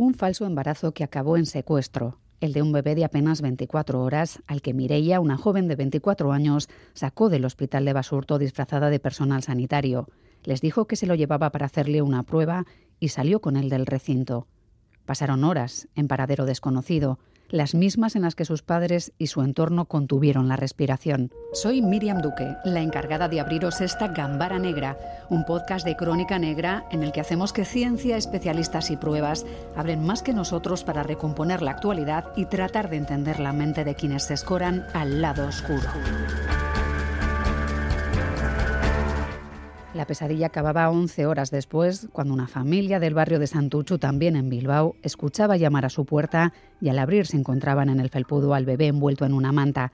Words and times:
Un 0.00 0.14
falso 0.14 0.46
embarazo 0.46 0.92
que 0.92 1.04
acabó 1.04 1.36
en 1.36 1.44
secuestro, 1.44 2.20
el 2.40 2.54
de 2.54 2.62
un 2.62 2.72
bebé 2.72 2.94
de 2.94 3.04
apenas 3.04 3.42
24 3.42 4.02
horas, 4.02 4.40
al 4.46 4.62
que 4.62 4.72
Mireia, 4.72 5.20
una 5.20 5.36
joven 5.36 5.68
de 5.68 5.76
24 5.76 6.32
años, 6.32 6.70
sacó 6.94 7.28
del 7.28 7.44
hospital 7.44 7.84
de 7.84 7.92
Basurto 7.92 8.38
disfrazada 8.38 8.88
de 8.88 8.98
personal 8.98 9.42
sanitario. 9.42 10.08
Les 10.42 10.62
dijo 10.62 10.86
que 10.86 10.96
se 10.96 11.06
lo 11.06 11.16
llevaba 11.16 11.52
para 11.52 11.66
hacerle 11.66 12.00
una 12.00 12.22
prueba 12.22 12.64
y 12.98 13.08
salió 13.08 13.42
con 13.42 13.58
él 13.58 13.68
del 13.68 13.84
recinto. 13.84 14.46
Pasaron 15.04 15.44
horas 15.44 15.86
en 15.94 16.08
paradero 16.08 16.46
desconocido, 16.46 17.18
las 17.50 17.74
mismas 17.74 18.16
en 18.16 18.22
las 18.22 18.34
que 18.34 18.44
sus 18.44 18.62
padres 18.62 19.12
y 19.18 19.26
su 19.26 19.42
entorno 19.42 19.86
contuvieron 19.86 20.48
la 20.48 20.56
respiración. 20.56 21.30
Soy 21.52 21.82
Miriam 21.82 22.22
Duque, 22.22 22.56
la 22.64 22.80
encargada 22.80 23.28
de 23.28 23.40
abriros 23.40 23.80
esta 23.80 24.08
Gambara 24.08 24.58
Negra, 24.58 24.96
un 25.28 25.44
podcast 25.44 25.84
de 25.84 25.96
crónica 25.96 26.38
negra 26.38 26.84
en 26.90 27.02
el 27.02 27.12
que 27.12 27.20
hacemos 27.20 27.52
que 27.52 27.64
ciencia, 27.64 28.16
especialistas 28.16 28.90
y 28.90 28.96
pruebas 28.96 29.44
hablen 29.76 30.04
más 30.04 30.22
que 30.22 30.32
nosotros 30.32 30.84
para 30.84 31.02
recomponer 31.02 31.62
la 31.62 31.72
actualidad 31.72 32.26
y 32.36 32.46
tratar 32.46 32.90
de 32.90 32.96
entender 32.96 33.40
la 33.40 33.52
mente 33.52 33.84
de 33.84 33.94
quienes 33.94 34.24
se 34.24 34.34
escoran 34.34 34.86
al 34.94 35.20
lado 35.20 35.46
oscuro. 35.46 35.88
La 39.92 40.06
pesadilla 40.06 40.46
acababa 40.46 40.88
11 40.88 41.26
horas 41.26 41.50
después, 41.50 42.08
cuando 42.12 42.32
una 42.32 42.46
familia 42.46 43.00
del 43.00 43.12
barrio 43.12 43.40
de 43.40 43.48
Santuchu, 43.48 43.98
también 43.98 44.36
en 44.36 44.48
Bilbao, 44.48 44.94
escuchaba 45.02 45.56
llamar 45.56 45.84
a 45.84 45.90
su 45.90 46.04
puerta 46.04 46.52
y 46.80 46.90
al 46.90 46.98
abrir 47.00 47.26
se 47.26 47.36
encontraban 47.36 47.88
en 47.88 47.98
el 47.98 48.08
felpudo 48.08 48.54
al 48.54 48.64
bebé 48.64 48.86
envuelto 48.86 49.26
en 49.26 49.32
una 49.32 49.50
manta. 49.50 49.90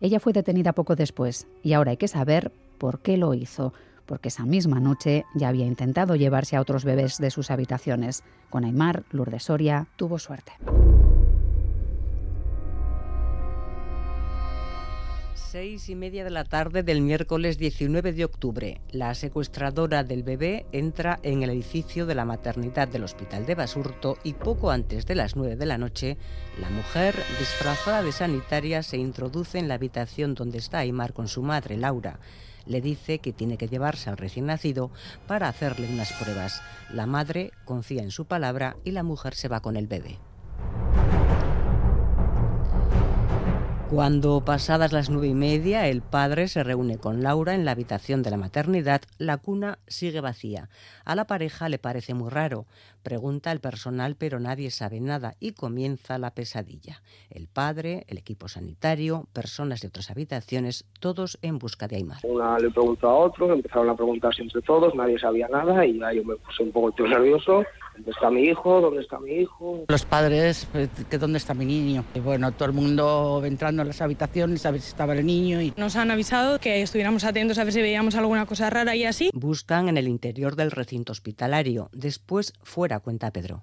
Ella 0.00 0.18
fue 0.18 0.32
detenida 0.32 0.72
poco 0.72 0.96
después 0.96 1.46
y 1.62 1.74
ahora 1.74 1.90
hay 1.90 1.98
que 1.98 2.08
saber 2.08 2.52
por 2.78 3.00
qué 3.00 3.18
lo 3.18 3.34
hizo, 3.34 3.74
porque 4.06 4.28
esa 4.28 4.46
misma 4.46 4.80
noche 4.80 5.26
ya 5.34 5.48
había 5.48 5.66
intentado 5.66 6.16
llevarse 6.16 6.56
a 6.56 6.62
otros 6.62 6.84
bebés 6.84 7.18
de 7.18 7.30
sus 7.30 7.50
habitaciones. 7.50 8.22
Con 8.48 8.64
Aymar, 8.64 9.04
Lourdes 9.10 9.44
Soria 9.44 9.88
tuvo 9.96 10.18
suerte. 10.18 10.52
Seis 15.54 15.88
y 15.88 15.94
media 15.94 16.24
de 16.24 16.30
la 16.30 16.42
tarde 16.42 16.82
del 16.82 17.00
miércoles 17.00 17.58
19 17.58 18.12
de 18.12 18.24
octubre, 18.24 18.80
la 18.90 19.14
secuestradora 19.14 20.02
del 20.02 20.24
bebé 20.24 20.66
entra 20.72 21.20
en 21.22 21.44
el 21.44 21.50
edificio 21.50 22.06
de 22.06 22.16
la 22.16 22.24
maternidad 22.24 22.88
del 22.88 23.04
Hospital 23.04 23.46
de 23.46 23.54
Basurto 23.54 24.18
y 24.24 24.32
poco 24.32 24.72
antes 24.72 25.06
de 25.06 25.14
las 25.14 25.36
nueve 25.36 25.54
de 25.54 25.66
la 25.66 25.78
noche, 25.78 26.18
la 26.60 26.70
mujer, 26.70 27.14
disfrazada 27.38 28.02
de 28.02 28.10
sanitaria, 28.10 28.82
se 28.82 28.96
introduce 28.96 29.60
en 29.60 29.68
la 29.68 29.74
habitación 29.74 30.34
donde 30.34 30.58
está 30.58 30.78
Aymar 30.78 31.12
con 31.12 31.28
su 31.28 31.40
madre, 31.40 31.76
Laura. 31.76 32.18
Le 32.66 32.80
dice 32.80 33.20
que 33.20 33.32
tiene 33.32 33.56
que 33.56 33.68
llevarse 33.68 34.10
al 34.10 34.16
recién 34.16 34.46
nacido 34.46 34.90
para 35.28 35.46
hacerle 35.46 35.86
unas 35.86 36.12
pruebas. 36.14 36.62
La 36.90 37.06
madre 37.06 37.52
confía 37.64 38.02
en 38.02 38.10
su 38.10 38.24
palabra 38.24 38.76
y 38.82 38.90
la 38.90 39.04
mujer 39.04 39.36
se 39.36 39.46
va 39.46 39.60
con 39.60 39.76
el 39.76 39.86
bebé. 39.86 40.18
Cuando 43.90 44.42
pasadas 44.44 44.92
las 44.92 45.10
nueve 45.10 45.28
y 45.28 45.34
media 45.34 45.86
el 45.88 46.00
padre 46.00 46.48
se 46.48 46.64
reúne 46.64 46.96
con 46.98 47.22
Laura 47.22 47.54
en 47.54 47.66
la 47.66 47.72
habitación 47.72 48.22
de 48.22 48.30
la 48.30 48.38
maternidad, 48.38 49.02
la 49.18 49.36
cuna 49.36 49.78
sigue 49.86 50.22
vacía. 50.22 50.70
A 51.04 51.14
la 51.14 51.26
pareja 51.26 51.68
le 51.68 51.78
parece 51.78 52.14
muy 52.14 52.30
raro. 52.30 52.64
Pregunta 53.02 53.50
al 53.50 53.60
personal 53.60 54.16
pero 54.16 54.40
nadie 54.40 54.70
sabe 54.70 55.00
nada 55.00 55.34
y 55.38 55.52
comienza 55.52 56.18
la 56.18 56.30
pesadilla. 56.30 57.02
El 57.28 57.46
padre, 57.46 58.04
el 58.08 58.16
equipo 58.16 58.48
sanitario, 58.48 59.26
personas 59.34 59.82
de 59.82 59.88
otras 59.88 60.10
habitaciones, 60.10 60.86
todos 60.98 61.38
en 61.42 61.58
busca 61.58 61.86
de 61.86 61.96
Aymar. 61.96 62.20
Una 62.22 62.58
le 62.58 62.70
preguntó 62.70 63.10
a 63.10 63.14
otro, 63.14 63.52
empezaron 63.52 63.90
a 63.90 63.94
preguntarse 63.94 64.42
entre 64.42 64.62
todos, 64.62 64.94
nadie 64.94 65.18
sabía 65.18 65.46
nada 65.48 65.84
y 65.84 65.98
ya 65.98 66.10
yo 66.12 66.24
me 66.24 66.36
puse 66.36 66.62
un 66.62 66.72
poco 66.72 66.90
nervioso 67.06 67.64
¿Dónde 67.94 68.10
está 68.10 68.30
mi 68.30 68.42
hijo? 68.42 68.80
¿Dónde 68.80 69.00
está 69.02 69.20
mi 69.20 69.32
hijo? 69.32 69.84
Los 69.88 70.04
padres, 70.04 70.68
pues, 70.72 70.88
que 71.08 71.16
dónde 71.18 71.38
está 71.38 71.54
mi 71.54 71.64
niño. 71.64 72.04
Y 72.14 72.20
bueno, 72.20 72.50
todo 72.52 72.66
el 72.66 72.74
mundo 72.74 73.42
entrando 73.44 73.82
a 73.82 73.84
las 73.84 74.02
habitaciones 74.02 74.66
a 74.66 74.72
ver 74.72 74.80
si 74.80 74.88
estaba 74.88 75.14
el 75.14 75.24
niño. 75.24 75.60
Y... 75.62 75.72
Nos 75.76 75.94
han 75.96 76.10
avisado 76.10 76.58
que 76.58 76.82
estuviéramos 76.82 77.24
atentos 77.24 77.58
a 77.58 77.64
ver 77.64 77.72
si 77.72 77.80
veíamos 77.80 78.16
alguna 78.16 78.46
cosa 78.46 78.68
rara 78.68 78.96
y 78.96 79.04
así. 79.04 79.30
Buscan 79.32 79.88
en 79.88 79.96
el 79.96 80.08
interior 80.08 80.56
del 80.56 80.72
recinto 80.72 81.12
hospitalario. 81.12 81.88
Después, 81.92 82.52
fuera, 82.64 82.98
cuenta 82.98 83.30
Pedro. 83.30 83.62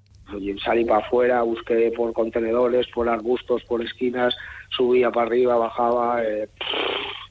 salí 0.63 0.85
para 0.85 1.05
afuera, 1.05 1.41
busqué 1.41 1.91
por 1.95 2.13
contenedores, 2.13 2.87
por 2.87 3.09
arbustos, 3.09 3.63
por 3.65 3.83
esquinas, 3.83 4.33
subía 4.69 5.11
para 5.11 5.27
arriba, 5.27 5.57
bajaba. 5.57 6.23
Eh, 6.23 6.47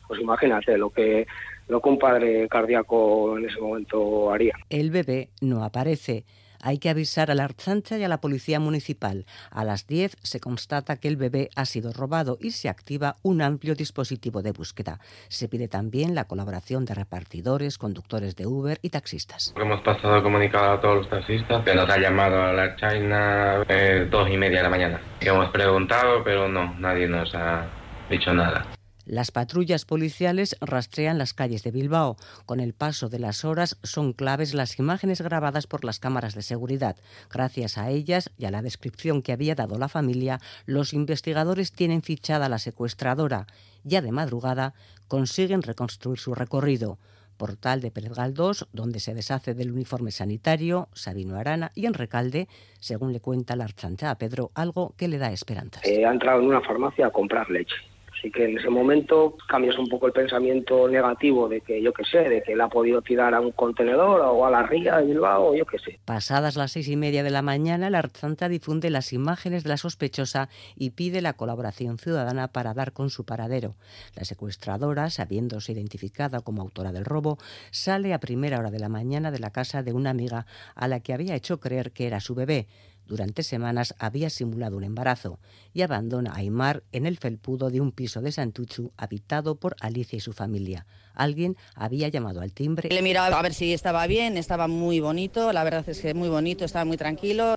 pues 0.07 0.21
imagínate 0.21 0.77
lo 0.77 0.91
que 0.91 1.27
lo 1.69 1.81
que 1.81 1.89
un 1.89 1.99
padre 1.99 2.49
cardíaco 2.49 3.39
en 3.39 3.49
ese 3.49 3.61
momento 3.61 4.31
haría. 4.33 4.55
El 4.69 4.91
bebé 4.91 5.31
no 5.41 5.63
aparece 5.63 6.25
hay 6.63 6.79
que 6.79 6.91
avisar 6.91 7.31
a 7.31 7.35
la 7.35 7.45
Archancha 7.45 7.99
y 7.99 8.05
a 8.05 8.09
la 8.09 8.21
Policía 8.21 8.61
Municipal. 8.61 9.27
A 9.51 9.65
las 9.65 9.87
10 9.87 10.17
se 10.23 10.41
constata 10.41 10.97
que 10.97 11.09
el 11.09 11.17
bebé 11.17 11.51
ha 11.57 11.65
sido 11.65 11.93
robado 11.93 12.39
y 12.41 12.53
se 12.53 12.69
activa 12.69 13.17
un 13.23 13.43
amplio 13.43 13.75
dispositivo 13.75 14.43
de 14.43 14.53
búsqueda. 14.53 15.01
Se 15.29 15.49
pide 15.49 15.69
también 15.69 16.15
la 16.15 16.25
colaboración 16.25 16.85
de 16.85 16.95
repartidores, 16.95 17.79
conductores 17.79 18.37
de 18.37 18.47
Uber 18.47 18.79
y 18.83 18.91
taxistas. 18.91 19.55
Hemos 19.57 19.81
pasado 19.83 20.23
comunicado 20.23 20.73
a 20.73 20.81
todos 20.81 20.97
los 20.99 21.09
taxistas 21.09 21.65
que 21.65 21.75
nos 21.75 21.89
ha 21.89 21.99
llamado 21.99 22.43
a 22.43 22.53
la 22.53 22.77
China 22.77 23.65
eh, 23.69 24.09
dos 24.11 24.29
y 24.31 24.37
media 24.37 24.59
de 24.59 24.63
la 24.65 24.71
mañana. 24.71 25.01
Hemos 25.21 25.51
preguntado, 25.51 26.23
pero 26.25 26.49
no, 26.49 26.75
nadie 26.79 27.09
nos 27.09 27.35
ha 27.35 27.67
dicho 28.09 28.33
nada. 28.33 28.80
Las 29.11 29.33
patrullas 29.33 29.87
policiales 29.87 30.57
rastrean 30.61 31.19
las 31.19 31.35
calles 31.35 31.65
de 31.65 31.73
Bilbao. 31.73 32.17
Con 32.47 32.61
el 32.61 32.75
paso 32.75 33.09
de 33.09 33.19
las 33.19 33.45
horas 33.45 33.77
son 33.83 34.13
claves 34.13 34.55
las 34.55 34.79
imágenes 34.79 35.21
grabadas 35.21 35.67
por 35.67 35.85
las 35.85 35.99
cámaras 35.99 36.37
de 36.37 36.43
seguridad. 36.43 36.95
Gracias 37.29 37.77
a 37.77 37.91
ellas 37.91 38.31
y 38.39 38.45
a 38.45 38.53
la 38.53 38.63
descripción 38.63 39.21
que 39.23 39.33
había 39.33 39.57
dado 39.57 39.79
la 39.79 39.89
familia, 39.89 40.39
los 40.65 40.93
investigadores 40.93 41.73
tienen 41.73 42.03
fichada 42.03 42.47
a 42.47 42.49
la 42.49 42.61
secuestradora. 42.61 43.49
Ya 43.83 44.01
de 44.01 44.13
madrugada 44.13 44.75
consiguen 45.09 45.63
reconstruir 45.63 46.21
su 46.21 46.37
recorrido. 46.37 46.97
Portal 47.37 47.81
de 47.81 47.91
Pérez 47.91 48.13
Galdós, 48.13 48.69
donde 48.73 49.01
se 49.01 49.15
deshace 49.15 49.55
del 49.55 49.73
uniforme 49.73 50.13
sanitario, 50.13 50.89
Sabino 50.93 51.35
Arana, 51.35 51.73
y 51.75 51.87
en 51.87 51.95
Recalde, 51.95 52.47
según 52.79 53.13
le 53.13 53.19
cuenta 53.19 53.57
la 53.57 53.65
archancha 53.65 54.09
a 54.09 54.19
Pedro, 54.19 54.53
algo 54.55 54.95
que 54.97 55.09
le 55.09 55.19
da 55.19 55.33
esperanzas. 55.33 55.85
Eh, 55.85 56.07
ha 56.07 56.13
entrado 56.13 56.43
en 56.43 56.47
una 56.47 56.61
farmacia 56.61 57.09
a 57.09 57.11
comprar 57.11 57.51
leche 57.51 57.90
Así 58.21 58.31
que 58.31 58.45
en 58.45 58.59
ese 58.59 58.69
momento 58.69 59.35
cambias 59.49 59.79
un 59.79 59.89
poco 59.89 60.07
el 60.07 60.13
pensamiento 60.13 60.87
negativo 60.87 61.49
de 61.49 61.63
que 61.63 61.81
yo 61.81 61.91
qué 61.95 62.05
sé, 62.05 62.29
de 62.29 62.43
que 62.43 62.53
él 62.53 62.61
ha 62.61 62.69
podido 62.69 63.01
tirar 63.01 63.33
a 63.33 63.41
un 63.41 63.53
contenedor 63.53 64.21
o 64.21 64.45
a 64.45 64.51
la 64.51 64.63
ría 64.63 64.99
de 64.99 65.07
Bilbao 65.07 65.55
yo 65.55 65.65
qué 65.65 65.79
sé. 65.79 66.01
Pasadas 66.05 66.55
las 66.55 66.73
seis 66.73 66.89
y 66.89 66.97
media 66.97 67.23
de 67.23 67.31
la 67.31 67.41
mañana, 67.41 67.89
la 67.89 68.01
Arzanta 68.01 68.51
difunde 68.51 68.91
las 68.91 69.15
imágenes 69.15 69.63
de 69.63 69.71
la 69.71 69.79
sospechosa 69.79 70.51
y 70.77 70.91
pide 70.91 71.23
la 71.23 71.33
colaboración 71.33 71.97
ciudadana 71.97 72.49
para 72.49 72.75
dar 72.75 72.93
con 72.93 73.09
su 73.09 73.25
paradero. 73.25 73.77
La 74.15 74.27
secuestradora, 74.27 75.09
sabiéndose 75.09 75.73
identificada 75.73 76.41
como 76.41 76.61
autora 76.61 76.93
del 76.93 77.07
robo, 77.07 77.39
sale 77.71 78.13
a 78.13 78.21
primera 78.21 78.59
hora 78.59 78.71
de 78.71 78.81
la 78.81 78.91
mañana 78.91 79.31
de 79.31 79.39
la 79.39 79.51
casa 79.51 79.83
de 79.83 79.95
una 79.95 80.11
amiga 80.11 80.45
a 80.75 80.89
la 80.89 81.01
que 81.01 81.15
había 81.15 81.37
hecho 81.37 81.59
creer 81.59 81.93
que 81.93 82.07
era 82.07 82.21
su 82.21 82.35
bebé 82.35 82.67
durante 83.11 83.43
semanas 83.43 83.93
había 83.99 84.31
simulado 84.31 84.77
un 84.77 84.85
embarazo 84.85 85.41
y 85.75 85.83
abandona 85.83 86.31
a 86.31 86.37
Aymar 86.37 86.85
en 86.93 87.07
el 87.07 87.19
felpudo 87.19 87.69
de 87.69 87.81
un 87.81 87.91
piso 87.91 88.21
de 88.21 88.31
Santuchu 88.31 88.93
habitado 88.97 89.57
por 89.57 89.75
Alicia 89.81 90.17
y 90.17 90.21
su 90.21 90.33
familia. 90.33 90.87
Alguien 91.13 91.57
había 91.75 92.07
llamado 92.07 92.41
al 92.41 92.53
timbre. 92.53 92.89
Le 92.89 93.03
miraba 93.03 93.37
a 93.37 93.43
ver 93.43 93.53
si 93.53 93.75
estaba 93.75 94.07
bien, 94.07 94.37
estaba 94.37 94.69
muy 94.69 95.01
bonito, 95.01 95.53
la 95.53 95.65
verdad 95.65 95.87
es 95.89 96.01
que 96.01 96.15
muy 96.15 96.29
bonito, 96.29 96.65
estaba 96.65 96.85
muy 96.85 96.97
tranquilo. 96.97 97.57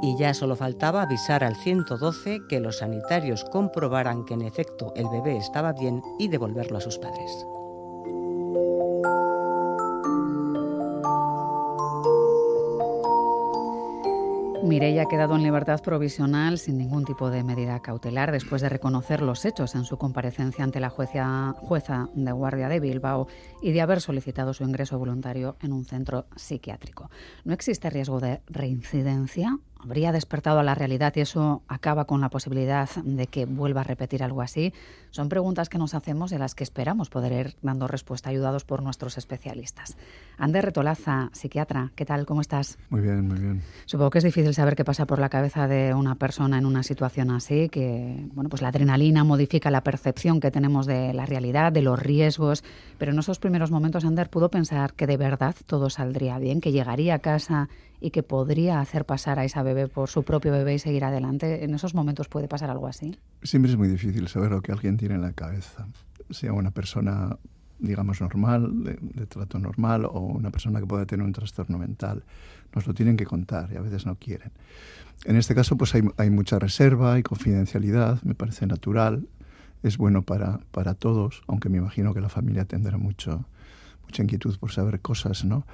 y 0.00 0.16
ya 0.16 0.32
solo 0.32 0.56
faltaba 0.56 1.02
avisar 1.02 1.44
al 1.44 1.56
112 1.56 2.46
que 2.48 2.60
los 2.60 2.78
sanitarios 2.78 3.44
comprobaran 3.44 4.24
que 4.24 4.34
en 4.34 4.42
efecto 4.42 4.94
el 4.96 5.08
bebé 5.08 5.36
estaba 5.36 5.74
bien 5.74 6.02
y 6.18 6.28
devolverlo 6.28 6.78
a 6.78 6.80
sus 6.80 6.98
padres. 6.98 7.46
Mireia 14.62 15.02
ha 15.02 15.08
quedado 15.08 15.36
en 15.36 15.42
libertad 15.42 15.80
provisional 15.82 16.58
sin 16.58 16.78
ningún 16.78 17.04
tipo 17.04 17.30
de 17.30 17.44
medida 17.44 17.80
cautelar 17.80 18.32
después 18.32 18.60
de 18.60 18.68
reconocer 18.68 19.22
los 19.22 19.44
hechos 19.44 19.74
en 19.74 19.84
su 19.84 19.98
comparecencia 19.98 20.64
ante 20.64 20.80
la 20.80 20.90
jueza, 20.90 21.54
jueza 21.58 22.08
de 22.14 22.32
guardia 22.32 22.68
de 22.68 22.80
Bilbao 22.80 23.28
y 23.62 23.72
de 23.72 23.80
haber 23.80 24.00
solicitado 24.00 24.52
su 24.52 24.64
ingreso 24.64 24.98
voluntario 24.98 25.56
en 25.60 25.72
un 25.72 25.84
centro 25.84 26.26
psiquiátrico. 26.36 27.08
¿No 27.44 27.54
existe 27.54 27.88
riesgo 27.88 28.20
de 28.20 28.40
reincidencia? 28.46 29.58
Habría 29.78 30.12
despertado 30.12 30.58
a 30.58 30.62
la 30.62 30.74
realidad 30.74 31.12
y 31.16 31.20
eso 31.20 31.62
acaba 31.68 32.04
con 32.04 32.20
la 32.20 32.28
posibilidad 32.28 32.88
de 33.04 33.26
que 33.26 33.46
vuelva 33.46 33.82
a 33.82 33.84
repetir 33.84 34.22
algo 34.22 34.42
así? 34.42 34.72
Son 35.10 35.28
preguntas 35.28 35.68
que 35.68 35.78
nos 35.78 35.94
hacemos 35.94 36.32
y 36.32 36.34
a 36.34 36.38
las 36.38 36.54
que 36.54 36.64
esperamos 36.64 37.08
poder 37.10 37.32
ir 37.32 37.56
dando 37.62 37.88
respuesta 37.88 38.30
ayudados 38.30 38.64
por 38.64 38.82
nuestros 38.82 39.18
especialistas. 39.18 39.96
Ander 40.36 40.64
Retolaza, 40.64 41.30
psiquiatra, 41.32 41.92
¿qué 41.94 42.04
tal? 42.04 42.26
¿Cómo 42.26 42.40
estás? 42.40 42.78
Muy 42.90 43.00
bien, 43.00 43.26
muy 43.26 43.38
bien. 43.38 43.62
Supongo 43.86 44.10
que 44.10 44.18
es 44.18 44.24
difícil 44.24 44.54
saber 44.54 44.76
qué 44.76 44.84
pasa 44.84 45.06
por 45.06 45.18
la 45.18 45.28
cabeza 45.28 45.66
de 45.66 45.94
una 45.94 46.14
persona 46.16 46.58
en 46.58 46.66
una 46.66 46.82
situación 46.82 47.30
así, 47.30 47.68
que 47.68 48.26
bueno, 48.34 48.50
pues 48.50 48.62
la 48.62 48.68
adrenalina 48.68 49.24
modifica 49.24 49.70
la 49.70 49.82
percepción 49.82 50.40
que 50.40 50.50
tenemos 50.50 50.86
de 50.86 51.12
la 51.14 51.26
realidad, 51.26 51.72
de 51.72 51.82
los 51.82 51.98
riesgos, 51.98 52.64
pero 52.98 53.12
en 53.12 53.18
esos 53.18 53.38
primeros 53.38 53.70
momentos 53.70 54.04
Ander 54.04 54.30
pudo 54.30 54.50
pensar 54.50 54.94
que 54.94 55.06
de 55.06 55.16
verdad 55.16 55.54
todo 55.66 55.90
saldría 55.90 56.38
bien, 56.38 56.60
que 56.60 56.72
llegaría 56.72 57.14
a 57.14 57.18
casa 57.18 57.68
y 58.00 58.10
que 58.10 58.22
podría 58.22 58.80
hacer 58.80 59.04
pasar 59.04 59.38
a 59.38 59.44
esa 59.44 59.62
bebé 59.62 59.88
por 59.88 60.08
su 60.08 60.22
propio 60.22 60.52
bebé 60.52 60.74
y 60.74 60.78
seguir 60.78 61.04
adelante. 61.04 61.64
¿En 61.64 61.74
esos 61.74 61.94
momentos 61.94 62.28
puede 62.28 62.48
pasar 62.48 62.70
algo 62.70 62.86
así? 62.86 63.18
Siempre 63.42 63.70
es 63.70 63.76
muy 63.76 63.88
difícil 63.88 64.28
saber 64.28 64.50
lo 64.50 64.62
que 64.62 64.72
alguien 64.72 64.96
tiene 64.96 65.16
en 65.16 65.22
la 65.22 65.32
cabeza, 65.32 65.88
sea 66.30 66.52
una 66.52 66.70
persona, 66.70 67.36
digamos, 67.78 68.20
normal, 68.20 68.84
de, 68.84 69.26
trato 69.26 69.58
normal, 69.58 70.04
o 70.04 70.20
una 70.20 70.50
persona 70.50 70.80
que 70.80 70.86
pueda 70.86 71.06
tener 71.06 71.24
un 71.24 71.32
trastorno 71.32 71.78
mental. 71.78 72.24
Nos 72.74 72.86
lo 72.86 72.94
tienen 72.94 73.16
que 73.16 73.26
contar 73.26 73.70
y 73.72 73.76
a 73.76 73.80
veces 73.80 74.06
no 74.06 74.16
quieren. 74.16 74.52
En 75.24 75.36
este 75.36 75.54
caso, 75.54 75.76
pues 75.76 75.94
hay, 75.94 76.02
hay 76.16 76.30
mucha 76.30 76.58
reserva 76.58 77.18
y 77.18 77.22
confidencialidad, 77.22 78.22
me 78.22 78.34
parece 78.34 78.66
natural, 78.66 79.26
es 79.82 79.96
bueno 79.96 80.22
para, 80.22 80.60
para 80.70 80.94
todos, 80.94 81.42
aunque 81.46 81.68
me 81.68 81.78
imagino 81.78 82.14
que 82.14 82.20
la 82.20 82.28
familia 82.28 82.64
tendrá 82.64 82.98
mucho, 82.98 83.44
mucha 84.04 84.22
inquietud 84.22 84.56
por 84.58 84.72
saber 84.72 85.00
cosas, 85.00 85.44
¿no? 85.44 85.64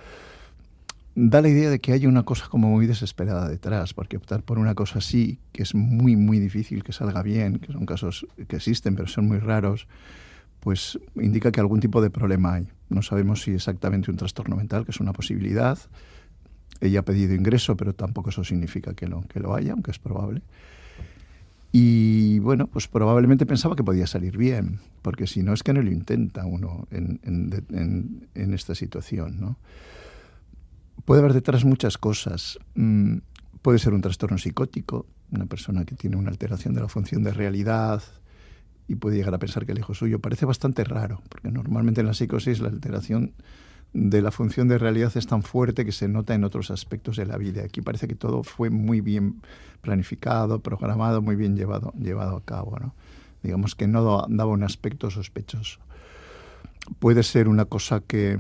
Da 1.15 1.41
la 1.41 1.49
idea 1.49 1.71
de 1.71 1.81
que 1.81 1.93
hay 1.93 2.07
una 2.07 2.25
cosa 2.25 2.49
como 2.49 2.69
muy 2.69 2.87
desesperada 2.87 3.49
detrás, 3.49 3.95
porque 3.95 4.17
optar 4.17 4.43
por 4.43 4.59
una 4.59 4.75
cosa 4.75 4.99
así, 4.99 5.39
que 5.53 5.63
es 5.63 5.75
muy, 5.75 6.17
muy 6.17 6.41
difícil 6.41 6.83
que 6.83 6.93
salga 6.93 7.23
bien, 7.23 7.59
que 7.59 7.73
son 7.73 7.87
casos 7.87 8.27
que 8.49 8.57
existen, 8.57 8.97
pero 8.97 9.09
son 9.09 9.29
muy 9.29 9.39
raros, 9.39 9.87
pues 10.61 10.99
indica 11.17 11.53
que 11.53 11.61
algún 11.61 11.81
tipo 11.81 12.03
de 12.03 12.11
problema 12.11 12.55
hay. 12.55 12.69
No 12.89 13.03
sabemos 13.03 13.43
si 13.43 13.53
exactamente 13.53 14.11
un 14.11 14.17
trastorno 14.17 14.57
mental, 14.57 14.85
que 14.85 14.91
es 14.91 15.01
una 15.01 15.13
posibilidad. 15.13 15.79
Ella 16.81 17.01
ha 17.01 17.05
pedido 17.05 17.35
ingreso, 17.35 17.77
pero 17.77 17.95
tampoco 17.95 18.31
eso 18.31 18.43
significa 18.43 18.95
que 18.95 19.07
lo, 19.07 19.23
que 19.23 19.41
lo 19.41 19.55
haya, 19.55 19.73
aunque 19.73 19.93
es 19.93 19.99
probable. 19.99 20.43
Y 21.71 22.39
bueno, 22.41 22.67
pues 22.69 22.89
probablemente 22.89 23.47
pensaba 23.47 23.77
que 23.77 23.85
podía 23.85 24.07
salir 24.07 24.37
bien, 24.37 24.81
porque 25.03 25.27
si 25.27 25.43
no 25.43 25.53
es 25.53 25.63
que 25.63 25.73
no 25.73 25.83
lo 25.83 25.91
intenta 25.91 26.45
uno 26.47 26.87
en, 26.91 27.21
en, 27.25 28.29
en 28.35 28.55
esta 28.55 28.75
situación, 28.75 29.41
¿no? 29.41 29.57
Puede 31.05 31.21
haber 31.21 31.35
detrás 31.35 31.65
muchas 31.65 31.99
cosas. 31.99 32.59
Mm, 32.75 33.19
puede 33.63 33.79
ser 33.79 33.95
un 33.95 34.01
trastorno 34.01 34.39
psicótico, 34.39 35.07
una 35.31 35.47
persona 35.47 35.85
que 35.85 35.95
tiene 35.95 36.17
una 36.17 36.31
alteración 36.31 36.75
de 36.75 36.81
la 36.81 36.89
función 36.89 37.23
de 37.23 37.33
realidad 37.33 38.03
y 38.89 38.97
puede 38.97 39.17
llegar 39.17 39.35
a 39.35 39.39
pensar 39.39 39.67
que 39.67 39.73
el 39.73 39.79
hijo 39.79 39.95
suyo 39.95 40.19
parece 40.19 40.47
bastante 40.47 40.85
raro, 40.85 41.23
porque 41.29 41.51
normalmente 41.51 42.01
en 42.01 42.07
la 42.07 42.15
psicosis 42.15 42.61
la 42.61 42.69
alteración 42.69 43.33
de 43.95 44.21
la 44.21 44.31
función 44.31 44.69
de 44.69 44.77
realidad 44.77 45.17
es 45.17 45.27
tan 45.27 45.43
fuerte 45.43 45.85
que 45.85 45.93
se 45.93 46.09
nota 46.09 46.35
en 46.35 46.45
otros 46.45 46.71
aspectos 46.71 47.17
de 47.17 47.27
la 47.27 47.39
vida. 47.39 47.63
Aquí 47.63 47.81
parece 47.81 48.09
que 48.09 48.17
todo 48.17 48.43
fue 48.43 48.69
muy 48.69 49.01
bien 49.01 49.41
planificado, 49.81 50.61
programado, 50.61 51.23
muy 51.23 51.37
bien 51.37 51.57
llevado, 51.57 51.93
llevado 51.99 52.37
a 52.37 52.45
cabo. 52.45 52.77
¿no? 52.81 52.95
Digamos 53.43 53.75
que 53.75 53.87
no 53.87 54.27
daba 54.29 54.51
un 54.51 54.65
aspecto 54.65 55.11
sospechoso. 55.11 55.81
Puede 56.99 57.23
ser 57.23 57.49
una 57.49 57.67
cosa 57.67 58.01
que 58.01 58.39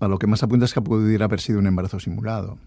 a 0.00 0.08
lo 0.08 0.18
que 0.18 0.26
más 0.26 0.42
apunta 0.42 0.64
es 0.64 0.74
que 0.74 0.80
pudiera 0.80 1.24
haber 1.24 1.40
sido 1.40 1.58
un 1.58 1.66
embarazo 1.66 2.00
simulado. 2.00 2.58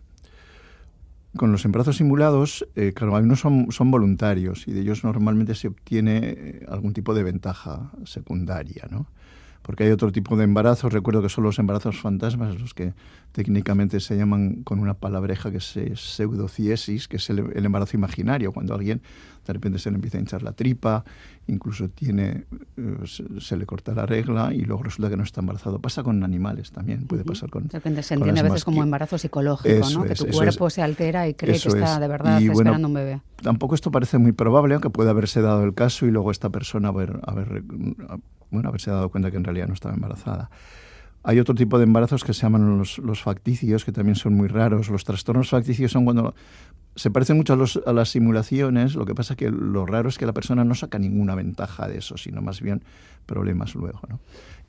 Con 1.37 1.51
los 1.51 1.63
embarazos 1.65 1.97
simulados, 1.97 2.67
eh, 2.75 2.93
claro, 2.93 3.15
algunos 3.15 3.39
son, 3.39 3.71
son 3.71 3.91
voluntarios 3.91 4.67
y 4.67 4.73
de 4.73 4.81
ellos 4.81 5.03
normalmente 5.03 5.53
se 5.53 5.67
obtiene 5.67 6.19
eh, 6.23 6.65
algún 6.67 6.93
tipo 6.93 7.13
de 7.13 7.23
ventaja 7.23 7.91
secundaria, 8.03 8.87
¿no? 8.89 9.05
Porque 9.61 9.83
hay 9.83 9.91
otro 9.91 10.11
tipo 10.11 10.35
de 10.37 10.43
embarazos. 10.43 10.91
Recuerdo 10.93 11.21
que 11.21 11.29
son 11.29 11.43
los 11.43 11.59
embarazos 11.59 11.99
fantasmas, 11.99 12.59
los 12.59 12.73
que 12.73 12.93
técnicamente 13.31 13.99
se 13.99 14.17
llaman 14.17 14.63
con 14.63 14.79
una 14.79 14.95
palabreja 14.95 15.51
que 15.51 15.57
es 15.57 15.75
pseudociesis, 15.95 17.07
que 17.07 17.17
es 17.17 17.29
el, 17.29 17.39
embarazo 17.53 17.95
imaginario, 17.95 18.51
cuando 18.51 18.73
a 18.73 18.77
alguien 18.77 19.01
de 19.45 19.53
repente 19.53 19.79
se 19.79 19.89
le 19.89 19.95
empieza 19.95 20.17
a 20.17 20.21
hinchar 20.21 20.43
la 20.43 20.51
tripa, 20.51 21.03
incluso 21.47 21.89
tiene, 21.89 22.45
eh, 22.77 22.97
se, 23.39 23.57
le 23.57 23.65
corta 23.65 23.93
la 23.93 24.05
regla 24.05 24.53
y 24.53 24.61
luego 24.61 24.83
resulta 24.83 25.09
que 25.09 25.17
no 25.17 25.23
está 25.23 25.41
embarazado. 25.41 25.79
Pasa 25.79 26.03
con 26.03 26.23
animales 26.23 26.71
también, 26.71 27.07
puede 27.07 27.23
pasar 27.23 27.49
con. 27.49 27.69
Se 27.69 28.13
entiende 28.13 28.39
a 28.39 28.43
veces 28.43 28.63
como 28.63 28.83
embarazo 28.83 29.17
psicológico, 29.17 29.89
¿no? 29.89 30.03
que 30.03 30.15
tu 30.15 30.27
cuerpo 30.27 30.69
se 30.69 30.81
altera 30.81 31.27
y 31.27 31.33
cree 31.33 31.59
que 31.59 31.67
está 31.67 31.99
de 31.99 32.07
verdad 32.07 32.41
esperando 32.41 32.87
un 32.87 32.93
bebé. 32.93 33.21
Tampoco 33.41 33.75
esto 33.75 33.91
parece 33.91 34.17
muy 34.17 34.33
probable, 34.33 34.75
aunque 34.75 34.89
puede 34.89 35.09
haberse 35.09 35.41
dado 35.41 35.63
el 35.63 35.73
caso 35.73 36.05
y 36.05 36.11
luego 36.11 36.31
esta 36.31 36.49
persona 36.49 36.89
haber, 36.89 37.19
haber 37.25 37.63
bueno, 38.51 38.69
haberse 38.69 38.91
dado 38.91 39.09
cuenta 39.09 39.31
que 39.31 39.37
en 39.37 39.43
realidad 39.43 39.67
no 39.67 39.73
estaba 39.73 39.93
embarazada. 39.93 40.49
Hay 41.21 41.37
otro 41.39 41.53
tipo 41.53 41.77
de 41.77 41.83
embarazos 41.83 42.23
que 42.23 42.33
se 42.33 42.41
llaman 42.43 42.77
los, 42.77 42.97
los, 42.97 43.21
facticios, 43.21 43.83
que 43.83 43.91
también 43.91 44.15
son 44.15 44.35
muy 44.35 44.47
raros. 44.47 44.89
Los 44.89 45.03
trastornos 45.03 45.49
facticios 45.49 45.91
son 45.91 46.05
cuando 46.05 46.33
se 46.95 47.11
parecen 47.11 47.37
mucho 47.37 47.53
a, 47.53 47.55
los, 47.55 47.79
a, 47.85 47.93
las 47.93 48.09
simulaciones, 48.09 48.95
lo 48.95 49.05
que 49.05 49.15
pasa 49.15 49.35
que 49.35 49.49
lo 49.51 49.85
raro 49.85 50.09
es 50.09 50.17
que 50.17 50.25
la 50.25 50.33
persona 50.33 50.63
no 50.63 50.75
saca 50.75 50.97
ninguna 50.97 51.35
ventaja 51.35 51.87
de 51.87 51.97
eso, 51.97 52.17
sino 52.17 52.41
más 52.41 52.61
bien 52.61 52.83
problemas 53.25 53.75
luego. 53.75 54.01
¿no? 54.09 54.19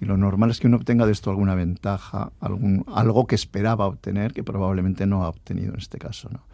Y 0.00 0.04
lo 0.04 0.16
normal 0.16 0.50
es 0.50 0.60
que 0.60 0.66
uno 0.66 0.76
obtenga 0.76 1.06
de 1.06 1.12
esto 1.12 1.30
alguna 1.30 1.54
ventaja, 1.54 2.32
algún, 2.40 2.84
algo 2.94 3.26
que 3.26 3.34
esperaba 3.34 3.86
obtener, 3.86 4.32
que 4.32 4.44
probablemente 4.44 5.06
no 5.06 5.24
ha 5.24 5.28
obtenido 5.28 5.72
en 5.72 5.78
este 5.78 5.98
caso. 5.98 6.28
¿no? 6.32 6.44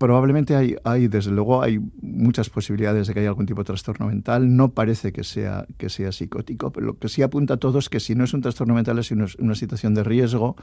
Probablemente 0.00 0.56
hay, 0.56 0.76
hay, 0.82 1.08
desde 1.08 1.30
luego, 1.30 1.62
hay 1.62 1.78
muchas 2.00 2.48
posibilidades 2.48 3.06
de 3.06 3.12
que 3.12 3.20
haya 3.20 3.28
algún 3.28 3.44
tipo 3.44 3.60
de 3.60 3.66
trastorno 3.66 4.06
mental. 4.06 4.56
No 4.56 4.70
parece 4.70 5.12
que 5.12 5.24
sea, 5.24 5.66
que 5.76 5.90
sea 5.90 6.10
psicótico, 6.10 6.72
pero 6.72 6.86
lo 6.86 6.98
que 6.98 7.10
sí 7.10 7.20
apunta 7.20 7.54
a 7.54 7.56
todo 7.58 7.78
es 7.78 7.90
que 7.90 8.00
si 8.00 8.14
no 8.14 8.24
es 8.24 8.32
un 8.32 8.40
trastorno 8.40 8.72
mental 8.72 8.98
es 8.98 9.10
una, 9.10 9.54
situación 9.54 9.92
de 9.92 10.02
riesgo, 10.02 10.56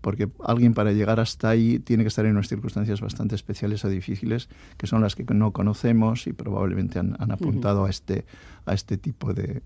porque 0.00 0.30
alguien 0.42 0.72
para 0.72 0.92
llegar 0.92 1.20
hasta 1.20 1.50
ahí 1.50 1.80
tiene 1.80 2.02
que 2.02 2.08
estar 2.08 2.24
en 2.24 2.32
unas 2.32 2.48
circunstancias 2.48 3.02
bastante 3.02 3.34
especiales 3.34 3.84
o 3.84 3.90
difíciles, 3.90 4.48
que 4.78 4.86
son 4.86 5.02
las 5.02 5.14
que 5.14 5.24
no 5.34 5.52
conocemos 5.52 6.26
y 6.26 6.32
probablemente 6.32 6.98
han, 6.98 7.14
apuntado 7.30 7.84
a, 7.84 7.90
este, 7.90 8.24
a 8.64 8.72
este 8.72 8.96
tipo 8.96 9.34
de, 9.34 9.60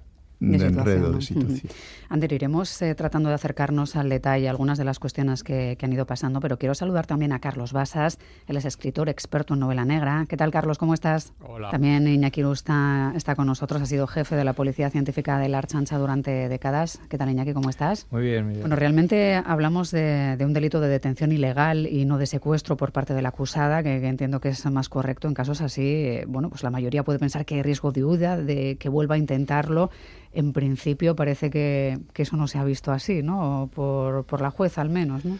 de, 0.50 0.66
enredo, 0.66 1.12
de 1.12 1.22
situación. 1.22 1.70
Ander, 2.08 2.32
iremos 2.32 2.82
eh, 2.82 2.94
tratando 2.94 3.28
de 3.28 3.34
acercarnos 3.36 3.96
al 3.96 4.08
detalle 4.08 4.48
algunas 4.48 4.76
de 4.76 4.84
las 4.84 4.98
cuestiones 4.98 5.42
que, 5.42 5.78
han 5.82 5.92
ido 5.92 6.06
pasando, 6.06 6.40
pero 6.40 6.58
quiero 6.58 6.74
saludar 6.74 7.06
también 7.06 7.32
a 7.32 7.40
Carlos 7.40 7.72
Basas, 7.72 8.18
él 8.46 8.56
es 8.56 8.64
escritor, 8.64 9.08
experto 9.08 9.54
en 9.54 9.60
novela 9.60 9.84
negra. 9.84 10.26
¿Qué 10.28 10.36
tal, 10.36 10.50
Carlos? 10.50 10.78
¿Cómo 10.78 10.94
estás? 10.94 11.32
Hola. 11.40 11.70
También 11.70 12.06
Iñaki 12.06 12.42
Rusta 12.42 13.12
está 13.16 13.34
con 13.34 13.46
nosotros, 13.46 13.82
ha 13.82 13.86
sido 13.86 14.06
jefe 14.06 14.36
de 14.36 14.44
la 14.44 14.52
Policía 14.52 14.90
Científica 14.90 15.38
de 15.38 15.48
la 15.48 15.58
Archancha 15.58 15.98
durante 15.98 16.48
décadas. 16.48 17.00
¿Qué 17.08 17.18
tal, 17.18 17.30
Iñaki? 17.30 17.52
¿Cómo 17.52 17.70
estás? 17.70 18.06
Muy 18.10 18.22
bien, 18.22 18.44
muy 18.44 18.52
bien. 18.52 18.60
Bueno, 18.62 18.76
realmente 18.76 19.34
hablamos 19.34 19.90
de, 19.90 20.36
un 20.40 20.52
delito 20.52 20.80
de 20.80 20.88
detención 20.88 21.32
ilegal 21.32 21.86
y 21.86 22.04
no 22.04 22.18
de 22.18 22.26
secuestro 22.26 22.76
por 22.76 22.92
parte 22.92 23.14
de 23.14 23.22
la 23.22 23.30
acusada, 23.30 23.82
que, 23.82 24.06
entiendo 24.06 24.40
que 24.40 24.50
es 24.50 24.66
más 24.66 24.88
correcto 24.88 25.28
en 25.28 25.34
casos 25.34 25.60
así. 25.60 25.82
Eh, 25.82 26.24
bueno, 26.28 26.50
pues 26.50 26.62
la 26.62 26.70
mayoría 26.70 27.02
puede 27.02 27.18
pensar 27.18 27.44
que 27.44 27.56
hay 27.56 27.62
riesgo 27.62 27.92
de 27.92 28.04
huida, 28.04 28.36
de 28.36 28.76
que 28.76 28.88
vuelva 28.88 29.14
a 29.14 29.18
intentarlo 29.18 29.90
en 30.32 30.52
principio 30.52 31.14
parece 31.16 31.50
que, 31.50 31.98
eso 32.14 32.36
no 32.36 32.48
se 32.48 32.58
ha 32.58 32.64
visto 32.64 32.92
así, 32.92 33.22
¿no? 33.22 33.70
Por, 33.74 34.24
por 34.24 34.40
la 34.40 34.50
jueza 34.50 34.80
al 34.80 34.90
menos, 34.90 35.24
¿no? 35.24 35.38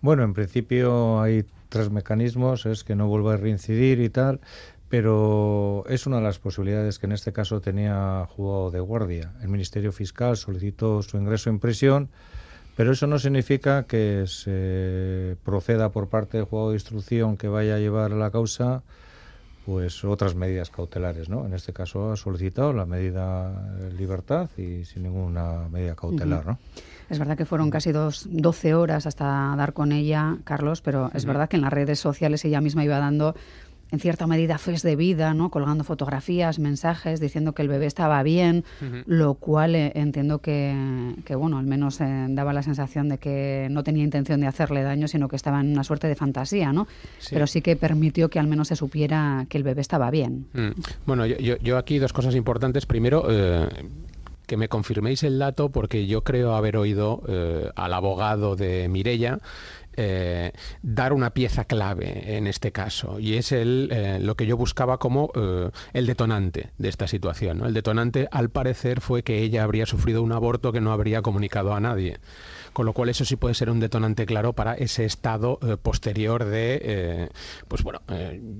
Bueno, 0.00 0.22
en 0.22 0.34
principio 0.34 1.20
hay 1.20 1.44
tres 1.68 1.90
mecanismos, 1.90 2.66
es 2.66 2.84
que 2.84 2.94
no 2.94 3.08
vuelva 3.08 3.34
a 3.34 3.36
reincidir 3.36 4.00
y 4.00 4.08
tal, 4.08 4.40
pero 4.88 5.84
es 5.88 6.06
una 6.06 6.16
de 6.16 6.22
las 6.22 6.38
posibilidades 6.38 6.98
que 6.98 7.06
en 7.06 7.12
este 7.12 7.32
caso 7.32 7.60
tenía 7.60 8.26
jugado 8.30 8.70
de 8.70 8.80
guardia. 8.80 9.32
El 9.42 9.48
Ministerio 9.48 9.92
Fiscal 9.92 10.36
solicitó 10.36 11.02
su 11.02 11.18
ingreso 11.18 11.50
en 11.50 11.58
prisión, 11.58 12.08
pero 12.76 12.92
eso 12.92 13.06
no 13.06 13.18
significa 13.18 13.82
que 13.84 14.24
se 14.26 15.36
proceda 15.44 15.90
por 15.90 16.08
parte 16.08 16.38
del 16.38 16.46
juzgado 16.46 16.70
de 16.70 16.76
instrucción 16.76 17.36
que 17.36 17.48
vaya 17.48 17.74
a 17.74 17.78
llevar 17.78 18.12
la 18.12 18.30
causa 18.30 18.82
pues 19.68 20.02
otras 20.02 20.34
medidas 20.34 20.70
cautelares, 20.70 21.28
¿no? 21.28 21.44
En 21.44 21.52
este 21.52 21.74
caso 21.74 22.10
ha 22.10 22.16
solicitado 22.16 22.72
la 22.72 22.86
medida 22.86 23.52
de 23.74 23.92
libertad 23.92 24.48
y 24.56 24.86
sin 24.86 25.02
ninguna 25.02 25.68
medida 25.70 25.94
cautelar, 25.94 26.46
¿no? 26.46 26.58
Es 27.10 27.18
verdad 27.18 27.36
que 27.36 27.44
fueron 27.44 27.68
casi 27.68 27.92
dos, 27.92 28.26
12 28.30 28.74
horas 28.74 29.04
hasta 29.04 29.54
dar 29.58 29.74
con 29.74 29.92
ella, 29.92 30.38
Carlos, 30.44 30.80
pero 30.80 31.10
es 31.12 31.26
verdad 31.26 31.50
que 31.50 31.56
en 31.56 31.62
las 31.62 31.72
redes 31.72 32.00
sociales 32.00 32.46
ella 32.46 32.62
misma 32.62 32.82
iba 32.82 32.98
dando 32.98 33.34
en 33.90 34.00
cierta 34.00 34.26
medida 34.26 34.58
fes 34.58 34.82
de 34.82 34.96
vida, 34.96 35.34
¿no? 35.34 35.50
colgando 35.50 35.84
fotografías, 35.84 36.58
mensajes, 36.58 37.20
diciendo 37.20 37.52
que 37.52 37.62
el 37.62 37.68
bebé 37.68 37.86
estaba 37.86 38.22
bien, 38.22 38.64
lo 39.06 39.34
cual 39.34 39.74
eh, 39.74 39.92
entiendo 39.94 40.40
que, 40.40 41.14
que, 41.24 41.34
bueno, 41.34 41.58
al 41.58 41.66
menos 41.66 42.00
eh, 42.00 42.26
daba 42.28 42.52
la 42.52 42.62
sensación 42.62 43.08
de 43.08 43.18
que 43.18 43.68
no 43.70 43.82
tenía 43.82 44.04
intención 44.04 44.40
de 44.40 44.46
hacerle 44.46 44.82
daño, 44.82 45.08
sino 45.08 45.28
que 45.28 45.36
estaba 45.36 45.60
en 45.60 45.72
una 45.72 45.84
suerte 45.84 46.06
de 46.06 46.14
fantasía, 46.14 46.72
¿no? 46.72 46.86
Pero 47.30 47.46
sí 47.46 47.62
que 47.62 47.76
permitió 47.76 48.28
que 48.28 48.38
al 48.38 48.46
menos 48.46 48.68
se 48.68 48.76
supiera 48.76 49.46
que 49.48 49.56
el 49.56 49.64
bebé 49.64 49.80
estaba 49.80 50.10
bien. 50.10 50.46
Mm. 50.52 50.80
Bueno, 51.06 51.24
yo, 51.26 51.56
yo, 51.56 51.78
aquí 51.78 51.98
dos 51.98 52.12
cosas 52.12 52.34
importantes. 52.34 52.84
Primero, 52.84 53.26
eh, 53.30 53.68
que 54.46 54.56
me 54.56 54.68
confirméis 54.68 55.22
el 55.22 55.38
dato 55.38 55.70
porque 55.70 56.06
yo 56.06 56.24
creo 56.24 56.54
haber 56.54 56.76
oído 56.78 57.22
al 57.76 57.92
abogado 57.92 58.56
de 58.56 58.88
Mirella 58.88 59.40
eh, 60.00 60.52
dar 60.80 61.12
una 61.12 61.30
pieza 61.30 61.64
clave 61.64 62.36
en 62.36 62.46
este 62.46 62.70
caso 62.70 63.18
y 63.18 63.34
es 63.34 63.50
el, 63.50 63.88
eh, 63.90 64.20
lo 64.20 64.36
que 64.36 64.46
yo 64.46 64.56
buscaba 64.56 64.98
como 64.98 65.32
eh, 65.34 65.70
el 65.92 66.06
detonante 66.06 66.70
de 66.78 66.88
esta 66.88 67.08
situación. 67.08 67.64
El 67.64 67.74
detonante, 67.74 68.28
al 68.30 68.48
parecer, 68.48 69.00
fue 69.00 69.24
que 69.24 69.42
ella 69.42 69.64
habría 69.64 69.86
sufrido 69.86 70.22
un 70.22 70.30
aborto 70.30 70.70
que 70.70 70.80
no 70.80 70.92
habría 70.92 71.20
comunicado 71.20 71.74
a 71.74 71.80
nadie 71.80 72.18
con 72.74 72.86
lo 72.86 72.92
cual 72.92 73.08
eso 73.08 73.24
sí 73.24 73.34
puede 73.34 73.56
ser 73.56 73.70
un 73.70 73.80
detonante 73.80 74.24
claro 74.24 74.52
para 74.52 74.74
ese 74.74 75.04
estado 75.04 75.58
posterior 75.82 76.44
de, 76.44 77.28
pues 77.66 77.82
bueno, 77.82 78.02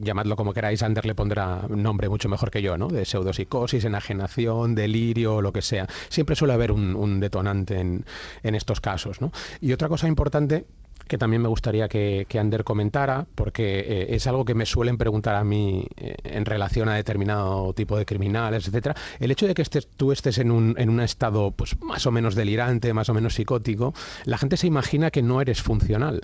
llamadlo 0.01 0.35
como 0.35 0.53
queráis, 0.53 0.83
Ander 0.83 1.07
le 1.07 1.15
pondrá 1.15 1.63
nombre 1.69 2.09
mucho 2.09 2.29
mejor 2.29 2.51
que 2.51 2.61
yo, 2.61 2.77
¿no? 2.77 2.89
De 2.89 3.05
pseudopsicosis, 3.05 3.85
enajenación, 3.85 4.75
delirio, 4.75 5.41
lo 5.41 5.53
que 5.53 5.63
sea. 5.63 5.87
Siempre 6.09 6.35
suele 6.35 6.55
haber 6.55 6.73
un, 6.73 7.21
detonante 7.21 7.79
en, 7.79 8.05
en, 8.43 8.55
estos 8.57 8.81
casos, 8.81 9.21
¿no? 9.21 9.31
Y 9.61 9.73
otra 9.73 9.89
cosa 9.89 10.09
importante 10.09 10.67
que 11.09 11.19
también 11.19 11.43
me 11.43 11.49
gustaría 11.49 11.89
que, 11.89 12.27
Ander 12.39 12.63
comentara, 12.63 13.27
porque 13.35 13.81
eh, 13.81 14.07
es 14.11 14.27
algo 14.29 14.45
que 14.45 14.55
me 14.55 14.65
suelen 14.65 14.97
preguntar 14.97 15.35
a 15.35 15.43
mí 15.43 15.89
eh, 15.97 16.15
en 16.23 16.45
relación 16.45 16.89
a 16.89 16.95
determinado 16.95 17.73
tipo 17.73 17.99
de 17.99 18.07
criminales, 18.07 18.69
etcétera. 18.69 18.95
El 19.19 19.33
hecho 19.33 19.49
de 19.49 19.55
que 19.55 19.63
estés, 19.63 19.89
tú 19.89 20.13
estés 20.13 20.39
en 20.39 20.53
un, 20.53 20.77
en 20.79 20.89
un 20.89 21.01
estado 21.01 21.51
pues, 21.51 21.81
más 21.81 22.07
o 22.07 22.13
menos 22.13 22.37
delirante, 22.37 22.95
más 22.95 23.09
o 23.09 23.15
menos 23.15 23.35
psicótico, 23.35 23.93
la 24.25 24.39
gente 24.39 24.57
se 24.57 24.69
imagina 24.69 25.11
que 25.11 25.23
no 25.23 25.41
eres 25.41 25.63
funcional 25.63 26.23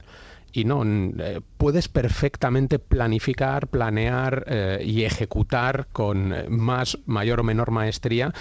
y 0.55 0.65
no, 0.65 0.85
eh, 0.85 1.41
puedes 1.57 1.89
perfectamente 1.89 2.79
planificar, 2.79 3.67
planear 3.67 4.45
eh, 4.47 4.83
y 4.87 5.03
ejecutar 5.03 5.89
con 5.93 6.33
eh, 6.33 6.47
más, 6.49 6.97
mayor 7.07 7.41
o 7.41 7.43
menor 7.43 7.73
maestría 7.73 8.33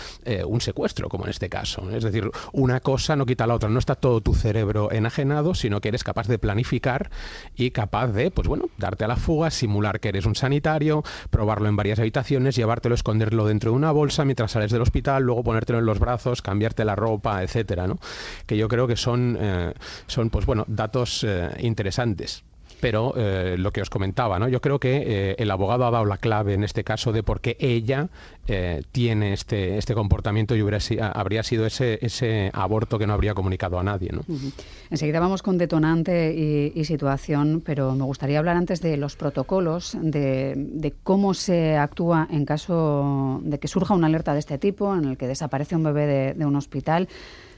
un 0.46 0.62
secuestro, 0.62 1.10
como 1.10 1.24
en 1.24 1.32
este 1.32 1.50
caso. 1.50 1.90
Es 1.90 2.04
decir, 2.04 2.30
una 2.52 2.80
cosa 2.82 3.16
no 3.16 3.26
quita 3.26 3.48
la 3.48 3.56
otra, 3.56 3.70
no 3.70 3.80
está 3.80 3.96
todo 3.96 4.22
tu 4.22 4.36
cerebro 4.36 4.92
enajenado, 4.92 5.56
sino 5.56 5.82
que 5.82 5.88
eres 5.90 6.04
capaz 6.04 6.28
de 6.28 6.38
planificar 6.38 7.10
y 7.56 7.72
capaz 7.72 8.08
de, 8.08 8.30
pues 8.30 8.48
bueno, 8.48 8.70
darte 8.78 9.06
a 9.06 9.08
la 9.08 9.16
fuga, 9.16 9.50
simular 9.50 10.00
que 10.00 10.10
eres 10.10 10.26
un 10.26 10.36
sanitario, 10.36 11.04
probarlo 11.32 11.68
en 11.68 11.76
varias 11.76 12.00
habitaciones, 12.00 12.56
llevártelo, 12.56 12.94
esconderlo 12.94 13.48
dentro 13.48 13.72
de 13.72 13.78
una 13.78 13.92
bolsa 13.92 14.24
mientras 14.24 14.52
sales 14.52 14.72
del 14.72 14.82
hospital, 14.82 15.24
luego 15.24 15.44
ponértelo 15.44 15.80
en 15.80 15.86
los 15.86 16.00
brazos, 16.00 16.42
cambiarte 16.42 16.86
la 16.86 16.96
ropa, 16.96 17.42
etcétera, 17.42 17.88
¿no? 17.88 17.98
Que 18.46 18.58
yo 18.58 18.68
creo 18.68 18.88
que 18.88 18.96
son, 18.96 19.38
son 20.08 20.30
pues 20.30 20.46
bueno, 20.46 20.66
datos 20.68 21.26
interesantes 21.60 22.03
pero 22.84 23.14
eh, 23.16 23.56
lo 23.58 23.72
que 23.72 23.82
os 23.82 23.90
comentaba, 23.90 24.40
¿no? 24.40 24.50
Yo 24.50 24.60
creo 24.60 24.78
que 24.78 25.04
eh, 25.06 25.36
el 25.38 25.52
abogado 25.52 25.86
ha 25.86 25.92
dado 25.92 26.04
la 26.04 26.18
clave 26.18 26.54
en 26.54 26.66
este 26.66 26.84
caso 26.84 27.14
de 27.14 27.24
por 27.24 27.40
qué 27.40 27.56
ella 27.62 28.10
eh, 28.48 28.84
tiene 28.92 29.32
este, 29.32 29.78
este 29.78 29.94
comportamiento 29.94 30.54
y 30.56 30.62
habría 31.00 31.44
sido 31.44 31.66
ese, 31.66 31.98
ese 32.02 32.52
aborto 32.54 33.00
que 33.00 33.08
no 33.08 33.14
habría 33.14 33.34
comunicado 33.34 33.80
a 33.80 33.84
nadie. 33.84 34.10
¿no? 34.12 34.22
Enseguida 34.90 35.22
vamos 35.22 35.42
con 35.42 35.58
detonante 35.58 36.34
y, 36.76 36.84
situación, 36.84 37.62
pero 37.66 37.96
me 37.96 38.04
gustaría 38.04 38.40
hablar 38.40 38.58
antes 38.58 38.82
de 38.82 38.98
los 38.98 39.16
protocolos, 39.16 39.98
de, 40.02 40.94
cómo 41.04 41.34
se 41.34 41.78
actúa 41.78 42.28
en 42.30 42.46
caso 42.46 43.40
de 43.44 43.60
que 43.60 43.70
surja 43.70 43.94
una 43.94 44.08
alerta 44.08 44.34
de 44.34 44.40
este 44.40 44.58
tipo, 44.58 44.94
en 44.94 45.06
el 45.06 45.18
que 45.18 45.28
desaparece 45.28 45.78
un 45.78 45.84
bebé 45.84 46.34
de 46.34 46.46
un 46.46 46.58
hospital. 46.58 47.08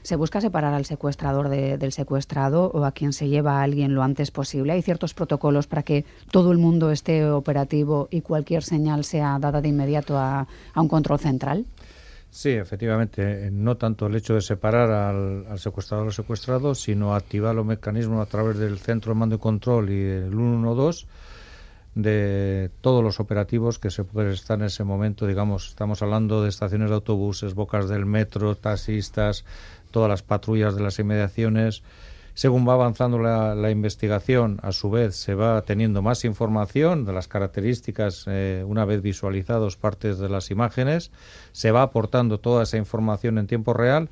¿Se 0.06 0.14
busca 0.14 0.40
separar 0.40 0.72
al 0.72 0.84
secuestrador 0.84 1.48
del 1.48 1.90
secuestrado 1.90 2.70
o 2.72 2.84
a 2.84 2.92
quien 2.92 3.12
se 3.12 3.28
lleva 3.28 3.58
a 3.58 3.64
alguien 3.64 3.92
lo 3.96 4.04
antes 4.04 4.30
posible? 4.30 4.72
¿Hay 4.72 4.82
ciertos 4.82 5.14
protocolos 5.14 5.66
para 5.66 5.82
que 5.82 6.04
todo 6.30 6.52
el 6.52 6.58
mundo 6.58 6.92
esté 6.92 7.28
operativo 7.28 8.06
y 8.12 8.20
cualquier 8.20 8.62
señal 8.62 9.02
sea 9.02 9.36
dada 9.40 9.60
de 9.60 9.66
inmediato 9.66 10.16
a, 10.16 10.46
un 10.80 10.88
control 10.88 11.18
central? 11.18 11.66
Sí, 12.30 12.50
efectivamente, 12.50 13.50
no 13.50 13.76
tanto 13.76 14.06
el 14.06 14.14
hecho 14.14 14.34
de 14.34 14.42
separar 14.42 14.90
al, 14.90 15.58
secuestrador 15.58 16.08
o 16.08 16.12
secuestrado, 16.12 16.74
sino 16.74 17.14
activar 17.14 17.54
los 17.54 17.64
mecanismos 17.64 18.20
a 18.20 18.28
través 18.28 18.58
del 18.58 18.78
centro 18.78 19.14
de 19.14 19.18
mando 19.18 19.36
y 19.36 19.38
control 19.38 19.90
y 19.90 20.02
el 20.02 20.30
112 20.30 21.06
de 21.94 22.70
todos 22.82 23.02
los 23.02 23.20
operativos 23.20 23.78
que 23.78 23.90
se 23.90 24.04
pueden 24.04 24.32
estar 24.32 24.58
en 24.58 24.66
ese 24.66 24.84
momento, 24.84 25.26
digamos, 25.26 25.68
estamos 25.68 26.02
hablando 26.02 26.42
de 26.42 26.50
estaciones 26.50 26.90
de 26.90 26.96
autobuses, 26.96 27.54
bocas 27.54 27.88
del 27.88 28.04
metro, 28.04 28.54
taxistas, 28.54 29.46
todas 29.90 30.10
las 30.10 30.22
patrullas 30.22 30.76
de 30.76 30.82
las 30.82 30.98
inmediaciones. 30.98 31.82
Según 32.36 32.68
va 32.68 32.74
avanzando 32.74 33.18
la, 33.18 33.70
investigación, 33.70 34.60
a 34.62 34.70
su 34.70 34.90
vez 34.90 35.16
se 35.16 35.34
va 35.34 35.62
teniendo 35.62 36.02
más 36.02 36.22
información 36.26 37.06
de 37.06 37.14
las 37.14 37.28
características, 37.28 38.26
eh, 38.26 38.62
una 38.66 38.84
vez 38.84 39.00
visualizados 39.00 39.78
partes 39.78 40.18
de 40.18 40.28
las 40.28 40.50
imágenes, 40.50 41.10
se 41.52 41.70
va 41.70 41.80
aportando 41.80 42.38
toda 42.38 42.64
esa 42.64 42.76
información 42.76 43.38
en 43.38 43.46
tiempo 43.46 43.72
real 43.72 44.10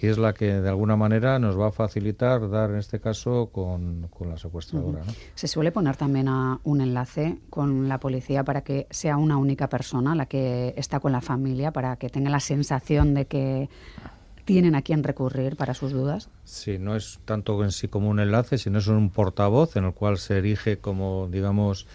y 0.00 0.06
es 0.06 0.16
la 0.16 0.32
que 0.32 0.58
de 0.58 0.68
alguna 0.70 0.96
manera 0.96 1.38
nos 1.38 1.60
va 1.60 1.68
a 1.68 1.70
facilitar 1.70 2.48
dar 2.48 2.70
en 2.70 2.76
este 2.76 2.98
caso 2.98 3.50
con, 3.52 4.08
la 4.26 4.38
secuestradora. 4.38 5.02
Se 5.34 5.46
suele 5.46 5.70
poner 5.70 5.98
también 5.98 6.28
a 6.28 6.58
un 6.64 6.80
enlace 6.80 7.40
con 7.50 7.90
la 7.90 8.00
policía 8.00 8.42
para 8.42 8.62
que 8.62 8.86
sea 8.90 9.18
una 9.18 9.36
única 9.36 9.68
persona 9.68 10.14
la 10.14 10.24
que 10.24 10.72
está 10.78 10.98
con 10.98 11.12
la 11.12 11.20
familia, 11.20 11.72
para 11.72 11.96
que 11.96 12.08
tenga 12.08 12.30
la 12.30 12.40
sensación 12.40 13.12
de 13.12 13.26
que 13.26 13.68
tienen 14.46 14.76
a 14.76 14.82
quién 14.82 15.02
recurrir 15.02 15.56
para 15.56 15.74
sus 15.74 15.92
dudas? 15.92 16.30
Sí, 16.44 16.78
no 16.78 16.96
es 16.96 17.18
tanto 17.26 17.62
en 17.64 17.72
sí 17.72 17.88
como 17.88 18.08
un 18.08 18.20
enlace, 18.20 18.56
sino 18.56 18.78
es 18.78 18.86
un 18.86 19.10
portavoz 19.10 19.76
en 19.76 19.84
el 19.84 19.92
cual 19.92 20.16
se 20.18 20.38
erige 20.38 20.78
como, 20.78 21.28
digamos, 21.30 21.86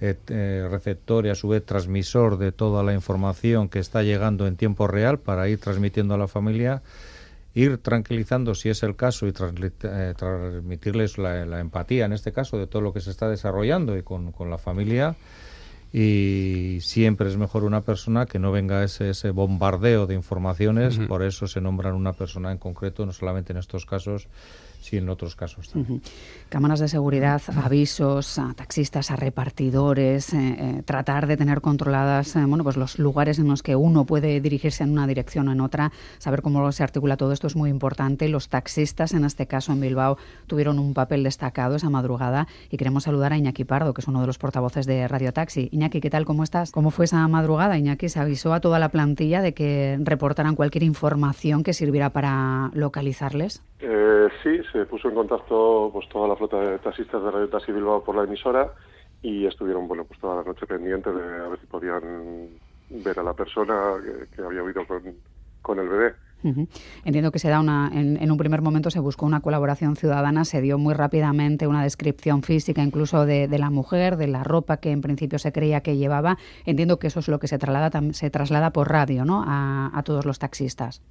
eh, 0.00 0.66
receptor 0.70 1.26
y 1.26 1.28
a 1.28 1.34
su 1.34 1.48
vez 1.48 1.64
transmisor 1.64 2.38
de 2.38 2.50
toda 2.50 2.82
la 2.82 2.94
información 2.94 3.68
que 3.68 3.78
está 3.78 4.02
llegando 4.02 4.46
en 4.46 4.56
tiempo 4.56 4.88
real 4.88 5.18
para 5.18 5.48
ir 5.48 5.60
transmitiendo 5.60 6.14
a 6.14 6.18
la 6.18 6.28
familia, 6.28 6.82
ir 7.54 7.76
tranquilizando 7.78 8.54
si 8.54 8.70
es 8.70 8.82
el 8.82 8.96
caso 8.96 9.26
y 9.26 9.34
eh, 9.82 10.14
transmitirles 10.16 11.18
la, 11.18 11.60
empatía 11.60 12.06
en 12.06 12.14
este 12.14 12.32
caso 12.32 12.56
de 12.56 12.66
todo 12.66 12.80
lo 12.80 12.94
que 12.94 13.00
se 13.00 13.10
está 13.10 13.28
desarrollando 13.28 13.98
y 13.98 14.02
con, 14.02 14.32
con 14.32 14.48
la 14.48 14.56
familia 14.56 15.14
y 15.92 16.78
siempre 16.82 17.28
es 17.28 17.36
mejor 17.36 17.64
una 17.64 17.80
persona 17.80 18.26
que 18.26 18.38
no 18.38 18.52
venga 18.52 18.84
ese, 18.84 19.10
ese 19.10 19.30
bombardeo 19.30 20.06
de 20.06 20.14
informaciones, 20.14 20.98
por 20.98 21.22
eso 21.22 21.46
se 21.46 21.60
nombran 21.60 21.94
una 21.94 22.12
persona 22.12 22.52
en 22.52 22.58
concreto, 22.58 23.06
no 23.06 23.12
solamente 23.12 23.52
en 23.52 23.58
estos 23.58 23.86
casos, 23.86 24.28
sí 24.80 24.96
en 24.96 25.08
otros 25.08 25.36
casos 25.36 25.70
también. 25.70 26.00
Cámaras 26.48 26.80
de 26.80 26.88
seguridad, 26.88 27.42
avisos 27.64 28.38
a 28.38 28.54
taxistas, 28.54 29.10
a 29.10 29.16
repartidores, 29.16 30.32
eh, 30.32 30.56
eh, 30.58 30.82
tratar 30.84 31.26
de 31.26 31.36
tener 31.36 31.60
controladas 31.60 32.36
eh, 32.36 32.44
bueno, 32.46 32.64
pues 32.64 32.76
los 32.76 32.98
lugares 32.98 33.38
en 33.38 33.48
los 33.48 33.62
que 33.62 33.76
uno 33.76 34.04
puede 34.04 34.40
dirigirse 34.40 34.84
en 34.84 34.90
una 34.90 35.06
dirección 35.06 35.48
o 35.48 35.52
en 35.52 35.60
otra, 35.60 35.92
saber 36.18 36.42
cómo 36.42 36.70
se 36.72 36.82
articula 36.82 37.16
todo 37.16 37.32
esto 37.32 37.46
es 37.46 37.56
muy 37.56 37.70
importante. 37.70 38.28
Los 38.28 38.48
taxistas, 38.48 39.12
en 39.12 39.24
este 39.24 39.46
caso 39.46 39.72
en 39.72 39.80
Bilbao, 39.80 40.18
tuvieron 40.46 40.78
un 40.78 40.94
papel 40.94 41.22
destacado 41.22 41.76
esa 41.76 41.90
madrugada 41.90 42.46
y 42.70 42.76
queremos 42.76 43.04
saludar 43.04 43.32
a 43.32 43.36
Iñaki 43.36 43.64
Pardo, 43.64 43.94
que 43.94 44.00
es 44.00 44.08
uno 44.08 44.20
de 44.20 44.26
los 44.26 44.38
portavoces 44.38 44.86
de 44.86 45.06
Radio 45.08 45.32
Taxi. 45.32 45.68
Iñaki, 45.72 46.00
¿qué 46.00 46.10
tal? 46.10 46.24
¿Cómo 46.24 46.44
estás? 46.44 46.72
¿Cómo 46.72 46.90
fue 46.90 47.04
esa 47.04 47.26
madrugada? 47.28 47.78
Iñaki 47.78 48.08
se 48.08 48.20
avisó 48.20 48.52
a 48.52 48.60
toda 48.60 48.78
la 48.78 48.88
plantilla 48.90 49.42
de 49.42 49.54
que 49.54 49.98
reportaran 50.00 50.54
cualquier 50.54 50.84
información 50.84 51.62
que 51.62 51.72
sirviera 51.72 52.10
para 52.10 52.70
localizarles. 52.74 53.62
Eh, 53.80 54.28
sí, 54.42 54.60
se 54.72 54.86
puso 54.86 55.08
en 55.08 55.14
contacto 55.14 55.90
pues 55.92 56.08
toda 56.08 56.28
la 56.28 56.36
flota 56.36 56.58
de 56.58 56.78
taxistas 56.78 57.22
de 57.22 57.30
Radio 57.30 57.48
Taxi 57.48 57.72
Bilbao 57.72 58.02
por 58.02 58.16
la 58.16 58.24
emisora 58.24 58.72
y 59.22 59.46
estuvieron 59.46 59.88
bueno 59.88 60.04
pues 60.04 60.20
toda 60.20 60.36
la 60.36 60.42
noche 60.42 60.66
pendientes 60.66 61.14
de 61.14 61.22
a 61.22 61.48
ver 61.48 61.58
si 61.60 61.66
podían 61.66 62.48
ver 62.90 63.18
a 63.18 63.22
la 63.22 63.34
persona 63.34 63.94
que, 64.34 64.42
había 64.42 64.62
huido 64.62 64.82
con, 65.62 65.78
el 65.78 65.88
bebé. 65.88 66.14
Entiendo 67.04 67.30
que 67.32 67.38
se 67.38 67.48
da 67.48 67.60
una, 67.60 67.90
en, 67.92 68.30
un 68.30 68.38
primer 68.38 68.62
momento 68.62 68.90
se 68.90 69.00
buscó 69.00 69.26
una 69.26 69.40
colaboración 69.40 69.96
ciudadana, 69.96 70.44
se 70.44 70.62
dio 70.62 70.78
muy 70.78 70.94
rápidamente 70.94 71.66
una 71.66 71.82
descripción 71.82 72.42
física 72.42 72.82
incluso 72.82 73.26
de, 73.26 73.48
la 73.58 73.68
mujer, 73.70 74.16
de 74.16 74.28
la 74.28 74.44
ropa 74.44 74.78
que 74.78 74.92
en 74.92 75.02
principio 75.02 75.38
se 75.38 75.52
creía 75.52 75.82
que 75.82 75.96
llevaba. 75.96 76.38
Entiendo 76.64 76.98
que 76.98 77.08
eso 77.08 77.20
es 77.20 77.28
lo 77.28 77.38
que 77.38 77.48
se 77.48 77.58
traslada, 77.58 77.90
se 78.12 78.30
traslada 78.30 78.72
por 78.72 78.88
radio 78.88 79.24
¿no? 79.24 79.44
a 79.46 80.02
todos 80.04 80.24
los 80.24 80.38
taxistas. 80.38 81.02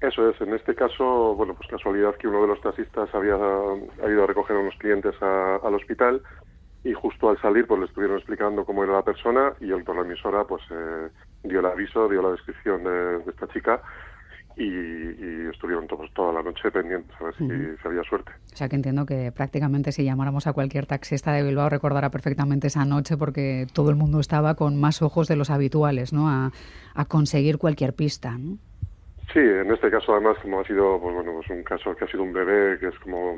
Eso 0.00 0.30
es, 0.30 0.40
en 0.40 0.54
este 0.54 0.74
caso, 0.74 1.34
bueno, 1.34 1.54
pues 1.54 1.68
casualidad 1.68 2.14
que 2.14 2.26
uno 2.26 2.40
de 2.40 2.48
los 2.48 2.60
taxistas 2.62 3.14
había 3.14 3.36
ido 3.36 4.24
a 4.24 4.26
recoger 4.26 4.56
a 4.56 4.60
unos 4.60 4.74
clientes 4.76 5.14
al 5.20 5.74
hospital 5.74 6.22
y 6.82 6.94
justo 6.94 7.28
al 7.28 7.40
salir 7.40 7.66
pues 7.66 7.80
le 7.80 7.86
estuvieron 7.86 8.16
explicando 8.16 8.64
cómo 8.64 8.84
era 8.84 8.94
la 8.94 9.02
persona 9.02 9.52
y 9.60 9.70
el 9.70 9.84
por 9.84 9.96
la 9.96 10.02
emisora 10.02 10.44
pues 10.44 10.62
eh, 10.70 11.08
dio 11.42 11.60
el 11.60 11.66
aviso, 11.66 12.08
dio 12.08 12.22
la 12.22 12.30
descripción 12.30 12.84
de, 12.84 13.30
esta 13.30 13.46
chica 13.48 13.82
y, 14.56 15.48
estuvieron 15.50 15.86
todos, 15.86 16.10
toda 16.14 16.32
la 16.32 16.42
noche 16.42 16.70
pendientes 16.70 17.14
a 17.20 17.24
ver 17.24 17.34
si, 17.36 17.86
había 17.86 18.02
suerte. 18.04 18.32
O 18.52 18.56
sea 18.56 18.68
que 18.68 18.76
entiendo 18.76 19.04
que 19.04 19.30
prácticamente 19.32 19.92
si 19.92 20.04
llamáramos 20.04 20.46
a 20.46 20.54
cualquier 20.54 20.86
taxista 20.86 21.32
de 21.32 21.42
Bilbao 21.42 21.68
recordará 21.68 22.10
perfectamente 22.10 22.68
esa 22.68 22.86
noche 22.86 23.18
porque 23.18 23.66
todo 23.74 23.90
el 23.90 23.96
mundo 23.96 24.20
estaba 24.20 24.54
con 24.54 24.80
más 24.80 25.02
ojos 25.02 25.28
de 25.28 25.36
los 25.36 25.50
habituales, 25.50 26.14
¿no? 26.14 26.30
A, 26.30 26.52
a 26.94 27.04
conseguir 27.04 27.58
cualquier 27.58 27.94
pista, 27.94 28.38
¿no? 28.38 28.56
Sí, 29.32 29.38
en 29.38 29.70
este 29.70 29.90
caso 29.90 30.12
además 30.12 30.36
como 30.42 30.60
ha 30.60 30.64
sido 30.64 31.00
pues 31.00 31.14
bueno 31.14 31.32
pues 31.34 31.50
un 31.50 31.62
caso 31.62 31.94
que 31.94 32.04
ha 32.04 32.08
sido 32.08 32.22
un 32.22 32.32
bebé 32.32 32.78
que 32.80 32.88
es 32.88 32.98
como 32.98 33.36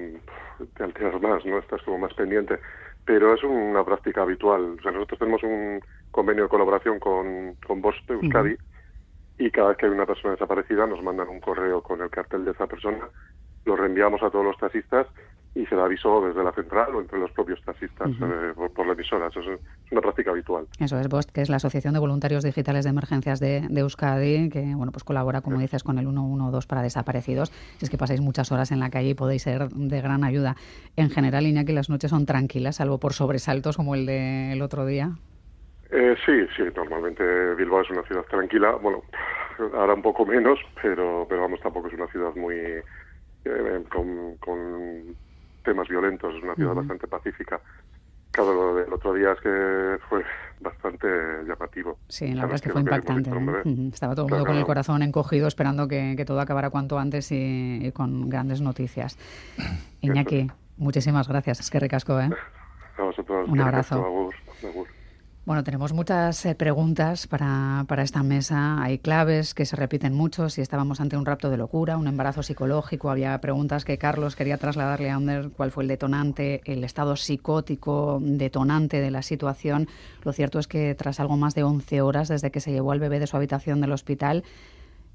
te 0.75 0.84
alteras 0.84 1.20
más, 1.20 1.44
no 1.44 1.58
estás 1.58 1.82
como 1.82 1.99
más 1.99 2.14
pendiente, 2.14 2.58
pero 3.04 3.34
es 3.34 3.42
una 3.42 3.84
práctica 3.84 4.22
habitual. 4.22 4.76
O 4.78 4.82
sea, 4.82 4.92
nosotros 4.92 5.18
tenemos 5.18 5.42
un 5.42 5.80
convenio 6.11 6.44
de 6.44 6.49
colaboración 6.49 6.99
con 6.99 7.56
con 7.66 7.82
Bosch 7.82 8.02
de 8.06 8.14
Euskadi 8.14 8.56
y 9.38 9.50
cada 9.50 9.68
vez 9.68 9.76
que 9.76 9.87
hay 9.87 9.92
una 9.92 10.06
persona 10.06 10.32
desaparecida 10.32 10.87
nos 10.87 11.02
mandan 11.02 11.28
un 11.28 11.40
correo 11.40 11.82
con 11.82 12.00
el 12.00 12.11
cartel 12.11 12.44
de 12.44 12.52
esa 12.52 12.66
persona, 12.66 13.08
lo 13.64 13.76
reenviamos 13.76 14.22
a 14.22 14.30
todos 14.30 14.44
los 14.44 14.56
taxistas 14.56 15.06
y 15.54 15.66
se 15.66 15.76
da 15.76 15.85
aviso 15.85 16.26
desde 16.26 16.42
la 16.42 16.52
central 16.52 16.94
o 16.94 17.00
entre 17.00 17.18
los 17.18 17.30
propios 17.32 17.61
taxistas 17.62 18.11
eh, 18.11 18.54
por, 18.75 18.87
la 18.87 18.94
emisora. 18.94 19.26
Eso 19.26 19.40
es, 19.40 19.61
una 19.90 20.00
práctica 20.00 20.30
habitual. 20.30 20.66
Eso 20.78 20.99
es 20.99 21.09
VOST, 21.09 21.30
que 21.30 21.42
es 21.42 21.50
la 21.50 21.56
Asociación 21.56 21.92
de 21.92 22.00
Voluntarios 22.00 22.42
Digitales 22.42 22.85
de 22.85 22.90
Emergencias 22.90 23.38
de, 23.38 23.68
Euskadi, 23.71 24.49
que 24.49 24.75
bueno 24.75 24.92
pues 24.92 25.04
colabora, 25.04 25.42
como 25.42 25.59
dices, 25.59 25.82
con 25.82 25.99
el 25.99 26.06
112 26.06 26.66
para 26.66 26.82
desaparecidos. 26.82 27.50
Si 27.78 27.85
es 27.85 27.90
que 27.90 27.99
pasáis 27.99 28.23
muchas 28.23 28.50
horas 28.50 28.73
en 28.73 28.80
la 28.80 28.88
calle 28.88 29.11
y 29.11 29.14
podéis 29.14 29.42
ser 29.42 29.68
de 29.68 30.00
gran 30.00 30.25
ayuda. 30.25 30.56
En 30.97 31.11
general, 31.11 31.47
Iñaki, 31.47 31.73
las 31.73 31.90
noches 31.90 32.11
son 32.11 32.25
tranquilas, 32.25 32.76
salvo 32.76 32.99
por 32.99 33.12
sobresaltos 33.12 33.76
como 33.76 33.94
el 33.94 34.06
del 34.06 34.62
otro 34.62 34.87
día. 34.87 35.11
Eh, 35.90 36.16
sí, 36.25 36.47
sí, 36.56 36.62
normalmente 36.75 37.54
Bilbao 37.56 37.82
es 37.82 37.90
una 37.90 38.02
ciudad 38.04 38.23
tranquila. 38.23 38.73
Bueno, 38.80 39.02
ahora 39.75 39.92
un 39.92 40.02
poco 40.02 40.25
menos, 40.25 40.59
pero, 40.80 41.26
pero 41.28 41.42
vamos, 41.42 41.61
tampoco 41.61 41.88
es 41.88 41.94
una 41.94 42.06
ciudad 42.06 42.35
muy... 42.35 42.54
Eh, 43.44 43.85
con, 43.90 44.37
con 44.37 45.16
temas 45.62 45.88
violentos, 45.88 46.35
es 46.35 46.42
una 46.42 46.54
ciudad 46.54 46.75
bastante 46.75 47.07
pacífica. 47.07 47.61
Claro, 48.31 48.54
lo 48.54 48.75
del 48.75 48.92
otro 48.92 49.12
día 49.12 49.33
es 49.33 49.40
que 49.40 49.99
fue 50.09 50.25
bastante 50.61 51.07
llamativo. 51.47 51.99
Sí, 52.09 52.33
la 52.33 52.42
verdad 52.42 52.54
es 52.54 52.62
que 52.62 52.71
fue 52.71 52.81
impactante. 52.81 53.31
Estaba 53.92 54.14
todo 54.14 54.26
el 54.26 54.31
mundo 54.33 54.47
con 54.47 54.57
el 54.57 54.64
corazón 54.64 55.02
encogido 55.02 55.49
esperando 55.49 55.87
que, 55.87 56.23
todo 56.26 56.40
acabara 56.40 56.71
cuanto 56.71 56.99
antes 56.99 57.31
y, 57.31 57.92
con 57.92 58.31
grandes 58.31 58.62
noticias. 58.62 59.19
Iñaki, 60.00 60.50
muchísimas 60.78 61.28
gracias. 61.28 61.61
Es 61.61 61.71
que 61.71 61.78
recasco, 61.78 62.19
¿eh? 62.21 62.31
Un 63.49 63.61
abrazo. 63.61 64.31
Bueno, 65.44 65.64
tenemos 65.64 65.92
muchas 65.92 66.46
eh, 66.46 66.54
preguntas 66.54 67.26
para, 67.26 67.84
para, 67.88 68.04
esta 68.04 68.22
mesa. 68.22 68.80
Hay 68.80 68.99
claves 68.99 69.54
que 69.54 69.66
se 69.66 69.75
repiten 69.75 70.14
mucho. 70.14 70.49
Si 70.49 70.61
estábamos 70.61 71.00
ante 71.00 71.16
un 71.16 71.26
rapto 71.26 71.50
de 71.50 71.56
locura, 71.56 71.96
un 71.96 72.06
embarazo 72.06 72.44
psicológico, 72.44 73.11
había 73.11 73.37
preguntas 73.40 73.84
que 73.84 73.99
Carlos 73.99 74.37
quería 74.37 74.56
trasladarle 74.56 75.11
a 75.11 75.16
Ander 75.16 75.50
cuál 75.50 75.72
fue 75.72 75.82
el 75.82 75.88
detonante, 75.88 76.61
el 76.64 76.84
estado 76.84 77.16
psicótico 77.16 78.20
detonante 78.22 79.00
de 79.00 79.11
la 79.11 79.22
situación. 79.22 79.88
Lo 80.22 80.32
cierto 80.32 80.61
es 80.61 80.68
que 80.68 80.94
tras 80.94 81.18
algo 81.18 81.37
más 81.37 81.56
de 81.56 81.64
11 81.64 82.02
horas 82.02 82.28
desde 82.28 82.52
que 82.52 82.61
se 82.61 82.70
llevó 82.70 82.92
al 82.92 83.00
bebé 83.00 83.18
de 83.18 83.26
su 83.26 83.37
habitación 83.37 83.80
del 83.80 83.90
hospital, 83.90 84.44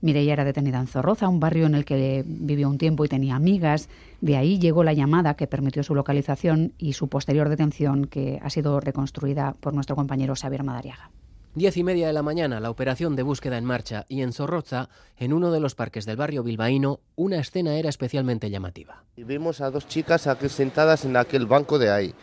Mireia 0.01 0.33
era 0.33 0.45
detenida 0.45 0.79
en 0.79 0.87
Zorroza, 0.87 1.27
un 1.27 1.39
barrio 1.39 1.65
en 1.65 1.75
el 1.75 1.85
que 1.85 2.23
vivió 2.25 2.69
un 2.69 2.77
tiempo 2.77 3.03
y 3.03 3.07
tenía 3.07 3.35
amigas. 3.35 3.89
De 4.21 4.37
ahí 4.37 4.59
llegó 4.59 4.83
la 4.83 4.93
llamada 4.93 5.35
que 5.35 5.47
permitió 5.47 5.83
su 5.83 5.95
localización 5.95 6.73
y 6.77 6.93
su 6.93 7.07
posterior 7.07 7.49
detención, 7.49 8.05
que 8.05 8.39
ha 8.41 8.49
sido 8.49 8.79
reconstruida 8.79 9.55
por 9.59 9.73
nuestro 9.73 9.95
compañero 9.95 10.35
Xavier 10.35 10.63
Madariaga. 10.63 11.09
Diez 11.55 11.75
y 11.75 11.83
media 11.83 12.05
de 12.05 12.13
la 12.13 12.21
mañana, 12.21 12.59
la 12.59 12.69
operación 12.69 13.15
de 13.15 13.23
búsqueda 13.23 13.57
en 13.57 13.65
marcha 13.65 14.05
y 14.07 14.21
en 14.21 14.31
Zorroza, 14.31 14.89
en 15.17 15.33
uno 15.33 15.51
de 15.51 15.59
los 15.59 15.73
parques 15.73 16.05
del 16.05 16.15
barrio 16.15 16.43
bilbaíno, 16.43 16.99
una 17.15 17.39
escena 17.39 17.73
era 17.73 17.89
especialmente 17.89 18.51
llamativa. 18.51 19.03
vimos 19.15 19.61
a 19.61 19.71
dos 19.71 19.87
chicas 19.87 20.27
aquí 20.27 20.49
sentadas 20.49 21.03
en 21.05 21.17
aquel 21.17 21.47
banco 21.47 21.79
de 21.79 21.89
ahí. 21.89 22.13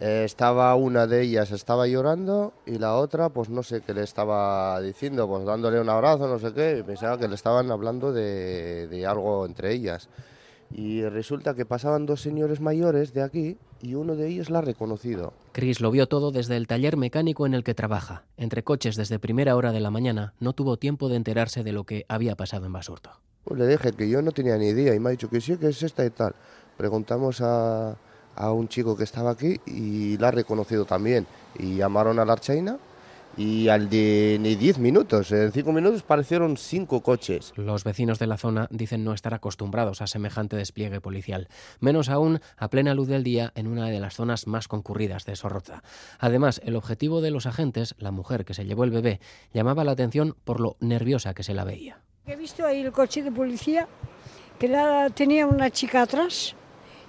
Eh, 0.00 0.22
estaba 0.24 0.74
una 0.76 1.08
de 1.08 1.22
ellas 1.22 1.50
estaba 1.50 1.88
llorando 1.88 2.52
y 2.66 2.78
la 2.78 2.94
otra 2.94 3.30
pues 3.30 3.48
no 3.48 3.64
sé 3.64 3.80
qué 3.80 3.94
le 3.94 4.04
estaba 4.04 4.80
diciendo, 4.80 5.26
pues 5.26 5.44
dándole 5.44 5.80
un 5.80 5.88
abrazo, 5.88 6.28
no 6.28 6.38
sé 6.38 6.52
qué, 6.52 6.78
y 6.78 6.82
pensaba 6.84 7.18
que 7.18 7.26
le 7.26 7.34
estaban 7.34 7.70
hablando 7.72 8.12
de, 8.12 8.86
de 8.86 9.06
algo 9.06 9.44
entre 9.44 9.72
ellas. 9.72 10.08
Y 10.70 11.02
resulta 11.02 11.54
que 11.54 11.64
pasaban 11.64 12.06
dos 12.06 12.20
señores 12.20 12.60
mayores 12.60 13.12
de 13.14 13.22
aquí 13.22 13.56
y 13.80 13.94
uno 13.94 14.14
de 14.14 14.28
ellos 14.28 14.50
la 14.50 14.58
ha 14.58 14.62
reconocido. 14.62 15.32
Chris 15.52 15.80
lo 15.80 15.90
vio 15.90 16.06
todo 16.06 16.30
desde 16.30 16.56
el 16.56 16.66
taller 16.66 16.96
mecánico 16.96 17.46
en 17.46 17.54
el 17.54 17.64
que 17.64 17.74
trabaja. 17.74 18.24
Entre 18.36 18.62
coches 18.62 18.94
desde 18.94 19.18
primera 19.18 19.56
hora 19.56 19.72
de 19.72 19.80
la 19.80 19.90
mañana, 19.90 20.34
no 20.38 20.52
tuvo 20.52 20.76
tiempo 20.76 21.08
de 21.08 21.16
enterarse 21.16 21.64
de 21.64 21.72
lo 21.72 21.84
que 21.84 22.04
había 22.08 22.36
pasado 22.36 22.66
en 22.66 22.72
Basurto. 22.72 23.10
Pues 23.44 23.58
le 23.58 23.66
dije 23.66 23.92
que 23.92 24.08
yo 24.08 24.20
no 24.20 24.30
tenía 24.30 24.58
ni 24.58 24.68
idea 24.68 24.94
y 24.94 25.00
me 25.00 25.08
ha 25.08 25.12
dicho 25.12 25.30
que 25.30 25.40
sí, 25.40 25.56
que 25.56 25.68
es 25.68 25.82
esta 25.82 26.04
y 26.04 26.10
tal. 26.10 26.34
Preguntamos 26.76 27.40
a, 27.40 27.96
a 28.38 28.52
un 28.52 28.68
chico 28.68 28.96
que 28.96 29.04
estaba 29.04 29.30
aquí 29.30 29.60
y 29.66 30.16
la 30.18 30.28
ha 30.28 30.30
reconocido 30.30 30.84
también. 30.84 31.26
Y 31.58 31.76
llamaron 31.76 32.18
a 32.18 32.24
la 32.24 32.32
Archaina 32.32 32.78
y 33.36 33.68
al 33.68 33.88
de 33.88 34.36
ni 34.40 34.56
10 34.56 34.78
minutos, 34.78 35.30
en 35.30 35.52
5 35.52 35.72
minutos 35.72 36.02
parecieron 36.02 36.56
cinco 36.56 37.02
coches. 37.02 37.52
Los 37.54 37.84
vecinos 37.84 38.18
de 38.18 38.26
la 38.26 38.36
zona 38.36 38.66
dicen 38.70 39.04
no 39.04 39.12
estar 39.12 39.32
acostumbrados 39.32 40.02
a 40.02 40.08
semejante 40.08 40.56
despliegue 40.56 41.00
policial, 41.00 41.48
menos 41.78 42.08
aún 42.08 42.40
a 42.56 42.68
plena 42.68 42.94
luz 42.94 43.06
del 43.06 43.22
día 43.22 43.52
en 43.54 43.68
una 43.68 43.86
de 43.90 44.00
las 44.00 44.14
zonas 44.14 44.46
más 44.48 44.66
concurridas 44.66 45.24
de 45.24 45.36
Sorroza. 45.36 45.84
Además, 46.18 46.60
el 46.64 46.74
objetivo 46.74 47.20
de 47.20 47.30
los 47.30 47.46
agentes, 47.46 47.94
la 47.98 48.10
mujer 48.10 48.44
que 48.44 48.54
se 48.54 48.64
llevó 48.64 48.84
el 48.84 48.90
bebé, 48.90 49.20
llamaba 49.52 49.84
la 49.84 49.92
atención 49.92 50.34
por 50.44 50.58
lo 50.58 50.76
nerviosa 50.80 51.34
que 51.34 51.44
se 51.44 51.54
la 51.54 51.64
veía. 51.64 52.00
He 52.26 52.34
visto 52.34 52.66
ahí 52.66 52.80
el 52.80 52.92
coche 52.92 53.22
de 53.22 53.30
policía 53.30 53.88
que 54.58 54.66
la, 54.66 55.10
tenía 55.10 55.46
una 55.46 55.70
chica 55.70 56.02
atrás 56.02 56.56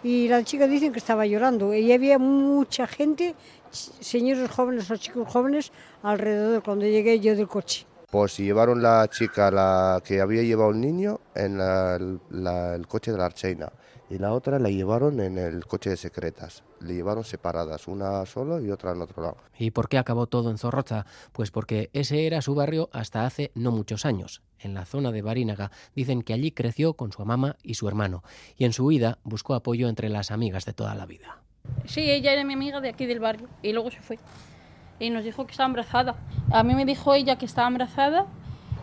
y 0.04 0.28
la 0.28 0.44
chica 0.44 0.68
dicen 0.68 0.92
que 0.92 1.00
estaba 1.00 1.26
llorando. 1.26 1.74
Y 1.74 1.92
había 1.92 2.18
mucha 2.18 2.88
gente, 2.88 3.36
señores 3.72 4.50
jóvenes 4.50 4.90
o 4.92 4.98
chicos 4.98 5.28
jóvenes 5.28 5.72
alrededor. 6.04 6.64
Cuando 6.64 6.86
llegué 6.86 7.20
yo 7.20 7.36
del 7.36 7.48
coche. 7.48 7.86
Pues 8.10 8.38
llevaron 8.38 8.82
la 8.82 9.08
chica 9.08 9.52
la 9.52 10.02
que 10.04 10.20
había 10.20 10.42
llevado 10.42 10.72
el 10.72 10.82
niño 10.82 11.20
en 11.36 11.60
el 11.60 12.88
coche 12.88 13.12
de 13.12 13.18
la 13.18 13.26
Archeina 13.26 13.72
y 14.10 14.18
la 14.18 14.34
otra 14.34 14.60
la 14.60 14.70
llevaron 14.70 15.20
en 15.20 15.38
el 15.38 15.66
coche 15.66 15.92
de 15.92 15.98
secretas. 15.98 16.64
Le 16.82 16.96
llevaron 16.96 17.24
separadas, 17.24 17.88
una 17.88 18.26
solo 18.26 18.60
y 18.60 18.72
otra 18.72 18.92
en 18.92 19.02
otro 19.02 19.22
lado. 19.22 19.38
¿Y 19.58 19.72
por 19.72 19.88
qué 19.88 19.98
acabó 19.98 20.28
todo 20.28 20.50
en 20.50 20.58
Zorroza? 20.58 21.06
Pues 21.32 21.52
porque 21.52 21.90
ese 21.94 22.26
era 22.26 22.42
su 22.42 22.56
barrio 22.56 22.90
hasta 22.92 23.26
hace 23.26 23.52
no 23.54 23.72
muchos 23.72 24.06
años. 24.06 24.42
En 24.60 24.74
la 24.74 24.86
zona 24.86 25.12
de 25.12 25.22
Barínaga 25.22 25.72
dicen 25.96 26.22
que 26.22 26.34
allí 26.34 26.52
creció 26.52 26.94
con 26.94 27.12
su 27.12 27.24
mamá 27.24 27.56
y 27.64 27.76
su 27.76 27.88
hermano 27.88 28.24
y 28.58 28.66
en 28.66 28.74
su 28.74 28.86
huida 28.86 29.20
buscó 29.24 29.54
apoyo 29.54 29.88
entre 29.88 30.10
las 30.10 30.32
amigas 30.32 30.66
de 30.66 30.74
toda 30.74 30.96
la 30.96 31.06
vida. 31.06 31.42
Sí, 31.86 32.10
ella 32.10 32.34
era 32.34 32.44
mi 32.44 32.54
amiga 32.54 32.82
de 32.82 32.90
aquí 32.90 33.06
del 33.06 33.20
barrio 33.20 33.48
y 33.62 33.74
luego 33.74 33.92
se 33.92 34.02
fue. 34.02 34.18
Y 35.00 35.12
nos 35.12 35.24
dijo 35.24 35.46
que 35.46 35.52
estaba 35.52 35.68
embarazada. 35.68 36.16
A 36.52 36.64
mí 36.64 36.74
me 36.76 36.86
dijo 36.86 37.14
ella 37.14 37.38
que 37.38 37.46
estaba 37.46 37.68
embarazada 37.68 38.26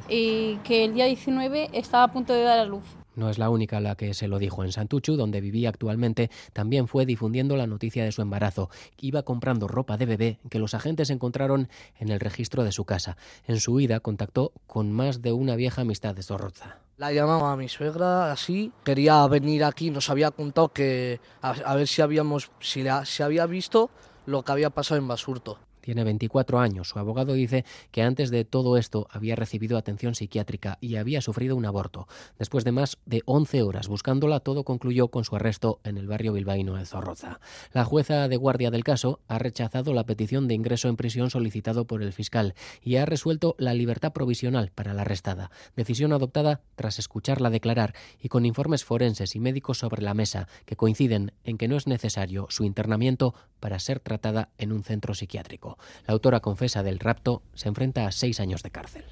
y 0.09 0.57
que 0.59 0.85
el 0.85 0.95
día 0.95 1.07
19 1.07 1.71
estaba 1.73 2.05
a 2.05 2.12
punto 2.12 2.33
de 2.33 2.43
dar 2.43 2.59
a 2.59 2.65
luz. 2.65 2.85
No 3.17 3.31
es 3.31 3.39
la 3.39 3.51
única 3.51 3.81
la 3.81 3.97
que 3.97 4.15
se 4.15 4.29
lo 4.29 4.39
dijo. 4.39 4.63
En 4.63 4.73
Santuchu, 4.73 5.17
donde 5.17 5.41
vivía 5.41 5.71
actualmente, 5.71 6.31
también 6.53 6.87
fue 6.87 7.07
difundiendo 7.07 7.57
la 7.57 7.67
noticia 7.67 8.05
de 8.05 8.13
su 8.13 8.23
embarazo. 8.23 8.71
Iba 9.01 9.23
comprando 9.23 9.67
ropa 9.67 9.97
de 9.97 10.07
bebé 10.07 10.39
que 10.51 10.59
los 10.59 10.75
agentes 10.75 11.11
encontraron 11.11 11.69
en 11.99 12.11
el 12.11 12.21
registro 12.21 12.63
de 12.63 12.73
su 12.73 12.85
casa. 12.85 13.17
En 13.47 13.59
su 13.59 13.73
huida 13.73 14.01
contactó 14.01 14.53
con 14.67 14.93
más 14.93 15.23
de 15.23 15.33
una 15.33 15.57
vieja 15.57 15.81
amistad 15.81 16.15
de 16.15 16.23
Zorroza. 16.23 16.79
La 16.99 17.13
llamaba 17.13 17.53
a 17.53 17.57
mi 17.57 17.69
suegra 17.69 18.33
así, 18.33 18.73
quería 18.85 19.27
venir 19.27 19.65
aquí, 19.65 19.91
nos 19.91 20.09
había 20.09 20.31
contado 20.31 20.71
que 20.73 21.21
a, 21.43 21.75
ver 21.75 21.89
si 21.89 22.01
habíamos, 22.01 22.51
si, 22.61 22.85
si 23.05 23.23
había 23.23 23.47
visto 23.47 23.91
lo 24.25 24.43
que 24.43 24.53
había 24.53 24.71
pasado 24.71 24.99
en 24.99 25.09
Basurto. 25.09 25.59
Tiene 25.87 26.03
24 26.03 26.59
años. 26.59 26.88
Su 26.88 26.99
abogado 26.99 27.35
dice 27.35 27.64
que 27.92 28.03
antes 28.03 28.33
de 28.33 28.44
todo 28.44 28.77
esto 28.77 29.07
había 29.09 29.37
recibido 29.37 29.79
atención 29.79 30.16
psiquiátrica 30.16 30.79
y 30.81 30.96
había 30.96 31.20
sufrido 31.20 31.55
un 31.55 31.64
aborto. 31.64 32.09
Después 32.40 32.64
de 32.64 32.72
más 32.72 32.99
de 33.07 33.22
11 33.25 33.62
horas 33.62 33.87
buscándola, 33.87 34.40
todo 34.40 34.64
concluyó 34.64 35.07
con 35.12 35.22
su 35.22 35.37
arresto 35.37 35.79
en 35.85 35.96
el 35.96 36.09
barrio 36.09 36.33
bilbaíno 36.33 36.75
de 36.75 36.87
Zorroza. 36.87 37.38
La 37.72 37.85
jueza 37.85 38.27
de 38.27 38.37
guardia 38.37 38.72
del 38.72 38.83
caso 38.83 39.20
ha 39.29 39.38
rechazado 39.38 39.94
la 39.94 40.03
petición 40.03 40.49
de 40.49 40.55
ingreso 40.55 40.88
en 40.88 40.96
prisión 40.96 41.31
solicitado 41.31 41.87
por 41.87 42.03
el 42.03 42.12
fiscal 42.12 42.57
y 42.83 42.96
ha 42.96 43.07
resuelto 43.07 43.55
la 43.57 43.72
libertad 43.72 44.12
provisional 44.12 44.72
para 44.75 44.92
la 44.92 45.03
arrestada, 45.03 45.53
decisión 45.77 46.12
adoptada 46.12 46.62
tras 46.75 46.99
escucharla 46.99 47.49
declarar 47.49 47.94
y 48.20 48.29
con 48.29 48.44
informes 48.44 48.85
forenses 48.85 49.37
y 49.37 49.38
médicos 49.38 49.79
sobre 49.79 50.03
la 50.03 50.14
mesa 50.14 50.49
que 50.64 50.75
coinciden 50.75 51.31
en 51.44 51.59
que 51.59 51.68
no 51.68 51.77
es 51.77 51.87
necesario 51.87 52.49
su 52.51 52.64
internamiento 52.64 53.37
para 53.61 53.79
ser 53.79 54.01
tratada 54.01 54.51
en 54.59 54.72
un 54.72 54.83
centro 54.83 55.14
psiquiátrico. 55.14 55.76
La 56.07 56.12
autora 56.12 56.41
confesa 56.41 56.83
del 56.83 56.99
rapto 56.99 57.43
se 57.55 57.69
enfrenta 57.69 58.07
a 58.07 58.12
seis 58.12 58.41
años 58.41 58.62
de 58.62 58.71
cárcel. 58.71 59.05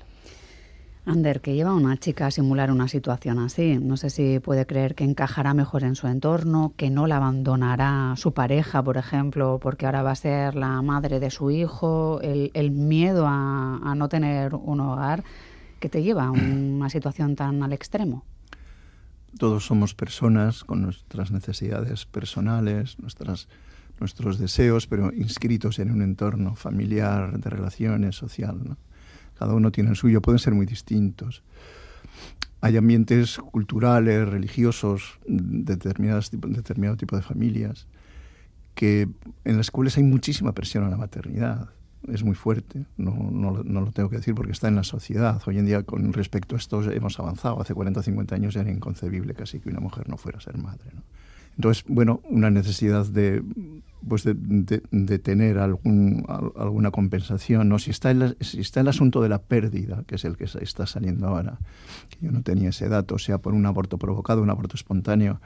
Ander, 1.07 1.43
que 1.43 1.55
lleva 1.55 1.71
a 1.71 1.75
una 1.75 1.99
chica 1.99 2.27
a 2.27 2.31
simular 2.31 2.71
una 2.71 2.89
situación 2.89 3.39
así. 3.39 3.79
No 3.79 3.99
sé 3.99 4.09
si 4.09 4.39
puede 4.41 4.67
creer 4.67 4.95
que 4.95 5.05
encajará 5.05 5.53
mejor 5.53 5.85
en 5.85 5.97
su 5.97 6.07
entorno, 6.07 6.73
que 6.79 6.89
no 6.89 7.07
la 7.07 7.17
abandonará 7.17 8.15
su 8.17 8.33
pareja, 8.33 8.83
por 8.83 8.97
ejemplo, 8.97 9.59
porque 9.61 9.85
ahora 9.85 10.03
va 10.03 10.13
a 10.13 10.17
ser 10.17 10.55
la 10.55 10.81
madre 10.81 11.21
de 11.21 11.31
su 11.31 11.51
hijo, 11.51 12.21
el, 12.23 12.71
miedo 12.71 13.27
a, 13.27 13.81
a, 13.85 13.95
no 13.95 14.09
tener 14.09 14.55
un 14.55 14.81
hogar, 14.81 15.25
que 15.79 15.91
te 15.91 16.03
lleva 16.03 16.25
a 16.25 16.31
una 16.31 16.89
situación 16.89 17.37
tan 17.37 17.63
al 17.63 17.75
extremo. 17.75 18.25
Todos 19.39 19.67
somos 19.67 19.95
personas 19.95 20.65
con 20.65 20.81
nuestras 20.81 21.31
necesidades 21.31 22.07
personales, 22.07 22.99
nuestras 22.99 23.49
nuestros 24.01 24.39
deseos, 24.39 24.87
pero 24.87 25.13
inscritos 25.13 25.79
en 25.79 25.91
un 25.91 26.03
entorno 26.03 26.55
familiar, 26.55 27.39
de 27.39 27.51
relaciones, 27.51 28.17
social. 28.17 28.77
Cada 29.39 29.55
uno 29.55 29.73
tiene 29.73 29.91
el 29.91 29.97
suyo, 29.97 30.23
pueden 30.23 30.39
ser 30.39 30.55
muy 30.55 30.67
distintos. 30.67 31.43
Hay 32.61 32.77
ambientes 32.77 33.39
culturales, 33.39 34.29
religiosos, 34.29 35.19
de 35.27 35.77
determinadas, 35.77 36.31
determinado 36.33 36.97
tipo 36.97 37.17
de 37.17 37.23
familias, 37.23 37.87
que 38.75 39.09
en 39.45 39.57
las 39.57 39.71
cuales 39.71 39.97
hay 39.97 40.03
muchísima 40.03 40.53
presión 40.53 40.85
a 40.85 40.89
la 40.89 40.97
maternidad. 40.97 41.69
Es 42.09 42.23
muy 42.23 42.35
fuerte, 42.35 42.85
no, 42.99 43.31
no, 43.31 43.63
no, 43.65 43.81
lo 43.81 43.91
tengo 43.91 44.11
que 44.11 44.17
decir 44.17 44.35
porque 44.35 44.53
está 44.53 44.69
en 44.69 44.77
la 44.77 44.85
sociedad. 44.85 45.41
Hoy 45.47 45.59
en 45.59 45.67
día, 45.67 45.83
con 45.85 46.13
respecto 46.13 46.55
a 46.55 46.59
esto, 46.59 46.83
hemos 46.91 47.19
avanzado. 47.19 47.61
Hace 47.61 47.73
40 47.75 48.01
o 48.01 48.03
50 48.03 48.35
años 48.35 48.57
era 48.57 48.71
inconcebible 48.71 49.33
casi 49.35 49.61
que 49.61 49.71
una 49.71 49.81
mujer 49.81 50.09
no 50.09 50.19
fuera 50.19 50.39
a 50.39 50.41
ser 50.41 50.59
madre. 50.59 50.91
¿no? 50.95 51.03
Entonces, 51.57 51.85
bueno, 51.87 52.21
una 52.29 52.51
necesidad 52.51 53.07
de 53.07 53.43
pues 54.09 54.25
de, 54.25 55.19
tener 55.19 55.59
alguna 55.59 56.91
compensación. 56.91 57.69
¿no? 57.69 57.79
Si, 57.79 57.91
está 57.91 58.11
el, 58.11 58.37
si 58.41 58.61
está 58.61 58.81
el 58.81 58.89
asunto 58.89 59.23
de 59.23 59.29
la 59.29 59.41
pérdida, 59.41 60.05
que 60.07 60.17
es 60.17 60.25
el 60.25 60.37
que 60.37 60.45
está 60.45 60.87
saliendo 60.87 61.27
ahora, 61.27 61.59
que 62.11 62.27
yo 62.27 62.33
no 62.33 62.43
tenía 62.43 62.71
ese 62.71 62.89
dato, 62.89 63.19
sea 63.19 63.39
por 63.39 63.55
un 63.55 63.67
aborto 63.67 63.99
provocado, 63.99 64.43
un 64.43 64.51
aborto 64.51 64.77
espontáneo, 64.77 65.41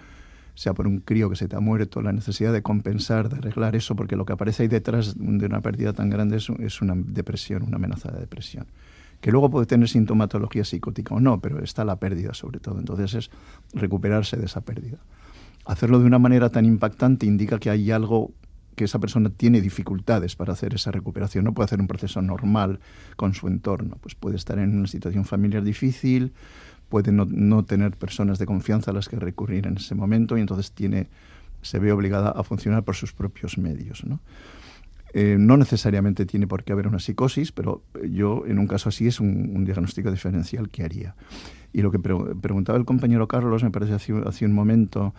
sea 0.55 0.75
por 0.75 0.87
un 0.87 0.99
crío 1.01 1.31
que 1.31 1.37
se 1.37 1.47
te 1.47 1.57
ha 1.57 1.61
muerto, 1.61 2.03
la 2.03 2.13
necesidad 2.13 2.53
de 2.53 2.63
compensar, 2.63 3.29
de 3.29 3.37
arreglar 3.37 3.77
eso, 3.77 3.95
porque 3.95 4.17
lo 4.17 4.27
que 4.27 4.33
aparece 4.33 4.65
ahí 4.65 4.69
detrás 4.69 5.15
de 5.17 5.47
una 5.47 5.61
pérdida 5.61 5.93
tan 5.93 6.11
grande 6.11 6.39
es, 6.39 6.49
es 6.59 6.83
una 6.83 6.95
depresión, 6.97 7.63
una 7.63 7.77
amenaza 7.77 8.11
de 8.11 8.21
depresión 8.21 8.67
que 9.21 9.33
luego 9.33 9.51
puede 9.51 9.67
tener 9.67 9.89
sintomatología 9.89 10.65
psicótica 10.65 11.13
o 11.13 11.19
no, 11.19 11.41
pero 11.41 11.61
está 11.61 11.85
la 11.85 11.97
pérdida 11.97 12.35
sobre 12.35 12.61
todo. 12.61 12.79
Entonces 12.79 13.15
es 13.15 13.31
recuperarse 13.75 14.37
de 14.37 14.47
esa 14.47 14.61
pérdida. 14.61 14.99
Hacerlo 15.69 15.99
de 15.99 16.07
una 16.07 16.19
manera 16.19 16.49
tan 16.49 16.65
impactante 16.65 17.27
indica 17.27 17.59
que 17.59 17.69
hay 17.69 17.91
algo 17.91 18.33
que 18.75 18.85
esa 18.85 18.99
persona 18.99 19.29
tiene 19.29 19.61
dificultades 19.61 20.35
para 20.35 20.55
hacer 20.55 20.73
esa 20.73 20.91
recuperación. 20.91 21.45
No 21.45 21.53
puede 21.53 21.67
hacer 21.67 21.79
un 21.79 21.87
proceso 21.87 22.23
normal 22.23 22.81
con 23.17 23.35
su 23.35 23.49
entorno. 23.49 23.99
Pues 24.01 24.15
puede 24.15 24.37
estar 24.37 24.59
en 24.59 24.79
una 24.79 24.87
situación 24.87 25.27
familiar 25.27 25.63
difícil, 25.63 26.33
puede 26.89 27.13
no, 27.13 27.65
tener 27.67 27.99
personas 27.99 28.39
de 28.39 28.47
confianza 28.47 28.93
a 28.93 28.95
las 28.95 29.11
que 29.11 29.17
recurrir 29.17 29.67
en 29.67 29.77
ese 29.77 29.95
momento 29.95 30.39
y 30.39 30.41
entonces 30.41 30.73
tiene, 30.73 31.09
se 31.61 31.79
ve 31.79 31.93
obligada 31.93 32.31
a 32.31 32.43
funcionar 32.45 32.83
por 32.83 32.97
sus 32.97 33.13
propios 33.13 33.59
medios. 33.59 34.07
¿no? 34.07 34.21
Eh, 35.15 35.37
no 35.39 35.57
necesariamente 35.57 36.27
tiene 36.27 36.47
por 36.47 36.65
qué 36.65 36.73
haber 36.73 36.87
una 36.87 36.99
psicosis, 36.99 37.53
pero 37.53 37.83
yo 38.09 38.45
en 38.47 38.59
un 38.59 38.67
caso 38.67 38.89
así 38.89 39.07
es 39.07 39.21
un, 39.21 39.65
diagnóstico 39.65 40.11
diferencial 40.11 40.69
que 40.69 40.85
haría. 40.85 41.15
Y 41.73 41.83
lo 41.83 41.91
que 41.91 41.99
preguntaba 41.99 42.79
el 42.79 42.85
compañero 42.85 43.29
Carlos, 43.29 43.63
me 43.63 43.71
parece 43.71 43.95
hace, 43.95 44.15
hace 44.27 44.45
un 44.45 44.53
momento, 44.53 45.15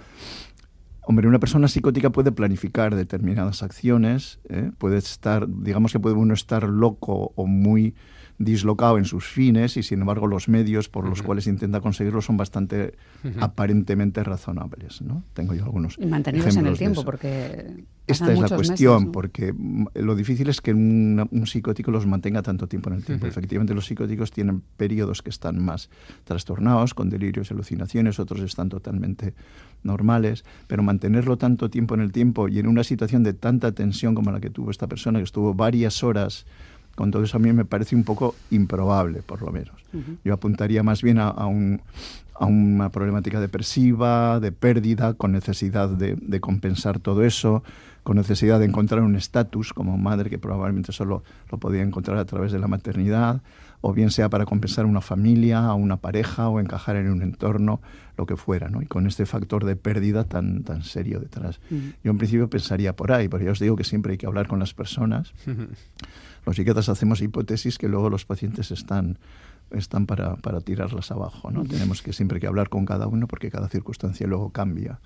Hombre, 1.10 1.28
una 1.28 1.40
persona 1.40 1.68
psicótica 1.68 2.12
puede 2.12 2.32
planificar 2.32 2.94
determinadas 2.94 3.64
acciones, 3.64 4.40
¿eh? 4.48 4.70
puede 4.78 5.00
estar, 5.00 5.48
digamos 5.50 5.92
que 5.92 6.00
puede 6.00 6.14
uno 6.14 6.36
estar 6.36 6.70
loco 6.70 7.32
o 7.36 7.48
muy 7.48 7.96
dislocado 8.40 8.98
en 8.98 9.04
sus 9.04 9.26
fines 9.26 9.76
y 9.76 9.84
sin 9.84 10.00
embargo 10.00 10.26
los 10.26 10.48
medios 10.48 10.88
por 10.88 11.08
los 11.08 11.22
cuales 11.22 11.46
intenta 11.46 11.82
conseguirlo 11.82 12.22
son 12.22 12.38
bastante 12.38 12.94
aparentemente 13.40 14.24
razonables. 14.24 15.02
¿no? 15.02 15.24
Tengo 15.34 15.54
yo 15.54 15.66
algunos. 15.66 15.98
Y 16.00 16.06
mantenidos 16.06 16.56
en 16.56 16.66
el 16.66 16.78
tiempo, 16.78 17.04
porque. 17.04 17.84
Esta 18.08 18.34
es 18.34 18.40
la 18.40 18.50
cuestión, 18.50 19.12
porque 19.12 19.54
lo 19.94 20.16
difícil 20.16 20.50
es 20.50 20.62
que 20.62 20.74
un, 20.74 21.30
psicótico 21.46 21.92
los 21.92 22.08
mantenga 22.08 22.42
tanto 22.42 22.68
tiempo 22.68 22.90
en 22.90 22.96
el 22.96 23.06
tiempo. 23.06 23.28
Efectivamente, 23.28 23.76
los 23.76 23.86
psicóticos 23.86 24.32
tienen 24.32 24.64
periodos 24.78 25.22
que 25.22 25.30
están 25.30 25.64
más 25.64 25.92
trastornados, 26.24 26.96
con 26.96 27.12
delirios 27.12 27.52
y 27.52 27.54
alucinaciones, 27.54 28.20
otros 28.20 28.42
están 28.42 28.70
totalmente 28.70 29.36
normales, 29.84 30.44
pero 30.66 30.82
mantenerlo 30.82 31.38
tanto 31.38 31.70
tiempo 31.70 31.94
en 31.94 32.02
el 32.02 32.12
tiempo 32.12 32.48
y 32.48 32.58
en 32.58 32.66
una 32.66 32.84
situación 32.84 33.22
de 33.22 33.34
tanta 33.34 33.74
tensión 33.74 34.16
como 34.16 34.32
la 34.32 34.40
que 34.40 34.50
tuvo 34.50 34.72
esta 34.72 34.88
persona, 34.88 35.20
que 35.20 35.26
estuvo 35.26 35.54
varias 35.54 36.04
horas 36.04 36.48
con 37.00 37.12
todo 37.12 37.24
eso 37.24 37.38
a 37.38 37.40
mí 37.40 37.54
me 37.54 37.64
parece 37.64 37.96
un 37.96 38.04
poco 38.04 38.36
improbable, 38.52 39.22
por 39.22 39.42
lo 39.42 39.54
menos. 39.54 39.74
Yo 40.26 40.34
apuntaría 40.34 40.84
más 40.84 41.02
bien 41.02 41.18
a, 41.18 41.32
un, 41.46 41.82
a, 42.38 42.46
una 42.46 42.90
problemática 42.90 43.40
depresiva, 43.40 44.42
de 44.42 44.52
pérdida, 44.52 45.14
con 45.14 45.32
necesidad 45.32 45.88
de, 45.88 46.18
de 46.20 46.40
compensar 46.42 47.00
todo 47.00 47.24
eso, 47.24 47.64
con 48.04 48.18
necesidad 48.18 48.60
de 48.60 48.66
encontrar 48.66 49.02
un 49.02 49.16
estatus 49.16 49.72
como 49.72 49.98
madre 49.98 50.30
que 50.30 50.40
probablemente 50.40 50.92
solo 50.92 51.24
lo 51.50 51.58
podía 51.58 51.84
encontrar 51.84 52.18
a 52.18 52.26
través 52.26 52.52
de 52.52 52.60
la 52.60 52.68
maternidad, 52.68 53.40
o 53.82 53.94
bien 53.94 54.12
sea 54.12 54.30
para 54.30 54.46
compensar 54.46 54.86
una 54.86 55.02
familia, 55.02 55.66
a 55.66 55.74
una 55.74 55.98
pareja 55.98 56.50
o 56.50 56.60
encajar 56.60 56.96
en 56.98 57.10
un 57.10 57.22
entorno, 57.22 57.82
lo 58.18 58.26
que 58.26 58.36
fuera, 58.36 58.70
¿no? 58.70 58.82
Y 58.82 58.86
con 58.86 59.08
este 59.08 59.26
factor 59.26 59.64
de 59.64 59.76
pérdida 59.76 60.26
tan, 60.26 60.64
tan 60.64 60.84
serio 60.84 61.20
detrás. 61.20 61.62
Yo 62.04 62.12
en 62.12 62.18
principio 62.18 62.50
pensaría 62.50 62.96
por 62.96 63.12
ahí, 63.12 63.30
porque 63.30 63.46
ya 63.46 63.52
os 63.52 63.60
digo 63.60 63.76
que 63.76 63.86
siempre 63.86 64.14
hay 64.14 64.18
que 64.18 64.26
hablar 64.26 64.48
con 64.48 64.60
las 64.60 64.74
personas. 64.74 65.34
Los 66.46 66.56
psiquiatras 66.56 66.90
hacemos 66.90 67.22
hipótesis 67.22 67.78
que 67.78 67.90
luego 67.90 68.10
los 68.10 68.26
pacientes 68.26 68.72
están 68.72 69.20
están 69.72 70.06
para, 70.06 70.36
para 70.38 70.62
tirarlas 70.62 71.12
abajo, 71.12 71.52
¿no? 71.52 71.64
Tenemos 71.64 72.02
que 72.02 72.14
siempre 72.14 72.40
que 72.40 72.48
hablar 72.48 72.70
con 72.70 72.86
cada 72.86 73.08
uno 73.08 73.28
porque 73.28 73.52
cada 73.52 73.68
circunstancia 73.70 74.26
luego 74.26 74.50
cambia. 74.50 75.00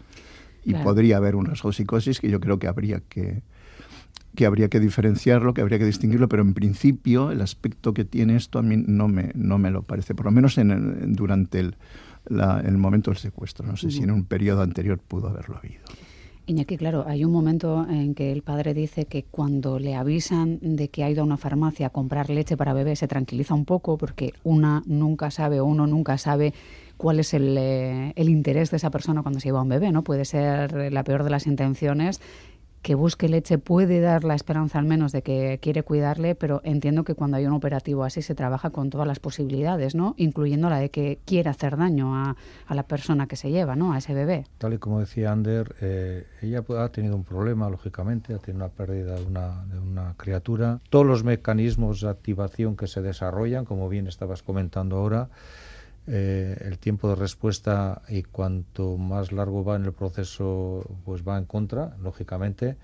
Y 0.63 0.75
podría 0.75 1.17
haber 1.17 1.35
un 1.35 1.45
rasgo 1.45 1.69
de 1.69 1.75
psicosis 1.75 2.21
que 2.21 2.29
yo 2.29 2.39
creo 2.39 2.59
que 2.59 2.67
habría 2.67 3.01
que, 3.01 3.41
que 4.35 4.45
habría 4.45 4.67
que 4.67 4.79
diferenciarlo, 4.79 5.53
que 5.53 5.61
habría 5.61 5.77
que 5.79 5.85
distinguirlo, 5.85 6.27
pero 6.27 6.41
en 6.41 6.53
principio 6.53 7.31
el 7.31 7.41
aspecto 7.41 7.93
que 7.93 8.03
tiene 8.03 8.35
esto 8.35 8.59
a 8.59 8.63
mí 8.63 8.77
no 8.77 9.07
me, 9.07 9.31
no 9.35 9.57
me 9.57 9.69
lo 9.69 9.83
parece, 9.83 10.15
por 10.15 10.25
lo 10.25 10.31
menos 10.31 10.57
en 10.57 11.13
durante 11.13 11.59
el, 11.59 11.75
el 12.29 12.77
momento 12.77 13.11
del 13.11 13.17
secuestro. 13.17 13.65
No 13.65 13.77
sé 13.77 13.91
si 13.91 14.01
en 14.03 14.11
un 14.11 14.25
periodo 14.25 14.61
anterior 14.61 14.99
pudo 14.99 15.29
haberlo 15.29 15.57
habido. 15.57 15.83
Iñaki, 16.45 16.75
claro, 16.75 17.05
hay 17.07 17.23
un 17.23 17.31
momento 17.31 17.87
en 17.89 18.15
que 18.15 18.33
el 18.33 18.41
padre 18.41 18.73
dice 18.73 19.05
que 19.05 19.23
cuando 19.23 19.79
le 19.79 19.95
avisan 19.95 20.59
de 20.61 20.89
que 20.89 21.05
ha 21.05 21.09
ido 21.09 21.21
a 21.21 21.25
una 21.25 21.37
farmacia 21.37 21.87
a 21.87 21.89
comprar 21.89 22.29
leche 22.29 22.57
para 22.57 22.73
bebé 22.73 22.97
se 22.97 23.07
tranquiliza 23.07 23.53
un 23.53 23.63
poco 23.63 23.97
porque 23.97 24.33
una 24.43 24.83
nunca 24.85 25.31
sabe 25.31 25.61
o 25.61 25.65
uno 25.65 25.87
nunca 25.87 26.17
sabe 26.17 26.53
cuál 26.97 27.21
es 27.21 27.33
el, 27.33 27.55
eh, 27.57 28.11
el 28.17 28.27
interés 28.27 28.71
de 28.71 28.77
esa 28.77 28.89
persona 28.89 29.21
cuando 29.21 29.39
se 29.39 29.47
lleva 29.47 29.59
a 29.59 29.63
un 29.63 29.69
bebé, 29.69 29.93
¿no? 29.93 30.03
Puede 30.03 30.25
ser 30.25 30.91
la 30.91 31.03
peor 31.05 31.23
de 31.23 31.29
las 31.29 31.47
intenciones 31.47 32.19
que 32.83 32.95
busque 32.95 33.29
leche 33.29 33.57
puede 33.57 34.01
dar 34.01 34.25
la 34.25 34.35
esperanza 34.35 34.77
al 34.77 34.85
menos 34.85 35.13
de 35.13 35.23
que 35.23 35.57
quiere 35.61 35.83
cuidarle, 35.83 36.35
pero 36.35 36.61
entiendo 36.65 37.05
que 37.05 37.15
cuando 37.15 37.37
hay 37.37 37.45
un 37.47 37.53
operativo 37.53 38.03
así 38.03 38.21
se 38.21 38.35
trabaja 38.35 38.69
con 38.71 38.89
todas 38.89 39.07
las 39.07 39.19
posibilidades, 39.19 39.95
¿no? 39.95 40.13
Incluyendo 40.17 40.69
la 40.69 40.77
de 40.77 40.91
que 40.91 41.17
quiera 41.25 41.51
hacer 41.51 41.77
daño 41.77 42.13
a, 42.15 42.35
la 42.69 42.83
persona 42.83 43.27
que 43.27 43.35
se 43.35 43.51
lleva, 43.51 43.75
¿no? 43.75 43.93
A 43.93 43.99
ese 43.99 44.13
bebé. 44.13 44.45
Tal 44.57 44.73
y 44.73 44.77
como 44.79 44.99
decía 44.99 45.31
Ander, 45.31 45.75
eh, 45.79 46.25
ella 46.41 46.63
ha 46.79 46.89
tenido 46.89 47.15
un 47.15 47.23
problema, 47.23 47.69
lógicamente, 47.69 48.33
ha 48.33 48.39
tenido 48.39 48.65
una 48.65 48.73
pérdida 48.73 49.15
de 49.15 49.25
una 49.25 50.15
criatura. 50.17 50.79
Todos 50.89 51.05
los 51.05 51.23
mecanismos 51.23 52.01
de 52.01 52.09
activación 52.09 52.75
que 52.75 52.87
se 52.87 53.01
desarrollan, 53.01 53.63
como 53.63 53.87
bien 53.87 54.07
estabas 54.07 54.43
comentando 54.43 54.97
ahora, 54.97 55.29
eh, 56.05 56.57
el 56.65 56.79
tiempo 56.79 57.07
de 57.07 57.15
respuesta 57.15 58.01
y 58.09 58.23
cuanto 58.23 58.97
más 58.97 59.31
largo 59.31 59.63
va 59.63 59.77
en 59.77 59.85
el 59.85 59.93
proceso, 59.93 60.83
pues 61.05 61.23
va 61.25 61.37
en 61.37 61.45
contra, 61.45 61.95
lógicamente. 62.01 62.75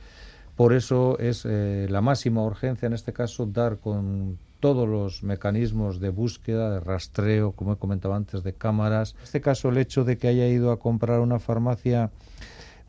Por 0.55 0.73
eso 0.73 1.19
es 1.19 1.45
eh, 1.45 1.87
la 1.89 1.99
máxima 1.99 2.43
urgencia 2.43 2.87
en 2.87 2.93
este 2.93 3.11
caso 3.11 3.45
dar 3.45 3.79
con 3.79 4.37
todos 4.61 4.87
los 4.87 5.23
mecanismos 5.23 5.99
de 5.99 6.09
búsqueda, 6.09 6.71
de 6.71 6.79
rastreo, 6.79 7.51
como 7.51 7.73
he 7.73 7.77
comentado 7.77 8.13
antes, 8.13 8.41
de 8.43 8.53
cámaras. 8.53 9.15
En 9.17 9.23
este 9.23 9.41
caso, 9.41 9.67
el 9.69 9.77
hecho 9.77 10.05
de 10.05 10.17
que 10.17 10.29
haya 10.29 10.47
ido 10.47 10.71
a 10.71 10.79
comprar 10.79 11.19
una 11.19 11.39
farmacia 11.39 12.11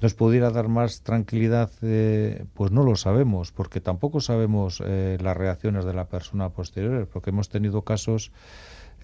nos 0.00 0.14
pudiera 0.14 0.50
dar 0.50 0.68
más 0.68 1.02
tranquilidad, 1.02 1.70
eh, 1.82 2.44
pues 2.54 2.70
no 2.70 2.84
lo 2.84 2.96
sabemos, 2.96 3.52
porque 3.52 3.80
tampoco 3.80 4.20
sabemos 4.20 4.80
las 4.80 5.36
reacciones 5.36 5.84
de 5.84 5.92
la 5.92 6.06
persona 6.06 6.48
posterior, 6.50 7.06
porque 7.12 7.30
hemos 7.30 7.50
tenido 7.50 7.82
casos 7.82 8.32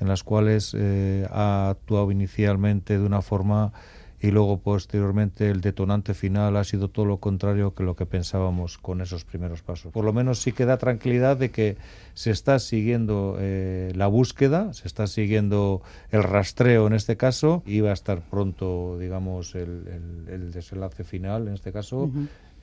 en 0.00 0.08
las 0.08 0.22
cuales 0.22 0.74
eh, 0.76 1.26
ha 1.30 1.70
actuado 1.70 2.10
inicialmente 2.10 2.98
de 2.98 3.04
una 3.04 3.22
forma 3.22 3.72
y 4.20 4.30
luego 4.30 4.58
posteriormente 4.58 5.50
el 5.50 5.60
detonante 5.60 6.14
final 6.14 6.56
ha 6.56 6.64
sido 6.64 6.88
todo 6.88 7.04
lo 7.04 7.18
contrario 7.18 7.74
que 7.74 7.82
lo 7.82 7.96
que 7.96 8.06
pensábamos 8.06 8.78
con 8.78 9.00
esos 9.00 9.24
primeros 9.24 9.62
pasos. 9.62 9.92
Por 9.92 10.04
lo 10.04 10.12
menos 10.12 10.40
sí 10.40 10.52
que 10.52 10.64
da 10.64 10.78
tranquilidad 10.78 11.36
de 11.36 11.50
que 11.50 11.76
se 12.14 12.30
está 12.30 12.58
siguiendo 12.58 13.36
eh, 13.38 13.92
la 13.94 14.06
búsqueda, 14.06 14.72
se 14.72 14.88
está 14.88 15.06
siguiendo 15.06 15.82
el 16.10 16.22
rastreo 16.22 16.86
en 16.86 16.94
este 16.94 17.16
caso. 17.16 17.62
Y 17.66 17.80
va 17.80 17.90
a 17.90 17.94
estar 17.94 18.22
pronto, 18.22 18.98
digamos, 18.98 19.54
el, 19.54 19.84
el, 20.28 20.50
desenlace 20.50 21.04
final 21.04 21.48
en 21.48 21.54
este 21.54 21.72
caso 21.72 22.10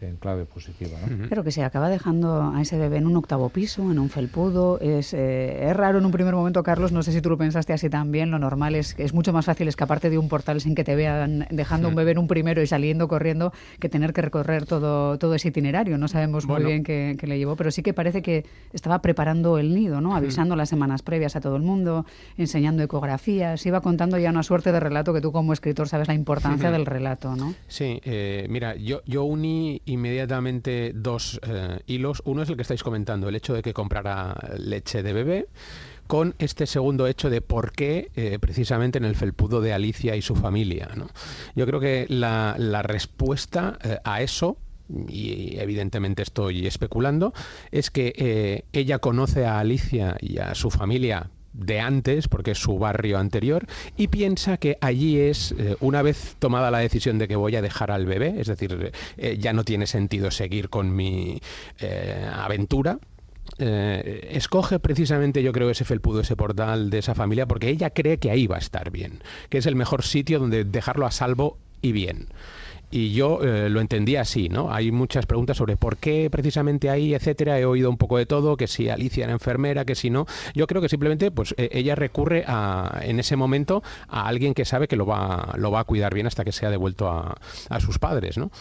en 0.08 0.18
clave 0.18 0.46
positiva. 0.46 0.98
¿no? 1.08 1.28
Pero 1.30 1.44
que 1.44 1.52
se 1.52 1.64
acaba 1.64 1.90
dejando 1.90 2.52
a 2.54 2.62
ese 2.62 2.78
bebé 2.78 2.98
en 2.98 3.08
un 3.08 3.16
octavo 3.16 3.50
piso, 3.50 3.92
en 3.92 4.00
un 4.00 4.10
felpudo. 4.10 4.80
Es, 4.80 5.14
eh, 5.14 5.70
es 5.70 5.76
raro 5.76 6.00
en 6.00 6.06
un 6.06 6.12
primer 6.12 6.34
momento, 6.34 6.64
Carlos, 6.64 6.92
no 6.92 7.04
sé 7.04 7.12
si 7.12 7.22
tú 7.22 7.30
lo 7.30 7.38
pensaste 7.38 7.74
así 7.74 7.90
también. 7.90 8.32
Lo 8.32 8.40
normal 8.40 8.76
es 8.76 8.94
que 8.94 9.04
es 9.04 9.14
mucho 9.14 9.34
más 9.34 9.46
fácil 9.46 9.68
escaparte 9.68 10.10
de 10.10 10.18
un 10.18 10.30
portal 10.30 10.62
sin 10.62 10.76
que 10.76 10.84
te 10.84 10.96
vean 10.96 11.48
dejando 11.50 11.88
un 11.88 11.96
bebé 11.96 12.12
en 12.12 12.18
un 12.18 12.28
primero 12.28 12.62
y 12.62 12.68
saliendo 12.68 13.08
corriendo 13.08 13.54
que 13.80 13.90
tener 13.90 14.14
que 14.14 14.22
recorrer 14.22 14.66
todo, 14.66 15.18
todo 15.18 15.36
ese 15.36 15.50
itinerario. 15.50 15.98
No 15.98 16.08
sabemos 16.08 16.46
muy 16.46 16.64
bien 16.64 16.84
qué, 16.84 17.18
le 17.22 17.38
llevó, 17.38 17.56
pero 17.56 17.72
sí 17.72 17.82
que 17.84 17.94
parece 17.94 18.22
que 18.22 18.46
estaba 18.74 19.02
preparando 19.02 19.58
el 19.58 19.74
nido, 19.74 20.02
¿no? 20.02 20.16
avisando 20.16 20.56
las 20.56 20.70
semanas 20.70 21.02
previas 21.02 21.36
a 21.36 21.42
todo 21.42 21.56
el 21.56 21.64
mundo, 21.64 22.06
enseñando 22.38 22.84
ecografías. 22.84 23.66
Iba 23.66 23.82
contando 23.82 24.18
ya 24.18 24.30
una 24.30 24.44
suerte 24.44 24.72
de 24.72 24.80
relato 24.80 25.14
que 25.14 25.22
tú 25.22 25.32
como 25.32 25.54
escritor 25.54 25.88
sabes 25.88 26.08
la 26.08 26.14
importancia 26.14 26.72
del 26.72 26.86
relato. 26.86 27.36
¿no? 27.36 27.54
Sí, 27.68 28.02
eh, 28.04 28.48
mira, 28.50 28.76
yo, 28.76 29.02
yo 29.06 29.24
uní 29.24 29.82
inmediatamente 29.94 30.92
dos 30.94 31.40
eh, 31.44 31.80
hilos. 31.88 32.22
Uno 32.26 32.42
es 32.42 32.50
el 32.50 32.56
que 32.56 32.64
estáis 32.64 32.84
comentando, 32.84 33.30
el 33.30 33.36
hecho 33.36 33.54
de 33.54 33.62
que 33.62 33.74
comprara 33.74 34.36
leche 34.58 35.04
de 35.04 35.14
bebé 35.14 35.48
con 36.08 36.36
este 36.38 36.68
segundo 36.68 37.08
hecho 37.08 37.30
de 37.30 37.42
por 37.42 37.72
qué 37.72 38.12
eh, 38.16 38.38
precisamente 38.40 38.98
en 38.98 39.06
el 39.06 39.16
felpudo 39.16 39.62
de 39.62 39.72
Alicia 39.72 40.16
y 40.16 40.22
su 40.22 40.36
familia. 40.36 40.90
Yo 41.56 41.66
creo 41.66 41.80
que 41.80 42.06
la, 42.10 42.56
respuesta 42.84 43.80
eh, 43.84 43.98
a 44.04 44.22
eso 44.22 44.58
y 45.08 45.58
evidentemente 45.58 46.22
estoy 46.22 46.68
especulando, 46.68 47.34
es 47.72 47.90
que 47.90 48.66
ella 48.74 49.00
conoce 49.00 49.46
a 49.46 49.60
Alicia 49.60 50.18
y 50.20 50.38
a 50.40 50.54
su 50.56 50.70
familia 50.70 51.30
de 51.54 51.80
antes, 51.80 52.28
porque 52.28 52.52
es 52.52 52.58
su 52.58 52.78
barrio 52.78 53.18
anterior, 53.18 53.66
y 53.96 54.08
piensa 54.08 54.58
que 54.58 54.78
allí 54.82 55.20
es, 55.20 55.54
eh, 55.58 55.76
una 55.80 56.02
vez 56.02 56.36
tomada 56.40 56.72
la 56.72 56.80
decisión 56.80 57.20
de 57.20 57.28
que 57.28 57.36
voy 57.36 57.56
a 57.56 57.62
dejar 57.62 57.92
al 57.92 58.06
bebé, 58.06 58.36
es 58.38 58.48
decir, 58.48 58.92
eh, 59.18 59.38
ya 59.40 59.54
no 59.54 59.64
tiene 59.64 59.88
sentido 59.88 60.32
seguir 60.32 60.70
con 60.70 60.96
mi 60.96 61.40
eh, 61.80 62.30
aventura, 62.34 63.00
escoge 63.58 64.80
precisamente, 64.80 65.44
yo 65.44 65.52
creo, 65.52 65.70
ese 65.70 65.86
felpudo, 65.86 66.22
ese 66.22 66.36
portal 66.36 66.90
de 66.90 67.00
esa 67.00 67.14
familia, 67.14 67.46
porque 67.46 67.70
ella 67.70 67.92
cree 67.92 68.18
que 68.18 68.32
ahí 68.32 68.48
va 68.48 68.56
a 68.56 68.60
estar 68.60 68.90
bien, 68.90 69.22
que 69.50 69.60
es 69.60 69.66
el 69.66 69.76
mejor 69.76 70.02
sitio 70.04 70.40
donde 70.40 70.64
dejarlo 70.64 71.06
a 71.06 71.12
salvo 71.12 71.60
y 71.82 71.92
bien 71.92 72.30
y 72.94 73.12
yo 73.12 73.42
eh, 73.42 73.70
lo 73.70 73.82
entendía 73.82 74.22
así, 74.22 74.50
¿no? 74.50 74.72
Hay 74.72 74.92
muchas 74.92 75.26
preguntas 75.26 75.58
sobre 75.58 75.78
por 75.78 75.98
qué 75.98 76.30
precisamente 76.30 76.92
ahí, 76.92 77.16
etcétera. 77.16 77.60
He 77.60 77.66
oído 77.66 77.90
un 77.90 77.98
poco 77.98 78.20
de 78.20 78.28
todo, 78.28 78.56
que 78.56 78.68
si 78.68 78.88
Alicia 78.88 79.24
era 79.24 79.34
enfermera, 79.34 79.84
que 79.84 79.96
si 79.96 80.12
no. 80.12 80.28
Yo 80.54 80.68
creo 80.68 80.80
que 80.80 80.90
simplemente, 80.90 81.32
pues 81.32 81.56
e, 81.58 81.70
ella 81.72 81.96
recurre 81.96 82.44
a, 82.46 83.00
en 83.02 83.20
ese 83.20 83.36
momento 83.36 83.82
a 84.10 84.28
alguien 84.28 84.54
que 84.54 84.64
sabe 84.64 84.88
que 84.88 84.96
lo 84.96 85.08
va, 85.08 85.56
lo 85.58 85.72
va 85.72 85.80
a 85.80 85.84
cuidar 85.86 86.14
bien 86.14 86.28
hasta 86.28 86.44
que 86.44 86.52
sea 86.52 86.70
devuelto 86.70 87.10
a, 87.10 87.36
sus 87.80 87.98
padres, 87.98 88.38
¿no? 88.38 88.52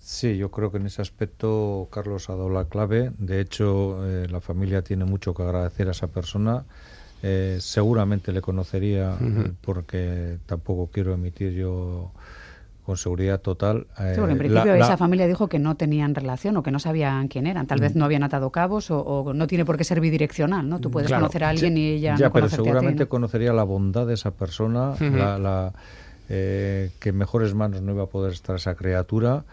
Sí, 0.00 0.36
yo 0.36 0.50
creo 0.50 0.72
que 0.72 0.78
en 0.78 0.86
ese 0.86 1.00
aspecto 1.00 1.86
Carlos 1.92 2.28
ha 2.28 2.32
dado 2.32 2.50
la 2.50 2.64
clave. 2.64 3.12
De 3.18 3.40
hecho, 3.40 4.04
eh, 4.04 4.26
la 4.28 4.40
familia 4.40 4.82
tiene 4.82 5.04
mucho 5.04 5.32
que 5.32 5.44
agradecer 5.44 5.86
a 5.86 5.92
esa 5.92 6.08
persona. 6.08 6.64
Eh, 7.22 7.58
seguramente 7.60 8.32
le 8.32 8.40
conocería, 8.40 9.16
porque 9.60 10.38
tampoco 10.46 10.90
quiero 10.92 11.14
emitir 11.14 11.52
yo 11.52 12.10
con 12.84 12.96
seguridad 12.96 13.40
total. 13.40 13.86
Eh, 13.98 14.14
en 14.16 14.38
principio 14.38 14.74
esa 14.74 14.96
familia 14.96 15.26
dijo 15.26 15.48
que 15.48 15.58
no 15.58 15.74
tenían 15.74 16.14
relación 16.14 16.56
o 16.56 16.62
que 16.62 16.70
no 16.70 16.78
sabían 16.78 17.28
quién 17.28 17.46
eran. 17.46 17.66
Tal 17.66 17.80
vez 17.80 17.94
mm. 17.94 17.98
no 17.98 18.04
habían 18.04 18.22
atado 18.22 18.50
cabos 18.50 18.90
o, 18.90 19.32
no 19.34 19.46
tiene 19.46 19.64
por 19.64 19.76
qué 19.78 19.84
ser 19.84 20.00
bidireccional, 20.00 20.68
¿no? 20.68 20.80
Tú 20.80 20.90
puedes 20.90 21.10
conocer 21.10 21.44
a 21.44 21.48
alguien 21.48 21.76
y 21.78 21.92
ella 21.92 22.16
ya, 22.16 22.30
pero 22.30 22.48
seguramente 22.48 23.06
conocería 23.06 23.52
la 23.52 23.64
bondad 23.64 24.06
de 24.06 24.14
esa 24.14 24.32
persona, 24.32 24.94
la, 25.00 25.72
eh, 26.28 26.90
que 27.00 27.08
en 27.10 27.16
mejores 27.16 27.54
manos 27.54 27.80
no 27.82 27.92
iba 27.92 28.04
a 28.04 28.08
poder 28.08 28.32
estar 28.32 28.56
esa 28.56 28.74
criatura 28.74 29.44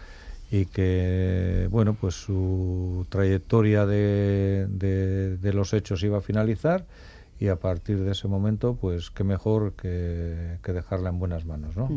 y 0.51 0.65
que, 0.65 1.69
bueno, 1.71 1.95
pues 1.99 2.15
su 2.15 3.05
trayectoria 3.09 3.85
de, 3.85 4.67
de, 4.67 5.53
los 5.53 5.73
hechos 5.73 6.03
iba 6.03 6.17
a 6.17 6.21
finalizar 6.21 6.85
y 7.39 7.47
a 7.47 7.55
partir 7.55 8.03
de 8.03 8.11
ese 8.11 8.27
momento, 8.27 8.75
pues 8.79 9.09
qué 9.09 9.23
mejor 9.23 9.73
que, 9.73 10.57
dejarla 10.63 11.09
en 11.09 11.19
buenas 11.19 11.45
manos, 11.45 11.75
¿no? 11.77 11.89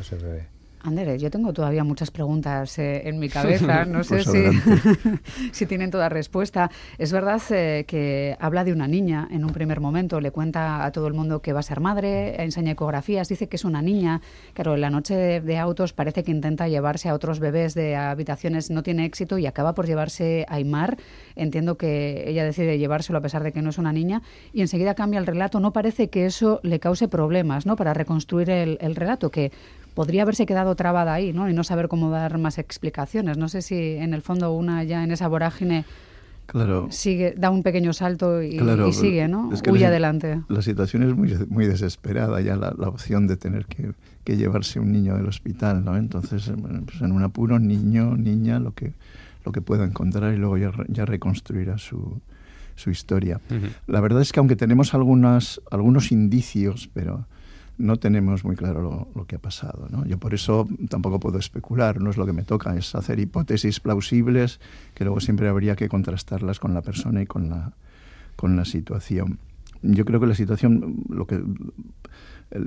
ese 0.00 0.16
bebé. 0.16 0.55
Andere, 0.86 1.18
yo 1.18 1.32
tengo 1.32 1.52
todavía 1.52 1.82
muchas 1.82 2.12
preguntas 2.12 2.78
eh, 2.78 3.08
en 3.08 3.18
mi 3.18 3.28
cabeza, 3.28 3.84
no 3.86 4.04
sé 4.04 4.22
pues 4.22 5.20
si, 5.52 5.66
tienen 5.66 5.90
toda 5.90 6.08
respuesta. 6.08 6.70
Es 6.96 7.12
verdad 7.12 7.42
eh, 7.50 7.84
que 7.88 8.36
habla 8.38 8.62
de 8.62 8.72
una 8.72 8.86
niña 8.86 9.26
en 9.32 9.44
un 9.44 9.50
primer 9.50 9.80
momento, 9.80 10.20
le 10.20 10.30
cuenta 10.30 10.84
a 10.84 10.92
todo 10.92 11.08
el 11.08 11.14
mundo 11.14 11.42
que 11.42 11.52
va 11.52 11.58
a 11.58 11.64
ser 11.64 11.80
madre, 11.80 12.40
enseña 12.40 12.70
ecografías, 12.70 13.28
dice 13.28 13.48
que 13.48 13.56
es 13.56 13.64
una 13.64 13.82
niña. 13.82 14.20
Claro, 14.52 14.74
en 14.74 14.80
la 14.80 14.90
noche 14.90 15.40
de, 15.40 15.58
autos 15.58 15.92
parece 15.92 16.22
que 16.22 16.30
intenta 16.30 16.68
llevarse 16.68 17.08
a 17.08 17.14
otros 17.14 17.40
bebés 17.40 17.74
de 17.74 17.96
habitaciones, 17.96 18.70
no 18.70 18.84
tiene 18.84 19.06
éxito 19.06 19.38
y 19.38 19.46
acaba 19.46 19.74
por 19.74 19.86
llevarse 19.86 20.46
a 20.48 20.54
Aymar. 20.54 20.98
Entiendo 21.34 21.76
que 21.76 22.28
ella 22.28 22.44
decide 22.44 22.78
llevárselo 22.78 23.18
a 23.18 23.22
pesar 23.22 23.42
de 23.42 23.50
que 23.50 23.60
no 23.60 23.70
es 23.70 23.78
una 23.78 23.92
niña 23.92 24.22
y 24.52 24.60
enseguida 24.60 24.94
cambia 24.94 25.18
el 25.18 25.26
relato. 25.26 25.58
No 25.58 25.72
parece 25.72 26.10
que 26.10 26.26
eso 26.26 26.60
le 26.62 26.78
cause 26.78 27.08
problemas 27.08 27.66
¿no? 27.66 27.74
para 27.74 27.92
reconstruir 27.92 28.50
el, 28.50 28.78
el 28.80 28.94
relato, 28.94 29.30
que 29.32 29.50
podría 29.96 30.22
haberse 30.22 30.44
quedado 30.44 30.76
trabada 30.76 31.14
ahí, 31.14 31.32
¿no? 31.32 31.48
Y 31.48 31.54
no 31.54 31.64
saber 31.64 31.88
cómo 31.88 32.10
dar 32.10 32.36
más 32.36 32.58
explicaciones. 32.58 33.38
No 33.38 33.48
sé 33.48 33.62
si 33.62 33.94
en 33.96 34.12
el 34.12 34.20
fondo 34.20 34.52
una 34.52 34.84
ya 34.84 35.02
en 35.02 35.10
esa 35.10 35.26
vorágine 35.26 35.86
claro. 36.44 36.88
sigue, 36.90 37.34
da 37.34 37.48
un 37.48 37.62
pequeño 37.62 37.94
salto 37.94 38.42
y, 38.42 38.60
sigue, 38.92 39.26
¿no? 39.26 39.50
Huye 39.70 39.86
adelante. 39.86 40.42
La 40.48 40.60
situación 40.60 41.02
es 41.02 41.16
muy, 41.16 41.34
muy 41.48 41.66
desesperada 41.66 42.42
ya 42.42 42.56
la, 42.56 42.68
opción 42.86 43.26
de 43.26 43.38
tener 43.38 43.64
que, 43.64 43.94
llevarse 44.36 44.78
un 44.78 44.92
niño 44.92 45.16
del 45.16 45.26
hospital, 45.28 45.82
¿no? 45.82 45.96
Entonces, 45.96 46.52
pues 46.84 47.00
en 47.00 47.12
un 47.12 47.22
apuro, 47.22 47.58
niño, 47.58 48.18
niña, 48.18 48.58
lo 48.60 48.74
que, 48.74 48.92
lo 49.46 49.52
que 49.52 49.62
pueda 49.62 49.84
encontrar 49.84 50.34
y 50.34 50.36
luego 50.36 50.58
ya, 50.58 50.72
ya 50.88 51.06
reconstruirá 51.06 51.78
su, 51.78 52.20
su 52.74 52.90
historia. 52.90 53.40
La 53.86 54.02
verdad 54.02 54.20
es 54.20 54.30
que 54.30 54.40
aunque 54.40 54.56
tenemos 54.56 54.92
algunas, 54.92 55.62
algunos 55.70 56.12
indicios, 56.12 56.90
pero 56.92 57.26
no 57.78 57.96
tenemos 57.96 58.44
muy 58.44 58.56
claro 58.56 59.08
lo, 59.14 59.26
que 59.26 59.36
ha 59.36 59.38
pasado. 59.38 59.88
¿no? 59.90 60.04
Yo 60.06 60.18
por 60.18 60.34
eso 60.34 60.66
tampoco 60.88 61.20
puedo 61.20 61.38
especular, 61.38 62.00
no 62.00 62.10
es 62.10 62.16
lo 62.16 62.26
que 62.26 62.32
me 62.32 62.42
toca, 62.42 62.76
es 62.76 62.94
hacer 62.94 63.18
hipótesis 63.18 63.80
plausibles 63.80 64.60
que 64.94 65.04
luego 65.04 65.20
siempre 65.20 65.48
habría 65.48 65.76
que 65.76 65.88
contrastarlas 65.88 66.58
con 66.58 66.74
la 66.74 66.82
persona 66.82 67.22
y 67.22 67.26
con 67.26 67.48
la, 67.48 67.72
con 68.36 68.56
la 68.56 68.64
situación. 68.64 69.38
Yo 69.82 70.04
creo 70.04 70.20
que 70.20 70.26
la 70.26 70.34
situación, 70.34 71.04
lo 71.08 71.26
que 71.26 71.42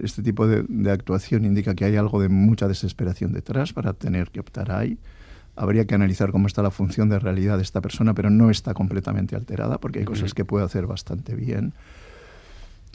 este 0.03 0.21
tipo 0.21 0.47
de, 0.47 0.91
actuación 0.91 1.45
indica 1.45 1.73
que 1.73 1.85
hay 1.85 1.95
algo 1.95 2.21
de 2.21 2.29
mucha 2.29 2.67
desesperación 2.67 3.33
detrás 3.33 3.73
para 3.73 3.93
tener 3.93 4.29
que 4.29 4.39
optar 4.39 4.71
ahí. 4.71 4.97
Habría 5.55 5.85
que 5.85 5.95
analizar 5.95 6.31
cómo 6.31 6.47
está 6.47 6.61
la 6.61 6.71
función 6.71 7.09
de 7.09 7.19
realidad 7.19 7.57
de 7.57 7.63
esta 7.63 7.81
persona, 7.81 8.13
pero 8.13 8.29
no 8.29 8.49
está 8.49 8.73
completamente 8.73 9.35
alterada 9.35 9.79
porque 9.79 9.99
hay 9.99 10.05
cosas 10.05 10.33
que 10.33 10.45
puede 10.45 10.65
hacer 10.65 10.85
bastante 10.85 11.35
bien 11.35 11.73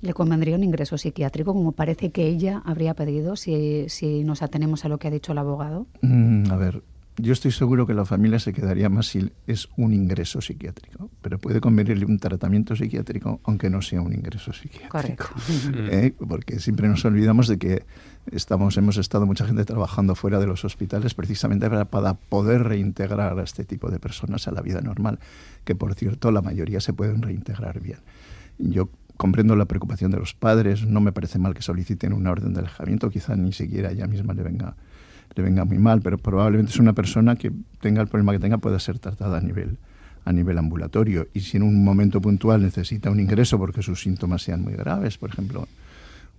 le 0.04 0.14
convendría 0.14 0.56
un 0.56 0.64
ingreso 0.64 0.98
psiquiátrico, 0.98 1.52
como 1.52 1.72
parece 1.72 2.10
que 2.10 2.26
ella 2.26 2.62
habría 2.64 2.94
pedido, 2.94 3.36
si, 3.36 3.86
si 3.88 4.22
nos 4.24 4.42
atenemos 4.42 4.84
a 4.84 4.88
lo 4.88 4.98
que 4.98 5.08
ha 5.08 5.10
dicho 5.10 5.32
el 5.32 5.38
abogado? 5.38 5.86
Mm, 6.02 6.50
a 6.50 6.56
ver, 6.56 6.82
yo 7.16 7.32
estoy 7.32 7.52
seguro 7.52 7.86
que 7.86 7.94
la 7.94 8.04
familia 8.04 8.40
se 8.40 8.52
quedaría 8.52 8.88
más 8.88 9.06
si 9.06 9.30
es 9.46 9.68
un 9.76 9.94
ingreso 9.94 10.40
psiquiátrico, 10.40 11.10
pero 11.22 11.38
puede 11.38 11.60
convenirle 11.60 12.04
un 12.06 12.18
tratamiento 12.18 12.74
psiquiátrico 12.74 13.40
aunque 13.44 13.70
no 13.70 13.82
sea 13.82 14.00
un 14.00 14.12
ingreso 14.12 14.52
psiquiátrico. 14.52 14.88
Correcto. 14.90 15.26
¿Eh? 15.74 16.12
Porque 16.28 16.58
siempre 16.58 16.88
nos 16.88 17.04
olvidamos 17.04 17.46
de 17.46 17.58
que 17.58 17.84
estamos, 18.32 18.76
hemos 18.78 18.96
estado 18.96 19.26
mucha 19.26 19.46
gente 19.46 19.64
trabajando 19.64 20.16
fuera 20.16 20.40
de 20.40 20.46
los 20.46 20.64
hospitales 20.64 21.14
precisamente 21.14 21.70
para, 21.70 21.84
para 21.84 22.14
poder 22.14 22.64
reintegrar 22.64 23.38
a 23.38 23.42
este 23.44 23.64
tipo 23.64 23.90
de 23.90 24.00
personas 24.00 24.48
a 24.48 24.50
la 24.50 24.60
vida 24.60 24.80
normal, 24.80 25.20
que 25.64 25.76
por 25.76 25.94
cierto 25.94 26.32
la 26.32 26.42
mayoría 26.42 26.80
se 26.80 26.92
pueden 26.92 27.22
reintegrar 27.22 27.80
bien. 27.80 28.00
Yo 28.58 28.88
comprendo 29.16 29.56
la 29.56 29.66
preocupación 29.66 30.10
de 30.10 30.18
los 30.18 30.34
padres, 30.34 30.86
no 30.86 31.00
me 31.00 31.12
parece 31.12 31.38
mal 31.38 31.54
que 31.54 31.62
soliciten 31.62 32.12
una 32.12 32.30
orden 32.30 32.52
de 32.52 32.60
alejamiento, 32.60 33.10
quizá 33.10 33.36
ni 33.36 33.52
siquiera 33.52 33.90
ella 33.90 34.06
misma 34.06 34.34
le 34.34 34.42
venga, 34.42 34.76
le 35.34 35.42
venga 35.42 35.64
muy 35.64 35.78
mal, 35.78 36.00
pero 36.02 36.18
probablemente 36.18 36.72
es 36.72 36.78
una 36.78 36.92
persona 36.92 37.36
que 37.36 37.52
tenga 37.80 38.02
el 38.02 38.08
problema 38.08 38.32
que 38.32 38.38
tenga 38.38 38.58
pueda 38.58 38.78
ser 38.78 38.98
tratada 38.98 39.38
a 39.38 39.40
nivel, 39.40 39.78
a 40.24 40.32
nivel 40.32 40.58
ambulatorio. 40.58 41.28
Y 41.32 41.40
si 41.40 41.56
en 41.56 41.62
un 41.62 41.84
momento 41.84 42.20
puntual 42.20 42.62
necesita 42.62 43.10
un 43.10 43.20
ingreso 43.20 43.58
porque 43.58 43.82
sus 43.82 44.02
síntomas 44.02 44.42
sean 44.42 44.62
muy 44.62 44.74
graves, 44.74 45.18
por 45.18 45.30
ejemplo, 45.30 45.68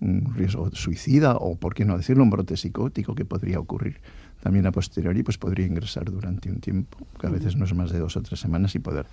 un 0.01 0.33
riesgo 0.35 0.69
suicida 0.73 1.35
o, 1.37 1.55
por 1.55 1.73
qué 1.73 1.85
no 1.85 1.97
decirlo, 1.97 2.23
un 2.23 2.29
brote 2.29 2.57
psicótico 2.57 3.15
que 3.15 3.23
podría 3.23 3.59
ocurrir 3.59 4.01
también 4.41 4.67
a 4.67 4.71
posteriori 4.71 5.23
pues 5.23 5.37
podría 5.37 5.65
ingresar 5.65 6.05
durante 6.05 6.49
un 6.49 6.59
tiempo, 6.59 6.97
que 7.19 7.27
a 7.27 7.29
veces 7.29 7.55
no 7.55 7.65
es 7.65 7.73
más 7.73 7.91
de 7.91 7.99
dos 7.99 8.15
o 8.15 8.21
tres 8.21 8.39
semanas, 8.39 8.75
y 8.75 8.79
poder 8.79 9.05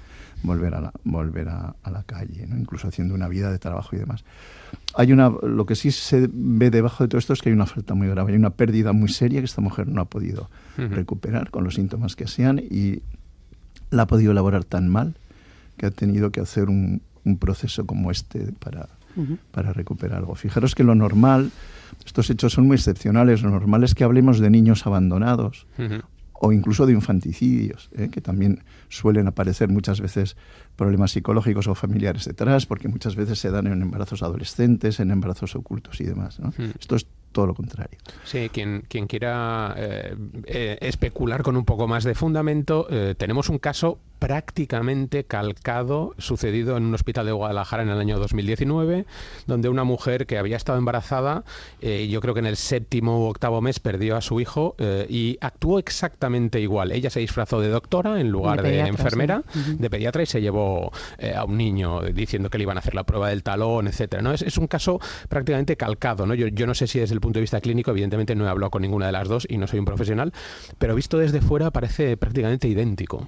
volver 0.42 0.74
a 0.74 0.80
la, 0.80 0.92
volver 1.04 1.48
a, 1.48 1.74
la 1.90 2.02
calle, 2.04 2.46
¿no? 2.46 2.58
incluso 2.58 2.88
haciendo 2.88 3.14
una 3.14 3.28
vida 3.28 3.50
de 3.50 3.58
trabajo 3.58 3.96
y 3.96 3.98
demás. 3.98 4.24
Hay 4.94 5.12
una, 5.12 5.30
lo 5.30 5.64
que 5.64 5.74
sí 5.74 5.90
se 5.90 6.28
ve 6.32 6.70
debajo 6.70 7.04
de 7.04 7.08
todo 7.08 7.18
esto 7.18 7.32
es 7.32 7.40
que 7.40 7.48
hay 7.48 7.54
una 7.54 7.66
falta 7.66 7.94
muy 7.94 8.08
grave, 8.08 8.32
hay 8.32 8.38
una 8.38 8.50
pérdida 8.50 8.92
muy 8.92 9.08
seria 9.08 9.40
que 9.40 9.46
esta 9.46 9.61
mujer 9.61 9.88
no 9.88 10.00
ha 10.00 10.06
podido 10.06 10.50
recuperar 10.76 11.50
con 11.50 11.64
los 11.64 11.74
síntomas 11.74 12.16
que 12.16 12.26
sean 12.26 12.58
y 12.58 13.02
la 13.90 14.02
ha 14.02 14.06
podido 14.06 14.32
elaborar 14.32 14.64
tan 14.64 14.88
mal 14.88 15.14
que 15.76 15.87
ha 15.87 15.90
tenido 15.90 16.30
que 16.30 16.40
hacer 16.40 16.68
un, 16.68 17.02
un 17.24 17.38
proceso 17.38 17.87
como 17.87 18.11
este 18.11 18.52
para, 18.58 18.88
para 19.50 19.72
recuperar 19.72 20.18
algo. 20.18 20.35
Fijaros 20.35 20.74
que 20.74 20.85
lo 20.85 20.94
normal 20.94 21.50
estos 22.05 22.31
hechos 22.31 22.52
son 22.52 22.66
muy 22.66 22.76
excepcionales. 22.76 23.42
Lo 23.42 23.50
normal 23.50 23.85
es 23.85 23.94
que 23.94 24.05
hablemos 24.05 24.38
de 24.38 24.50
niños 24.50 24.87
abandonados 24.87 25.66
o 26.44 26.52
incluso 26.52 26.87
de 26.87 26.92
infanticidios, 26.92 27.88
¿eh? 27.96 28.09
que 28.11 28.20
también 28.20 28.64
suelen 28.88 29.28
aparecer 29.28 29.68
muchas 29.68 30.00
veces 30.00 30.37
problemas 30.74 31.12
psicológicos 31.12 31.68
o 31.68 31.76
familiares 31.76 32.24
detrás, 32.24 32.66
porque 32.66 32.88
muchas 32.88 33.14
veces 33.14 33.38
se 33.38 33.52
dan 33.52 33.68
en 33.68 33.81
embarazos 33.81 34.24
adolescentes, 34.24 34.98
en 34.98 35.12
embarazos 35.12 35.55
ocultos 35.55 36.00
y 36.00 36.05
demás. 36.05 36.40
Esto 36.81 36.96
es 36.96 37.07
todo 37.31 37.46
lo 37.46 37.55
contrario. 37.55 37.96
Sí, 38.24 38.50
quien, 38.52 38.83
quien 38.88 39.07
quiera 39.07 39.72
eh, 39.76 40.16
eh, 40.44 40.78
especular 40.81 41.44
con 41.44 41.57
un 41.57 41.64
poco 41.64 41.87
más 41.87 42.02
de 42.02 42.16
fundamento, 42.16 42.88
tenemos 43.16 43.48
un 43.48 43.59
caso 43.59 44.00
prácticamente 44.22 45.24
calcado 45.24 46.14
sucedido 46.16 46.76
en 46.76 46.85
un 46.85 46.94
hospital 46.94 47.26
de 47.26 47.32
Guadalajara 47.32 47.82
en 47.82 47.88
el 47.88 47.98
año 47.98 48.20
2019, 48.20 49.04
donde 49.48 49.68
una 49.68 49.82
mujer 49.82 50.28
que 50.28 50.38
había 50.38 50.56
estado 50.56 50.78
embarazada, 50.78 51.42
eh, 51.80 52.06
yo 52.06 52.20
creo 52.20 52.32
que 52.32 52.38
en 52.38 52.46
el 52.46 52.56
séptimo 52.56 53.18
u 53.18 53.28
octavo 53.28 53.61
mes 53.61 53.80
perdió 53.80 54.16
a 54.16 54.20
su 54.20 54.40
hijo 54.40 54.76
eh, 54.78 55.06
y 55.08 55.38
actuó 55.40 55.80
exactamente 55.80 56.61
igual. 56.61 56.92
Ella 56.92 57.11
se 57.11 57.18
disfrazó 57.18 57.61
de 57.61 57.68
doctora 57.68 58.20
en 58.20 58.30
lugar 58.30 58.62
de, 58.62 58.78
enfermera, 58.78 59.42
de 59.54 59.90
pediatra 59.90 60.22
y 60.22 60.26
se 60.26 60.40
llevó 60.40 60.92
eh, 61.18 61.35
a 61.35 61.42
un 61.42 61.56
niño 61.56 62.02
diciendo 62.02 62.48
que 62.48 62.58
le 62.58 62.62
iban 62.62 62.76
a 62.76 62.80
hacer 62.80 62.94
la 62.94 63.02
prueba 63.02 63.28
del 63.28 63.42
talón, 63.42 63.88
etcétera. 63.88 64.22
¿no? 64.22 64.32
Es, 64.32 64.56
un 64.56 64.68
caso 64.68 65.00
prácticamente 65.28 65.76
calcado. 65.76 66.26
¿no? 66.26 66.35
Yo, 66.35 66.46
yo 66.46 66.68
no 66.68 66.74
sé 66.74 66.87
si 66.87 67.00
desde 67.00 67.14
el 67.14 67.20
punto 67.20 67.38
de 67.38 67.40
vista 67.40 67.61
clínico, 67.61 67.90
evidentemente 67.90 68.37
no 68.37 68.46
he 68.46 68.48
hablado 68.48 68.70
con 68.70 68.82
ninguna 68.82 69.06
de 69.06 69.12
las 69.12 69.26
dos 69.26 69.48
y 69.50 69.58
no 69.58 69.66
soy 69.66 69.80
un 69.80 69.85
profesional, 69.85 70.32
pero 70.78 70.94
visto 70.94 71.18
desde 71.18 71.40
fuera 71.40 71.72
parece 71.72 72.16
prácticamente 72.16 72.68
idéntico. 72.68 73.26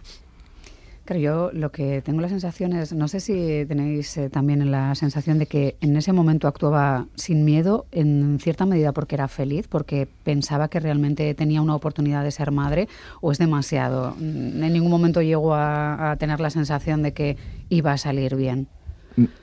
Claro, 1.05 1.21
yo 1.21 1.51
lo 1.53 1.71
que 1.71 2.01
tengo 2.01 2.23
la 2.23 2.31
sensación 2.31 2.73
es, 2.73 2.95
no 2.95 3.09
sé 3.09 3.21
si 3.21 3.67
tenéis 3.67 4.17
eh, 4.17 4.31
también 4.31 4.71
la 4.71 4.95
sensación 4.95 5.39
de 5.39 5.47
que 5.47 5.77
en 5.83 5.97
ese 5.97 6.15
momento 6.15 6.49
actuaba 6.49 7.07
sin 7.15 7.45
miedo, 7.45 7.85
en 7.93 8.39
cierta 8.41 8.65
medida 8.65 8.93
porque 8.93 9.17
era 9.17 9.29
feliz, 9.29 9.69
porque 9.69 10.09
pensaba 10.25 10.69
que 10.69 10.81
realmente 10.81 11.35
tenía 11.35 11.61
una 11.61 11.75
oportunidad 11.75 12.25
de 12.25 12.31
ser 12.31 12.53
madre, 12.53 12.89
o 13.21 13.33
es 13.33 13.39
demasiado. 13.39 14.17
En 14.19 14.73
ningún 14.73 14.91
momento 14.91 15.21
llegó 15.21 15.55
a, 15.55 16.13
a 16.13 16.17
tener 16.17 16.41
la 16.41 16.49
sensación 16.49 17.03
de 17.03 17.13
que 17.13 17.37
iba 17.69 17.93
a 17.93 17.99
salir 17.99 18.35
bien. 18.35 18.67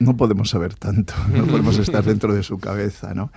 No 0.00 0.16
podemos 0.16 0.50
saber 0.50 0.74
tanto, 0.74 1.14
no 1.32 1.46
podemos 1.46 1.78
estar 1.78 2.02
dentro 2.02 2.34
de 2.34 2.42
su 2.42 2.58
cabeza, 2.58 3.14
¿no? 3.14 3.30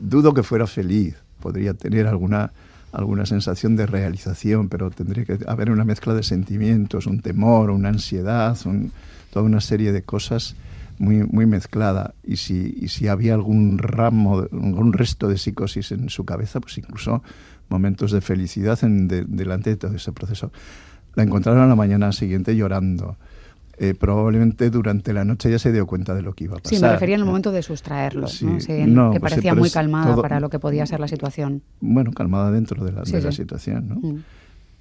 Dudo 0.00 0.34
que 0.34 0.42
fuera 0.42 0.66
feliz, 0.66 1.14
podría 1.38 1.74
tener 1.74 2.08
alguna 2.08 2.52
alguna 2.92 3.26
sensación 3.26 3.76
de 3.76 3.86
realización, 3.86 4.68
pero 4.68 4.90
tendría 4.90 5.24
que 5.24 5.38
haber 5.46 5.70
una 5.70 5.84
mezcla 5.84 6.14
de 6.14 6.22
sentimientos, 6.22 7.06
un 7.06 7.20
temor, 7.20 7.70
una 7.70 7.90
ansiedad, 7.90 8.56
toda 9.30 9.44
una 9.44 9.60
serie 9.60 9.92
de 9.92 10.02
cosas 10.02 10.56
muy, 10.98 11.24
muy 11.24 11.46
mezclada. 11.46 12.14
Y 12.24 12.36
si, 12.36 12.76
y 12.80 12.88
si 12.88 13.08
había 13.08 13.34
algún 13.34 13.78
ramo, 13.78 14.40
algún 14.40 14.92
resto 14.92 15.28
de 15.28 15.38
psicosis 15.38 15.92
en 15.92 16.08
su 16.08 16.24
cabeza, 16.24 16.60
pues 16.60 16.78
incluso 16.78 17.22
momentos 17.68 18.12
de 18.12 18.20
felicidad 18.20 18.78
en, 18.82 19.08
delante 19.08 19.70
de 19.70 19.76
todo 19.76 19.94
ese 19.94 20.12
proceso. 20.12 20.50
La 21.14 21.22
encontraron 21.22 21.62
a 21.62 21.66
la 21.66 21.76
mañana 21.76 22.12
siguiente 22.12 22.56
llorando. 22.56 23.16
Eh, 23.80 23.94
probablemente 23.94 24.70
durante 24.70 25.12
la 25.12 25.24
noche 25.24 25.48
ya 25.52 25.58
se 25.60 25.70
dio 25.70 25.86
cuenta 25.86 26.12
de 26.12 26.22
lo 26.22 26.32
que 26.32 26.44
iba 26.44 26.56
a 26.56 26.58
pasar. 26.58 26.76
Sí, 26.76 26.82
me 26.82 26.90
refería 26.90 27.14
en 27.14 27.20
el 27.20 27.26
momento 27.26 27.52
de 27.52 27.62
sustraerlo, 27.62 28.26
que 28.26 28.66
pues 28.66 29.20
parecía 29.20 29.54
muy 29.54 29.70
calmada 29.70 30.20
para 30.20 30.40
lo 30.40 30.50
que 30.50 30.58
podía 30.58 30.84
ser 30.84 30.98
la 30.98 31.06
situación. 31.06 31.62
Bueno, 31.80 32.12
calmada 32.12 32.50
dentro 32.50 32.84
de 32.84 32.90
la, 32.90 33.04
situación, 33.30 33.88
¿no? 33.88 33.94
Mm. 33.96 34.24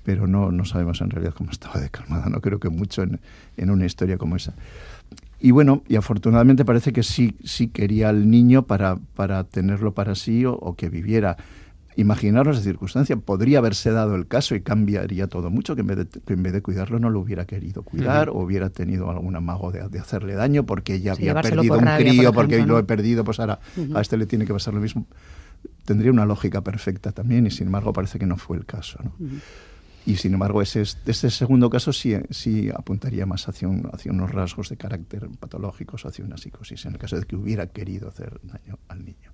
Pero 0.03 0.25
no, 0.25 0.51
no 0.51 0.65
sabemos 0.65 1.01
en 1.01 1.11
realidad 1.11 1.35
cómo 1.35 1.51
estaba 1.51 1.79
de 1.79 1.89
calmada, 1.89 2.27
no 2.29 2.41
creo 2.41 2.59
que 2.59 2.69
mucho 2.69 3.03
en, 3.03 3.19
en 3.57 3.69
una 3.69 3.85
historia 3.85 4.17
como 4.17 4.35
esa. 4.35 4.53
Y 5.39 5.51
bueno, 5.51 5.83
y 5.87 5.95
afortunadamente 5.95 6.65
parece 6.65 6.91
que 6.91 7.03
sí, 7.03 7.35
sí 7.43 7.67
quería 7.67 8.09
al 8.09 8.31
niño 8.31 8.63
para, 8.63 8.97
para 9.15 9.43
tenerlo 9.43 9.93
para 9.93 10.15
sí 10.15 10.43
o 10.45 10.75
que 10.75 10.89
viviera 10.89 11.37
Imaginaros 11.97 12.57
la 12.57 12.61
circunstancia, 12.61 13.17
podría 13.17 13.57
haberse 13.57 13.89
dado 13.89 14.13
el 14.13 14.27
caso 14.27 14.53
y 14.53 14.61
cambiaría 14.61 15.25
todo 15.25 15.49
mucho, 15.49 15.73
que 15.73 15.81
en 15.81 15.87
vez 15.87 15.97
de, 15.97 16.07
en 16.27 16.43
vez 16.43 16.53
de 16.53 16.61
cuidarlo 16.61 16.99
no 16.99 17.09
lo 17.09 17.19
hubiera 17.19 17.45
querido 17.45 17.81
cuidar 17.81 18.29
o 18.29 18.35
hubiera 18.35 18.69
tenido 18.69 19.09
algún 19.09 19.35
amago 19.35 19.71
de, 19.71 19.81
hacerle 19.99 20.35
daño 20.35 20.63
porque 20.63 21.01
ya 21.01 21.13
había 21.13 21.33
perdido 21.41 21.79
un 21.79 21.85
crío, 21.97 22.31
porque 22.31 22.63
lo 22.63 22.77
he 22.77 22.83
perdido, 22.83 23.23
pues 23.23 23.39
ahora 23.39 23.59
a 23.95 24.01
este 24.01 24.15
le 24.15 24.27
tiene 24.27 24.45
que 24.45 24.53
pasar 24.53 24.75
lo 24.75 24.79
mismo. 24.79 25.07
Tendría 25.85 26.11
una 26.11 26.27
lógica 26.27 26.61
perfecta 26.61 27.11
también 27.11 27.47
y 27.47 27.49
sin 27.49 27.65
embargo 27.65 27.91
parece 27.93 28.19
que 28.19 28.27
no 28.27 28.37
fue 28.37 28.57
el 28.57 28.65
caso. 28.67 28.99
Y 30.05 30.17
sin 30.17 30.33
embargo, 30.33 30.61
ese, 30.61 30.83
ese 30.83 31.31
segundo 31.31 31.67
caso 31.71 31.91
sí, 31.91 32.15
sí 32.29 32.69
apuntaría 32.69 33.25
más 33.25 33.49
hacia, 33.49 33.69
hacia 33.91 34.11
unos 34.11 34.31
rasgos 34.31 34.69
de 34.69 34.77
carácter 34.77 35.27
patológicos, 35.39 36.05
hacia 36.05 36.23
una 36.23 36.37
psicosis, 36.37 36.85
en 36.85 36.93
el 36.93 36.99
caso 36.99 37.19
de 37.19 37.25
que 37.25 37.35
hubiera 37.35 37.65
querido 37.65 38.07
hacer 38.07 38.39
daño 38.43 38.77
al 38.87 39.03
niño 39.03 39.31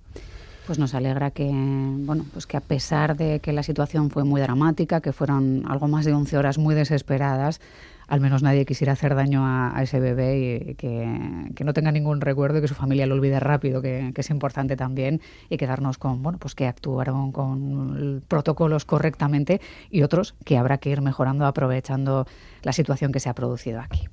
pues 0.66 0.78
nos 0.78 0.94
alegra 0.94 1.30
que, 1.30 1.50
bueno, 1.50 2.24
pues 2.32 2.46
que 2.46 2.56
a 2.56 2.60
pesar 2.60 3.16
de 3.16 3.40
que 3.40 3.52
la 3.52 3.62
situación 3.62 4.10
fue 4.10 4.24
muy 4.24 4.40
dramática, 4.40 5.00
que 5.00 5.12
fueron 5.12 5.64
algo 5.68 5.88
más 5.88 6.04
de 6.04 6.12
11 6.12 6.38
horas 6.38 6.58
muy 6.58 6.74
desesperadas, 6.74 7.60
al 8.06 8.20
menos 8.20 8.42
nadie 8.42 8.64
quisiera 8.64 8.92
hacer 8.92 9.14
daño 9.14 9.42
a, 9.44 9.74
ese 9.82 10.00
bebé 10.00 10.38
y 10.70 10.74
que, 10.74 11.50
que, 11.54 11.64
no 11.64 11.72
tenga 11.72 11.90
ningún 11.90 12.20
recuerdo 12.20 12.58
y 12.58 12.60
que 12.60 12.68
su 12.68 12.74
familia 12.74 13.06
lo 13.06 13.14
olvide 13.14 13.40
rápido, 13.40 13.80
que, 13.82 14.12
que, 14.14 14.20
es 14.20 14.30
importante 14.30 14.76
también, 14.76 15.20
y 15.48 15.56
quedarnos 15.56 15.98
con, 15.98 16.22
bueno, 16.22 16.38
pues 16.38 16.54
que 16.54 16.66
actuaron 16.66 17.32
con 17.32 18.22
protocolos 18.28 18.84
correctamente 18.84 19.60
y 19.90 20.02
otros 20.02 20.34
que 20.44 20.58
habrá 20.58 20.78
que 20.78 20.90
ir 20.90 21.00
mejorando 21.00 21.46
aprovechando 21.46 22.26
la 22.62 22.72
situación 22.72 23.12
que 23.12 23.20
se 23.20 23.28
ha 23.28 23.34
producido 23.34 23.80
aquí. 23.80 24.08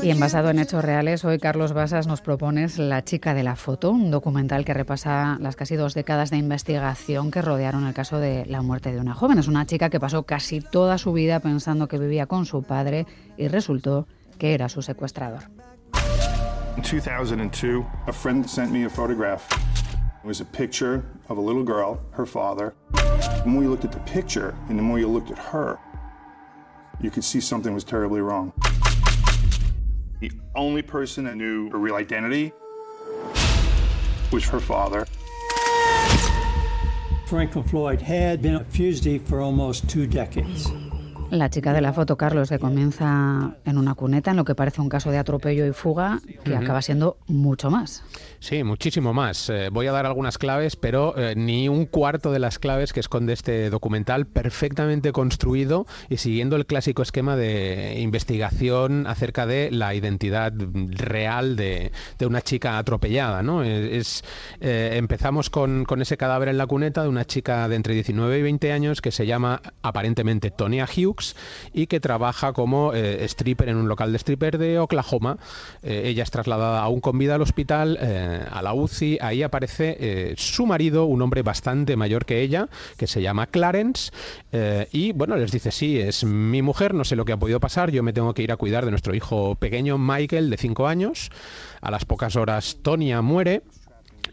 Y 0.00 0.10
en 0.10 0.20
basado 0.20 0.50
en 0.50 0.58
hechos 0.58 0.84
reales, 0.84 1.24
hoy 1.24 1.38
Carlos 1.38 1.72
Basas 1.72 2.06
nos 2.06 2.20
propones 2.20 2.78
La 2.78 3.04
chica 3.04 3.34
de 3.34 3.42
la 3.42 3.56
foto, 3.56 3.90
un 3.90 4.10
documental 4.10 4.64
que 4.64 4.74
repasa 4.74 5.36
las 5.40 5.56
casi 5.56 5.76
dos 5.76 5.94
décadas 5.94 6.30
de 6.30 6.36
investigación 6.36 7.30
que 7.30 7.42
rodearon 7.42 7.86
el 7.86 7.94
caso 7.94 8.18
de 8.18 8.46
la 8.46 8.62
muerte 8.62 8.92
de 8.92 9.00
una 9.00 9.14
joven. 9.14 9.38
Es 9.38 9.48
una 9.48 9.66
chica 9.66 9.90
que 9.90 9.98
pasó 9.98 10.22
casi 10.22 10.60
toda 10.60 10.98
su 10.98 11.12
vida 11.12 11.40
pensando 11.40 11.88
que 11.88 11.98
vivía 11.98 12.26
con 12.26 12.46
su 12.46 12.62
padre 12.62 13.06
y 13.36 13.48
resultó 13.48 14.06
que 14.38 14.54
era 14.54 14.68
su 14.68 14.82
secuestrador. 14.82 15.42
In 16.76 16.84
2002, 16.84 17.84
a 18.06 18.12
friend 18.12 18.46
sent 18.46 18.70
me 18.70 18.84
a 18.84 18.88
photograph. 18.88 19.48
It 20.22 20.26
was 20.26 20.40
a 20.40 20.44
picture 20.44 21.02
of 21.28 21.38
a 21.38 21.40
little 21.40 21.64
girl, 21.64 21.98
her 22.16 22.26
father. 22.26 22.74
The 23.42 23.46
more 23.46 23.62
you 23.64 23.70
looked 23.70 23.84
at 23.84 23.92
the 23.92 24.12
picture 24.12 24.54
and 24.68 24.78
the 24.78 24.82
more 24.82 24.98
you 24.98 25.08
looked 25.08 25.30
at 25.30 25.38
her, 25.52 25.78
you 27.02 27.10
could 27.10 27.24
see 27.24 27.40
something 27.40 27.74
was 27.74 27.84
terribly 27.84 28.20
wrong. 28.20 28.52
The 30.20 30.30
only 30.54 30.82
person 30.82 31.24
that 31.24 31.36
knew 31.36 31.70
her 31.70 31.78
real 31.78 31.94
identity 31.94 32.52
was 34.32 34.44
her 34.48 34.60
father. 34.60 35.06
Franklin 37.26 37.64
Floyd 37.64 38.02
had 38.02 38.42
been 38.42 38.56
a 38.56 38.64
fugitive 38.64 39.22
for 39.22 39.40
almost 39.40 39.88
two 39.88 40.06
decades. 40.06 40.68
La 41.30 41.48
chica 41.48 41.72
de 41.72 41.80
la 41.80 41.92
foto, 41.92 42.16
Carlos, 42.16 42.48
que 42.48 42.58
comienza 42.58 43.54
en 43.64 43.78
una 43.78 43.94
cuneta, 43.94 44.32
en 44.32 44.36
lo 44.36 44.44
que 44.44 44.56
parece 44.56 44.80
un 44.80 44.88
caso 44.88 45.12
de 45.12 45.18
atropello 45.18 45.64
y 45.64 45.72
fuga, 45.72 46.18
que 46.44 46.56
acaba 46.56 46.82
siendo 46.82 47.18
mucho 47.28 47.70
más. 47.70 48.02
Sí, 48.40 48.64
muchísimo 48.64 49.12
más. 49.12 49.48
Eh, 49.48 49.68
voy 49.70 49.86
a 49.86 49.92
dar 49.92 50.06
algunas 50.06 50.38
claves, 50.38 50.74
pero 50.74 51.16
eh, 51.16 51.34
ni 51.36 51.68
un 51.68 51.86
cuarto 51.86 52.32
de 52.32 52.40
las 52.40 52.58
claves 52.58 52.92
que 52.92 52.98
esconde 52.98 53.32
este 53.32 53.70
documental, 53.70 54.26
perfectamente 54.26 55.12
construido 55.12 55.86
y 56.08 56.16
siguiendo 56.16 56.56
el 56.56 56.66
clásico 56.66 57.02
esquema 57.02 57.36
de 57.36 58.00
investigación 58.00 59.06
acerca 59.06 59.46
de 59.46 59.70
la 59.70 59.94
identidad 59.94 60.52
real 60.74 61.54
de, 61.54 61.92
una 62.26 62.40
chica 62.42 62.78
atropellada. 62.78 63.42
¿no? 63.42 63.62
Es, 63.62 64.24
eh, 64.60 64.94
empezamos 64.94 65.48
con, 65.48 65.84
con 65.84 66.02
ese 66.02 66.16
cadáver 66.16 66.48
en 66.48 66.58
la 66.58 66.66
cuneta 66.66 67.02
de 67.02 67.08
una 67.08 67.24
chica 67.24 67.68
de 67.68 67.76
entre 67.76 67.94
19 67.94 68.38
y 68.38 68.42
20 68.42 68.72
años 68.72 69.00
que 69.00 69.12
se 69.12 69.26
llama 69.26 69.62
aparentemente 69.82 70.50
Tonya 70.50 70.86
Hughes 70.86 71.19
y 71.72 71.86
que 71.86 72.00
trabaja 72.00 72.52
como 72.52 72.92
eh, 72.94 73.24
stripper 73.24 73.68
en 73.68 73.76
un 73.76 73.88
local 73.88 74.12
de 74.12 74.18
stripper 74.18 74.58
de 74.58 74.78
Oklahoma. 74.78 75.38
Eh, 75.82 76.02
ella 76.06 76.22
es 76.22 76.30
trasladada 76.30 76.80
aún 76.80 77.00
con 77.00 77.18
vida 77.18 77.34
al 77.34 77.42
hospital, 77.42 77.98
eh, 78.00 78.44
a 78.50 78.62
la 78.62 78.74
UCI. 78.74 79.18
Ahí 79.20 79.42
aparece 79.42 80.34
su 80.36 80.66
marido, 80.66 81.04
un 81.04 81.22
hombre 81.22 81.42
bastante 81.42 81.96
mayor 81.96 82.24
que 82.24 82.40
ella, 82.40 82.68
que 82.96 83.06
se 83.06 83.22
llama 83.22 83.46
Clarence. 83.46 84.12
y 84.92 85.12
bueno, 85.12 85.36
les 85.36 85.52
dice: 85.52 85.70
Sí, 85.70 85.98
es 85.98 86.24
mi 86.24 86.62
mujer, 86.62 86.94
no 86.94 87.04
sé 87.04 87.16
lo 87.16 87.24
que 87.24 87.32
ha 87.32 87.36
podido 87.36 87.60
pasar, 87.60 87.90
yo 87.90 88.02
me 88.02 88.12
tengo 88.12 88.34
que 88.34 88.42
ir 88.42 88.52
a 88.52 88.56
cuidar 88.56 88.84
de 88.84 88.90
nuestro 88.90 89.14
hijo 89.14 89.54
pequeño, 89.54 89.98
Michael, 89.98 90.50
de 90.50 90.56
5 90.56 90.86
años. 90.86 91.30
A 91.80 91.90
las 91.90 92.04
pocas 92.04 92.36
horas, 92.36 92.78
Tonia 92.82 93.22
muere 93.22 93.62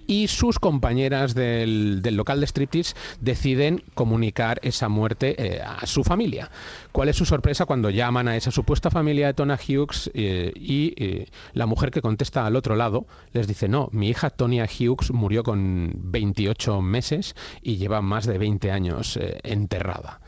y 0.07 0.27
sus 0.27 0.59
compañeras 0.59 1.35
del, 1.35 2.01
local 2.15 2.39
de 2.39 2.47
striptease 2.47 2.95
deciden 3.19 3.83
comunicar 3.93 4.59
esa 4.63 4.89
muerte 4.89 5.35
eh, 5.37 5.61
a 5.61 5.85
su 5.85 6.03
familia. 6.03 6.49
¿Cuál 6.91 7.09
es 7.09 7.15
su 7.15 7.25
sorpresa 7.25 7.65
cuando 7.65 7.89
llaman 7.89 8.27
a 8.27 8.37
esa 8.37 8.51
supuesta 8.51 8.89
familia 8.89 9.27
de 9.27 9.33
Tona 9.33 9.57
Hughes 9.57 10.09
eh, 10.13 10.53
y 10.55 10.93
eh, 10.97 11.27
la 11.53 11.65
mujer 11.65 11.91
que 11.91 12.01
contesta 12.01 12.45
al 12.45 12.55
otro 12.55 12.75
lado 12.75 13.05
les 13.33 13.47
dice, 13.47 13.67
no, 13.67 13.89
mi 13.91 14.09
hija 14.09 14.29
Tonya 14.29 14.65
Hughes 14.65 15.11
murió 15.11 15.43
con 15.43 15.91
28 15.95 16.81
meses 16.81 17.35
y 17.61 17.77
lleva 17.77 18.01
más 18.01 18.25
de 18.25 18.37
20 18.37 18.71
años 18.71 19.19
enterrada. 19.43 20.21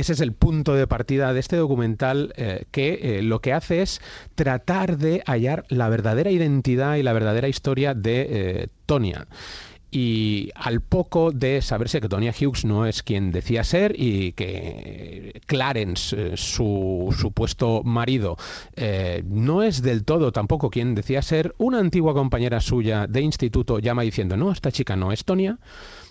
Ese 0.00 0.14
es 0.14 0.22
el 0.22 0.32
punto 0.32 0.72
de 0.72 0.86
partida 0.86 1.34
de 1.34 1.40
este 1.40 1.56
documental 1.56 2.32
eh, 2.38 2.64
que 2.70 3.18
eh, 3.18 3.22
lo 3.22 3.42
que 3.42 3.52
hace 3.52 3.82
es 3.82 4.00
tratar 4.34 4.96
de 4.96 5.22
hallar 5.26 5.66
la 5.68 5.90
verdadera 5.90 6.30
identidad 6.30 6.96
y 6.96 7.02
la 7.02 7.12
verdadera 7.12 7.48
historia 7.48 7.92
de 7.92 8.26
eh, 8.30 8.68
Tonya. 8.86 9.26
Y 9.90 10.52
al 10.54 10.80
poco 10.80 11.32
de 11.32 11.60
saberse 11.60 12.00
que 12.00 12.08
Tonya 12.08 12.32
Hughes 12.32 12.64
no 12.64 12.86
es 12.86 13.02
quien 13.02 13.30
decía 13.30 13.62
ser 13.62 13.94
y 13.94 14.32
que 14.32 15.42
Clarence, 15.44 16.36
su 16.36 17.14
supuesto 17.14 17.82
marido, 17.82 18.36
no 19.24 19.64
es 19.64 19.82
del 19.82 20.04
todo 20.04 20.30
tampoco 20.30 20.70
quien 20.70 20.94
decía 20.94 21.22
ser, 21.22 21.56
una 21.58 21.80
antigua 21.80 22.14
compañera 22.14 22.60
suya 22.60 23.08
de 23.08 23.20
instituto 23.20 23.80
llama 23.80 24.02
diciendo, 24.02 24.36
no, 24.36 24.52
esta 24.52 24.70
chica 24.70 24.94
no 24.94 25.10
es 25.10 25.24
Tonya, 25.24 25.58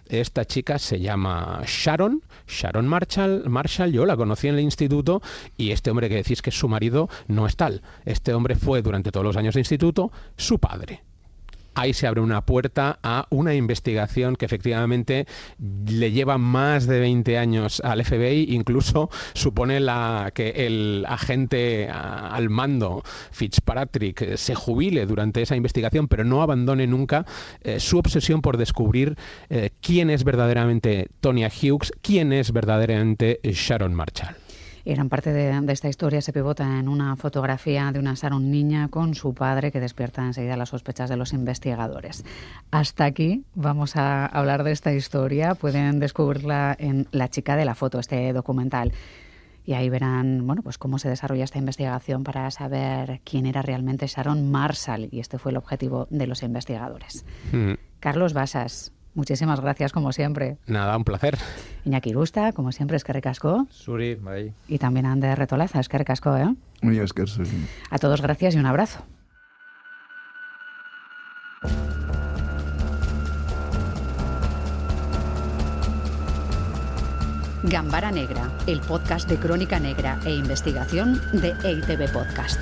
esta 0.10 0.46
chica 0.46 0.80
se 0.80 1.00
llama 1.00 1.62
Sharon, 1.66 2.24
Sharon 2.48 2.88
Marshall, 2.88 3.48
Marshall, 3.48 3.92
yo 3.92 4.06
la 4.06 4.18
conocí 4.18 4.48
en 4.48 4.56
el 4.56 4.62
instituto 4.62 5.22
y 5.56 5.72
este 5.72 5.92
hombre 5.92 6.10
que 6.10 6.16
decís 6.16 6.42
que 6.42 6.50
es 6.50 6.60
su 6.60 6.68
marido 6.68 7.10
no 7.28 7.46
es 7.46 7.56
tal. 7.56 7.82
Este 8.06 8.34
hombre 8.34 8.56
fue 8.56 8.82
durante 8.82 9.12
todos 9.12 9.26
los 9.26 9.38
años 9.38 9.54
de 9.54 9.62
instituto 9.62 10.12
su 10.36 10.60
padre. 10.60 11.04
Ahí 11.76 11.94
se 11.94 12.08
abre 12.08 12.22
una 12.22 12.46
puerta 12.46 13.00
a 13.04 13.28
una 13.30 13.54
investigación 13.54 14.36
que 14.36 14.46
efectivamente 14.46 15.26
le 15.88 16.12
lleva 16.12 16.38
más 16.38 16.88
de 16.88 17.00
20 17.00 17.38
años 17.38 17.82
al 17.84 18.04
FBI, 18.04 18.48
incluso 18.50 19.10
supone 19.34 19.80
la, 19.80 20.32
que 20.34 20.50
el 20.68 21.06
agente 21.08 21.90
al 21.90 22.50
mando, 22.50 23.04
Fitzpatrick, 23.32 24.36
se 24.36 24.56
jubile 24.56 25.06
durante 25.06 25.42
esa 25.42 25.56
investigación, 25.56 26.08
pero 26.08 26.24
no 26.24 26.42
abandone 26.42 26.88
nunca 26.88 27.26
eh, 27.62 27.80
su 27.80 27.98
obsesión 27.98 28.42
por 28.42 28.58
descubrir 28.58 29.16
eh, 29.50 29.72
quién 29.82 30.10
es 30.10 30.24
verdaderamente 30.24 31.08
Tonya 31.20 31.50
Hughes, 31.50 31.92
quién 32.02 32.34
es 32.34 32.52
verdaderamente 32.52 33.40
Sharon 33.44 33.94
Marshall. 33.94 34.36
Y 34.86 34.94
gran 34.94 35.10
parte 35.10 35.32
de, 35.34 35.72
esta 35.72 35.90
historia 35.90 36.22
se 36.22 36.34
pivota 36.34 36.80
en 36.80 36.88
una 36.88 37.16
fotografía 37.16 37.92
de 37.92 38.00
una 38.00 38.14
Sharon 38.14 38.52
niña 38.52 38.88
con 38.90 39.16
su 39.16 39.34
padre 39.34 39.72
que 39.72 39.80
despierta 39.80 40.26
enseguida 40.26 40.58
las 40.58 40.70
sospechas 40.70 41.10
de 41.10 41.18
los 41.18 41.34
investigadores. 41.34 42.24
Hasta 42.72 43.06
aquí 43.06 43.44
vamos 43.56 43.96
a 43.96 44.26
hablar 44.26 44.64
de 44.64 44.72
esta 44.72 44.94
historia. 44.94 45.56
Pueden 45.56 46.00
descubrirla 46.00 46.76
en 46.80 47.08
La 47.12 47.30
chica 47.30 47.56
de 47.56 47.66
la 47.66 47.76
foto, 47.76 48.00
este 48.00 48.34
documental. 48.34 48.94
Y 49.66 49.74
ahí 49.74 49.90
verán, 49.90 50.48
bueno, 50.48 50.64
pues 50.64 50.80
cómo 50.80 50.98
se 50.98 51.10
desarrolla 51.10 51.44
esta 51.44 51.60
investigación 51.60 52.24
para 52.24 52.50
saber 52.50 53.22
quién 53.24 53.46
era 53.46 53.62
realmente 53.62 54.08
Sharon 54.08 54.50
Marshall. 54.50 55.10
Y 55.12 55.20
este 55.20 55.38
fue 55.38 55.52
el 55.52 55.58
objetivo 55.58 56.08
de 56.10 56.26
los 56.26 56.42
investigadores. 56.42 57.24
Mm. 57.52 57.74
Carlos 58.00 58.34
Basas, 58.34 58.94
Muchísimas 59.20 59.60
gracias, 59.60 59.92
como 59.92 60.14
siempre. 60.14 60.56
Nada, 60.66 60.96
un 60.96 61.04
placer. 61.04 61.38
Iñaki 61.84 62.14
Rusta, 62.14 62.54
como 62.54 62.72
siempre, 62.72 62.96
es 62.96 63.04
que 63.04 63.12
recasco. 63.12 63.68
Suri, 63.70 64.16
bye. 64.16 64.54
Y 64.70 64.78
también 64.78 65.06
Ander 65.06 65.38
Retolaza, 65.38 65.82
es 65.82 65.90
que 65.90 65.98
recasco, 65.98 66.38
¿eh? 66.38 66.56
Muy 66.82 67.00
es 67.00 67.12
que 67.12 67.26
A 67.90 67.98
todos 67.98 68.22
gracias 68.22 68.56
y 68.56 68.60
un 68.60 68.66
abrazo. 68.66 69.04
Gambara 77.64 78.12
Negra, 78.12 78.50
el 78.68 78.80
podcast 78.80 79.28
de 79.30 79.36
crónica 79.36 79.82
negra 79.82 80.18
e 80.26 80.32
investigación 80.32 81.20
de 81.34 81.50
EITB 81.66 82.10
Podcast. 82.14 82.58